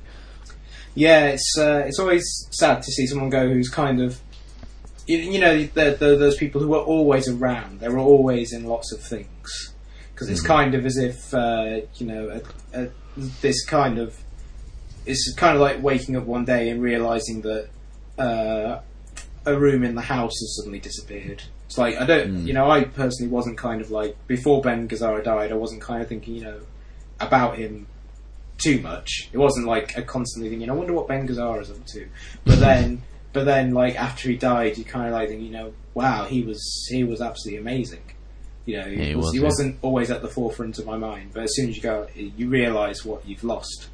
[0.96, 4.20] Yeah, it's uh, it's always sad to see someone go who's kind of,
[5.08, 7.80] you, you know, the, the, those people who were always around.
[7.80, 9.74] They were always in lots of things
[10.14, 12.42] because it's kind of as if uh, you know
[12.74, 12.90] a, a,
[13.42, 14.18] this kind of
[15.06, 17.70] it's kind of like waking up one day and realizing that
[18.20, 18.82] uh,
[19.46, 21.44] a room in the house has suddenly disappeared.
[21.68, 25.24] It's like I don't, you know, I personally wasn't kind of like before Ben Gazzara
[25.24, 25.52] died.
[25.52, 26.60] I wasn't kind of thinking, you know,
[27.20, 27.88] about him
[28.58, 29.30] too much.
[29.32, 31.86] It wasn't like a constantly thinking, you know, I wonder what Ben Gazzara is up
[31.88, 32.08] to.
[32.44, 35.74] But then, but then, like after he died, you kind of like think, you know,
[35.94, 38.02] wow, he was he was absolutely amazing.
[38.66, 39.46] You know, he, he was, was, he yeah.
[39.46, 42.50] wasn't always at the forefront of my mind, but as soon as you go, you
[42.50, 43.88] realise what you've lost.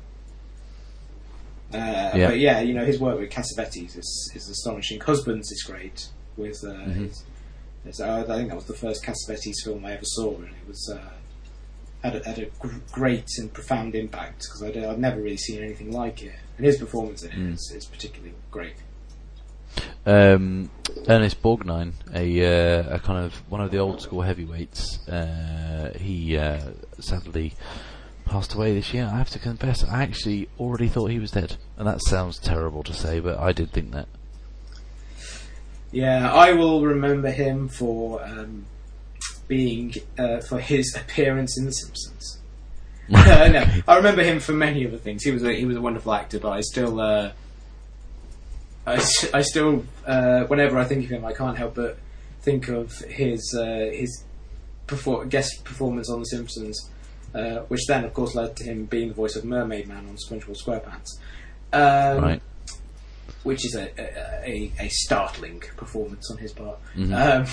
[1.73, 1.77] Uh,
[2.15, 2.27] Yeah.
[2.29, 4.99] But yeah, you know, his work with Cassavetes is, is astonishing.
[4.99, 6.07] Husbands is great.
[6.37, 7.03] With uh, Mm-hmm.
[7.05, 7.23] his,
[7.85, 10.67] his- I I think that was the first Cassavetes film I ever saw, and it
[10.67, 11.09] was uh,
[12.03, 15.61] had a, had a gr- great and profound impact because I'd, I'd never really seen
[15.63, 16.33] anything like it.
[16.57, 17.53] And his performance in it Mm.
[17.53, 18.75] is, is particularly great.
[20.05, 20.69] Um,
[21.07, 25.07] Ernest Borgnine, a uh, a kind of one of the old school heavyweights.
[25.07, 26.59] Uh, he uh,
[26.99, 27.53] sadly
[28.25, 29.09] passed away this year.
[29.11, 32.83] I have to confess, I actually already thought he was dead, and that sounds terrible
[32.83, 34.07] to say, but I did think that.
[35.91, 38.65] Yeah, I will remember him for um,
[39.47, 42.39] being uh, for his appearance in The Simpsons.
[43.09, 45.23] no, I remember him for many other things.
[45.23, 47.31] He was a, he was a wonderful actor, but I still uh,
[48.85, 48.95] I,
[49.33, 51.97] I still uh, whenever I think of him, I can't help but
[52.41, 54.23] think of his uh, his
[54.87, 56.89] perfor- guest performance on The Simpsons,
[57.33, 60.17] uh, which then of course led to him being the voice of Mermaid Man on
[60.17, 61.17] SpongeBob SquarePants.
[61.71, 62.41] Um, Right.
[63.43, 63.89] which is a,
[64.47, 66.77] a, a, startling performance on his part.
[66.95, 67.39] Mhm.
[67.39, 67.45] Um,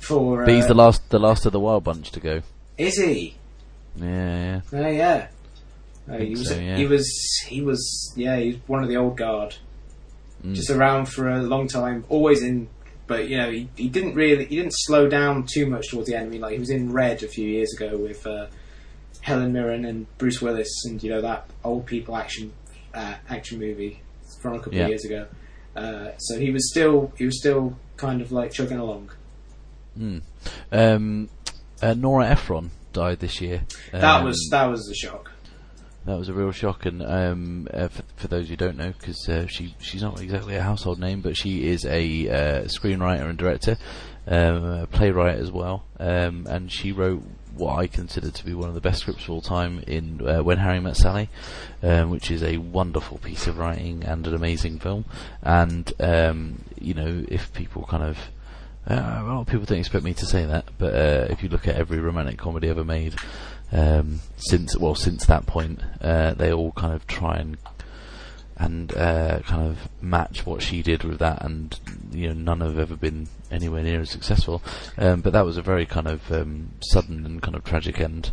[0.00, 2.42] for But he's uh, the last, the last of the wild bunch to go.
[2.76, 3.36] is he?
[3.94, 4.80] Yeah, yeah.
[4.80, 5.26] Uh, yeah.
[6.10, 6.48] Uh, he was.
[6.48, 6.76] so, yeah.
[6.76, 7.40] He was.
[7.46, 8.12] He was.
[8.16, 9.54] Yeah, he's one of the old guard.
[10.44, 10.54] Mm.
[10.54, 12.04] Just around for a long time.
[12.08, 12.68] Always in.
[13.06, 14.44] But you know, he, he didn't really.
[14.46, 16.26] He didn't slow down too much towards the end.
[16.26, 18.46] I mean, like he was in Red a few years ago with uh,
[19.20, 22.52] Helen Mirren and Bruce Willis, and you know that old people action
[22.94, 24.00] uh, action movie
[24.40, 24.84] from a couple Yeah.
[24.84, 25.26] of years ago.
[25.76, 27.12] Uh, so he was still.
[27.18, 29.10] He was still kind of like chugging along.
[29.98, 30.22] Mm.
[30.72, 31.28] Um,
[31.80, 33.62] uh, Nora Ephron died this year.
[33.92, 35.30] that Um, was that was a shock.
[36.04, 39.28] That was a real shock, and um, uh, for, for those who don't know, because
[39.28, 43.38] uh, she she's not exactly a household name, but she is a uh, screenwriter and
[43.38, 43.76] director,
[44.26, 47.22] um, a playwright as well, um, and she wrote
[47.54, 50.42] what I consider to be one of the best scripts of all time in uh,
[50.42, 51.28] When Harry Met Sally,
[51.82, 55.04] um, which is a wonderful piece of writing and an amazing film.
[55.42, 58.18] And um, you know, if people kind of
[58.88, 61.48] uh, a lot of people don't expect me to say that, but uh, if you
[61.48, 63.14] look at every romantic comedy ever made,
[63.70, 67.56] um, since well since that point, uh, they all kind of try and
[68.56, 71.78] and uh, kind of match what she did with that, and
[72.12, 74.62] you know none have ever been anywhere near as successful.
[74.98, 78.30] Um, but that was a very kind of um, sudden and kind of tragic end.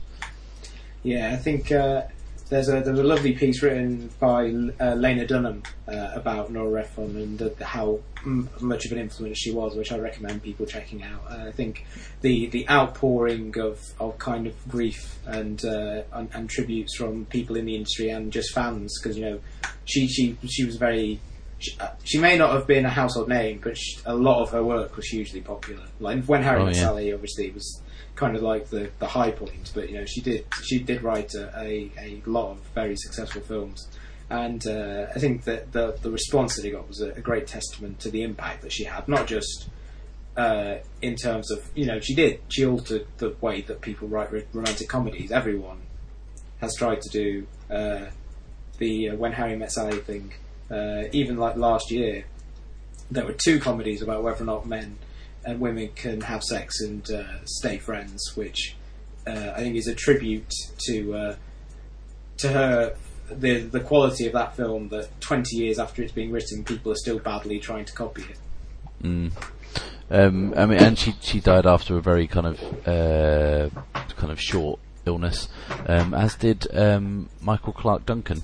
[1.03, 2.03] Yeah, I think uh,
[2.49, 4.49] there's a there's a lovely piece written by
[4.79, 9.37] uh, Lena Dunham uh, about Nora Ephron and uh, how m- much of an influence
[9.37, 11.21] she was, which I recommend people checking out.
[11.29, 11.85] Uh, I think
[12.21, 17.55] the the outpouring of, of kind of grief and, uh, and and tributes from people
[17.55, 19.39] in the industry and just fans, because you know
[19.85, 21.19] she she she was very.
[21.61, 24.49] She, uh, she may not have been a household name, but sh a lot of
[24.51, 25.83] her work was hugely popular.
[25.99, 26.81] Like when Harry Oh, Met yeah.
[26.83, 27.81] Sally, obviously, was
[28.19, 29.71] kind of like the, the high point.
[29.73, 33.41] But you know, she did she did write a, a, a lot of very successful
[33.41, 33.87] films,
[34.29, 37.47] and uh, I think that the the response that he got was a, a great
[37.47, 39.69] testament to the impact that she had, not just
[40.35, 44.31] uh, in terms of you know she did she altered the way that people write
[44.33, 45.31] ro- romantic comedies.
[45.31, 45.81] Everyone
[46.59, 48.07] has tried to do uh,
[48.79, 50.33] the uh, When Harry Met Sally thing.
[50.69, 52.25] Uh, even like last year,
[53.09, 54.97] there were two comedies about whether or not men
[55.49, 58.75] and women can have sex and uh, stay friends, which
[59.27, 60.53] uh, I think is a tribute
[60.87, 61.35] to uh,
[62.37, 62.95] to her
[63.29, 64.89] the the quality of that film.
[64.89, 68.37] That twenty years after it's being written, people are still badly trying to copy it.
[69.03, 69.31] Mm.
[70.11, 73.69] Um, I mean, and she she died after a very kind of uh,
[74.15, 75.49] kind of short illness,
[75.87, 78.43] um, as did um, Michael Clarke Duncan,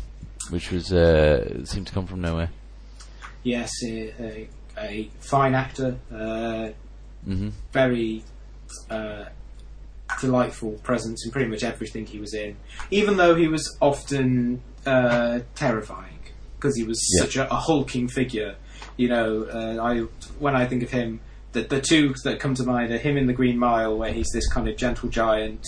[0.50, 2.50] which was uh, seemed to come from nowhere.
[3.44, 5.98] Yes, a, a, a fine actor,
[7.28, 8.24] uh, hmm very
[8.90, 9.26] uh,
[10.22, 12.56] delightful presence in pretty much everything he was in,
[12.92, 16.20] even though he was often uh, terrifying
[16.58, 17.24] because he was Yeah.
[17.26, 18.56] such a, a hulking figure.
[18.98, 20.00] You know, uh, I
[20.40, 21.20] when I think of him,
[21.54, 24.30] the the two that come to mind are him in the Green Mile, where he's
[24.34, 25.66] this kind of gentle giant,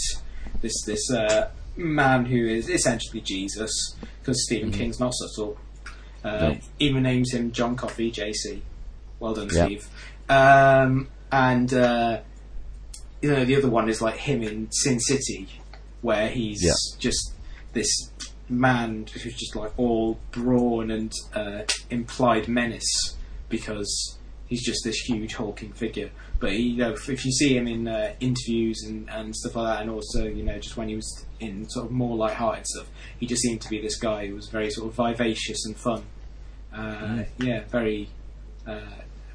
[0.62, 3.72] this this uh, man who is essentially Jesus,
[4.20, 5.58] because Stephen King's not subtle.
[6.24, 6.58] Uh, No.
[6.80, 8.62] Even names him John Coffey, JC.
[9.20, 9.66] Well done, Yeah.
[9.66, 9.88] Steve.
[10.30, 12.22] Um, and uh,
[13.22, 15.48] you know, the other one is like him in Sin City,
[16.02, 16.74] where he's Yeah.
[17.00, 17.34] just
[17.74, 18.12] this
[18.50, 23.16] man who's just like all brawn and uh, implied menace
[23.50, 24.18] because
[24.48, 26.10] he's just this huge hulking figure.
[26.40, 29.56] But he, you know, if, if you see him in uh, interviews and, and stuff
[29.56, 32.66] like that, and also you know just when he was in sort of more light-hearted
[32.68, 32.88] stuff,
[33.20, 36.04] he just seemed to be this guy who was very sort of vivacious and fun.
[36.74, 38.10] Uh, Yeah, very,
[38.68, 38.80] uh,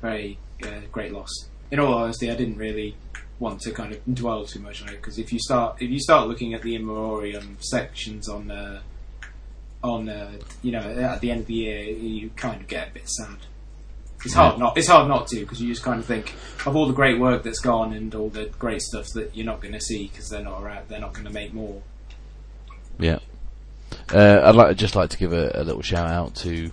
[0.01, 1.31] very uh, great loss.
[1.73, 2.95] In all honesty, I didn't really
[3.39, 5.99] want to kind of dwell too much on it because if you start if you
[5.99, 8.81] start looking at the in memoriam sections on uh,
[9.83, 10.33] on uh,
[10.63, 13.39] you know at the end of the year, you kind of get a bit sad.
[14.25, 16.35] It's hard not it's hard not to because you just kind of think
[16.67, 19.61] of all the great work that's gone and all the great stuff that you're not
[19.61, 21.83] going to see because they're not around, they're not going to make more.
[22.99, 23.19] Yeah.
[24.13, 26.71] Uh, I'd like just like to give a, a little shout out to.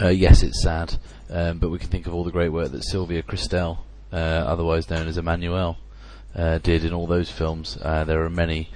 [0.00, 0.96] Uh, yes, it's sad,
[1.30, 3.78] um, but we can think of all the great work that Sylvia Kristel,
[4.18, 5.76] otherwise known as Emmanuelle,
[6.34, 7.78] uh, did in all those films.
[7.80, 8.70] Uh, there are many,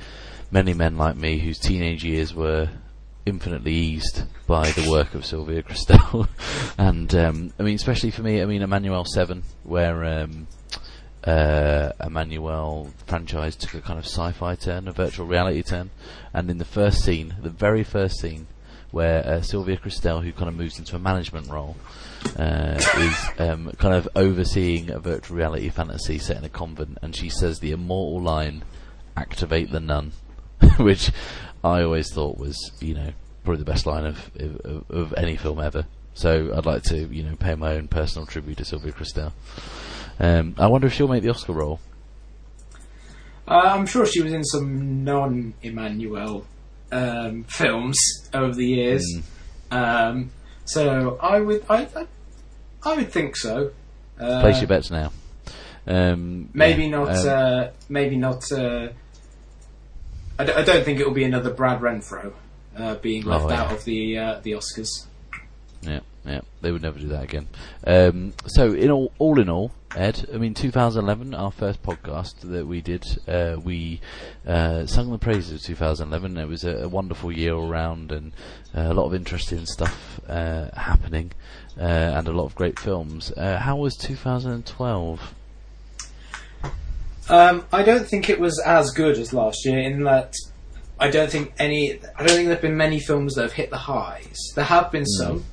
[0.51, 2.69] many men like me whose teenage years were
[3.27, 6.29] infinitely eased by the work of Sylvia Kristel,
[6.79, 10.47] and um, I mean, especially for me, I mean, Emmanuelle Seven, where um,
[11.25, 15.91] uh, Emmanuelle franchise took a kind of sci-fi turn, a virtual reality turn,
[16.33, 18.47] and in the first scene, the very first scene,
[18.91, 21.77] where uh, Sylvia Kristel, who kind of moves into a management role,
[22.37, 27.15] uh, is um, kind of overseeing a virtual reality fantasy set in a convent, and
[27.15, 28.65] she says the immortal line,
[29.17, 30.13] "Activate the nun,"
[30.79, 31.11] which
[31.63, 33.13] I always thought was, you know,
[33.45, 35.87] probably the best line of, of of any film ever.
[36.15, 39.33] So I'd like to, you know, pay my own personal tribute to Sylvia Kristel.
[40.19, 41.79] Um, I wonder if she'll make the Oscar roll.
[43.47, 46.45] Uh, I'm sure she was in some non-Emmanuelle
[46.91, 47.97] um, films
[48.35, 49.05] over the years.
[49.71, 50.11] Mm.
[50.11, 50.31] Um,
[50.69, 52.07] so I would, I, I,
[52.85, 53.73] I would think so.
[54.19, 55.13] Uh, Place your bets now.
[55.87, 57.09] Um, Maybe yeah, not.
[57.17, 58.51] um, uh, maybe not.
[58.53, 58.89] Uh,
[60.39, 62.33] I, d- I don't think it will be another Brad Renfro
[62.77, 63.63] uh, being left Oh, yeah.
[63.63, 65.07] out of the uh, the Oscars.
[65.83, 67.49] Yeah, yeah, they would never do that again.
[67.87, 72.67] Um, so, in all, all in all, Ed, I mean, 2011, our first podcast that
[72.67, 74.01] we did, uh, we
[74.47, 76.37] uh, sung the praises of 2011.
[76.37, 78.33] It was a, a wonderful year all round, and
[78.77, 81.33] uh, a lot of interesting stuff uh, happening,
[81.79, 83.33] uh, and a lot of great films.
[83.33, 85.35] Uh, how was 2012?
[87.31, 90.35] Um, I don't think it was as good as last year in that
[91.01, 91.93] I don't think any.
[92.17, 94.37] I don't think there have been many films that have hit the highs.
[94.55, 95.45] There have been some.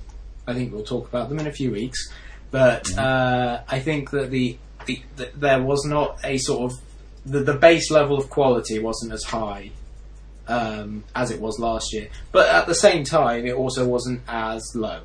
[0.47, 2.11] I think we'll talk about them in a few weeks.
[2.51, 6.79] But uh, I think that the, the, the there was not a sort of
[7.25, 9.71] the, the base level of quality wasn't as high
[10.47, 12.07] um, as it was last year.
[12.31, 15.01] But at the same time, it also wasn't as low.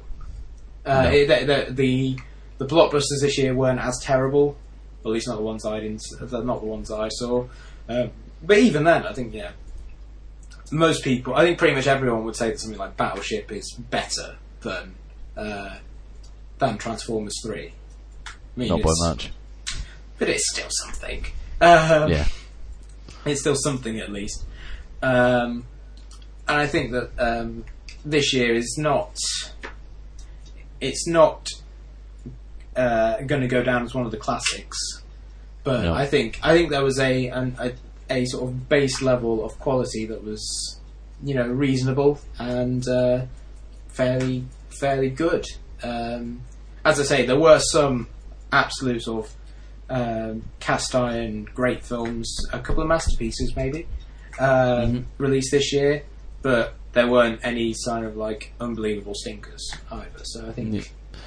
[0.85, 1.11] Uh, No.
[1.11, 2.19] it- the, the, the
[2.59, 4.57] the blockbusters this year weren't as terrible.
[5.03, 6.03] At least not the ones I didn't.
[6.21, 7.47] Not the ones I saw.
[7.89, 8.11] Um,
[8.43, 9.53] but even then, I think yeah,
[10.71, 11.35] most people.
[11.35, 14.95] I think pretty much everyone would say that something like Battleship is better than
[15.41, 15.77] uh,
[16.59, 17.73] than Transformers Three.
[18.27, 19.31] I mean, Not by much.
[20.19, 21.25] but it's still something.
[21.61, 22.27] Um, Yeah.
[23.25, 24.45] it's still something at least.
[25.03, 25.65] Um,
[26.49, 27.65] and I think that um,
[28.05, 29.17] this year is not.
[30.81, 31.49] It's not
[32.77, 34.77] uh, going to go down as one of the classics,
[35.65, 35.95] but No.
[35.95, 37.73] I think I think there was a, an, a
[38.11, 40.81] a sort of base level of quality that was,
[41.23, 43.23] you know, reasonable and uh,
[43.89, 44.45] fairly
[44.79, 45.45] fairly good.
[45.83, 46.43] Um,
[46.85, 48.09] as I say, there were some
[48.53, 49.37] absolute sort of
[49.91, 53.87] um, cast iron great films, a couple of masterpieces maybe
[54.39, 56.05] um, released this year,
[56.43, 60.21] but there weren't any sign of like unbelievable stinkers either.
[60.25, 60.83] So I think Yeah.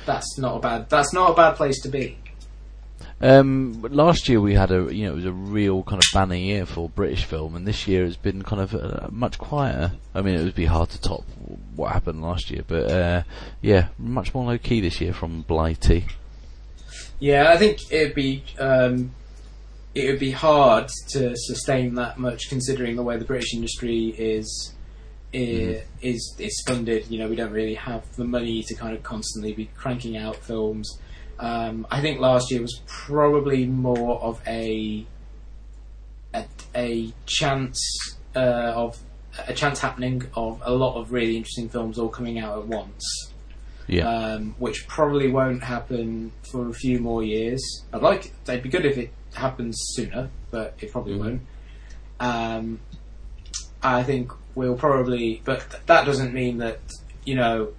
[0.05, 2.17] that's not a bad that's not a bad place to be.
[3.21, 6.35] Um, last year we had a you know it was a real kind of banner
[6.35, 9.93] year for British film, and this year it's been kind of uh, much quieter.
[10.13, 11.23] I mean, it would be hard to top
[11.75, 13.23] what happened last year, but uh,
[13.61, 16.05] yeah, much more low key this year from Blighty.
[17.19, 19.11] Yeah, I think it'd be um,
[19.95, 24.73] it would be hard to sustain that much considering the way the British industry is
[25.33, 27.09] i- is is funded.
[27.09, 30.35] You know, we don't really have the money to kind of constantly be cranking out
[30.35, 30.99] films.
[31.39, 35.05] Um, I think last year was probably more of a
[36.33, 36.45] a,
[36.75, 37.79] a chance
[38.35, 38.39] uh,
[38.75, 38.97] of
[39.47, 43.03] a chance happening of a lot of really interesting films all coming out at once
[43.87, 47.61] Yeah, um, which probably won't happen for a few more years.
[47.91, 51.19] I'd like it'd be good if it happens sooner, but it probably Mhm.
[51.19, 51.41] won't.
[52.19, 52.79] Um,
[53.81, 56.79] I think we'll probably, but th- that doesn't mean that
[57.25, 57.73] you know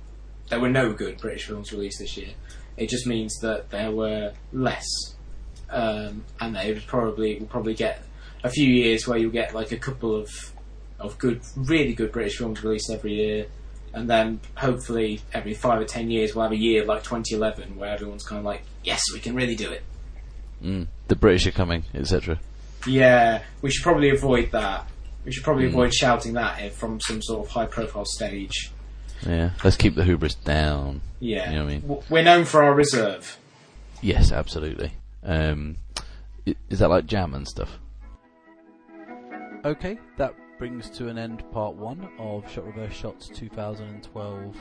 [0.50, 2.30] there were no good British films released this year.
[2.76, 4.86] It just means that there were less,
[5.70, 8.02] um, and they would probably will probably get
[8.42, 10.28] a few years where you'll get like a couple of
[11.00, 13.46] of good, really good British films released every year,
[13.92, 17.90] and then hopefully every five or ten years we'll have a year like 2011 where
[17.90, 19.82] everyone's kind of like, yes, we can really do it.
[20.62, 22.38] mm, the British are coming, etc.
[22.86, 24.88] Yeah, we should probably avoid that.
[25.24, 25.70] We should probably Mm.
[25.70, 28.70] avoid shouting that from some sort of high-profile stage.
[29.26, 31.00] Yeah, let's keep the hubris down.
[31.20, 32.02] Yeah, You know what I mean?
[32.10, 33.38] We're known for our reserve.
[34.02, 34.92] Yes, absolutely.
[35.22, 35.78] Um,
[36.68, 37.78] is that like jam and stuff?
[39.64, 44.56] Okay, that brings to an end part one of Shot Reverse Shots 2012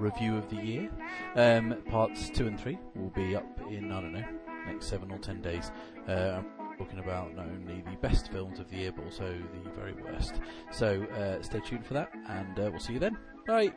[0.00, 0.90] review of the year.
[1.36, 4.24] Um, parts two and three will be up in I don't know
[4.66, 5.70] next seven or ten days.
[6.08, 9.70] Uh, I'm talking about not only the best films of the year but also the
[9.70, 10.34] very worst.
[10.72, 13.16] So uh, stay tuned for that, and uh, we'll see you then.
[13.46, 13.72] Bye.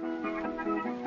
[0.00, 0.24] Thank
[0.66, 1.03] you.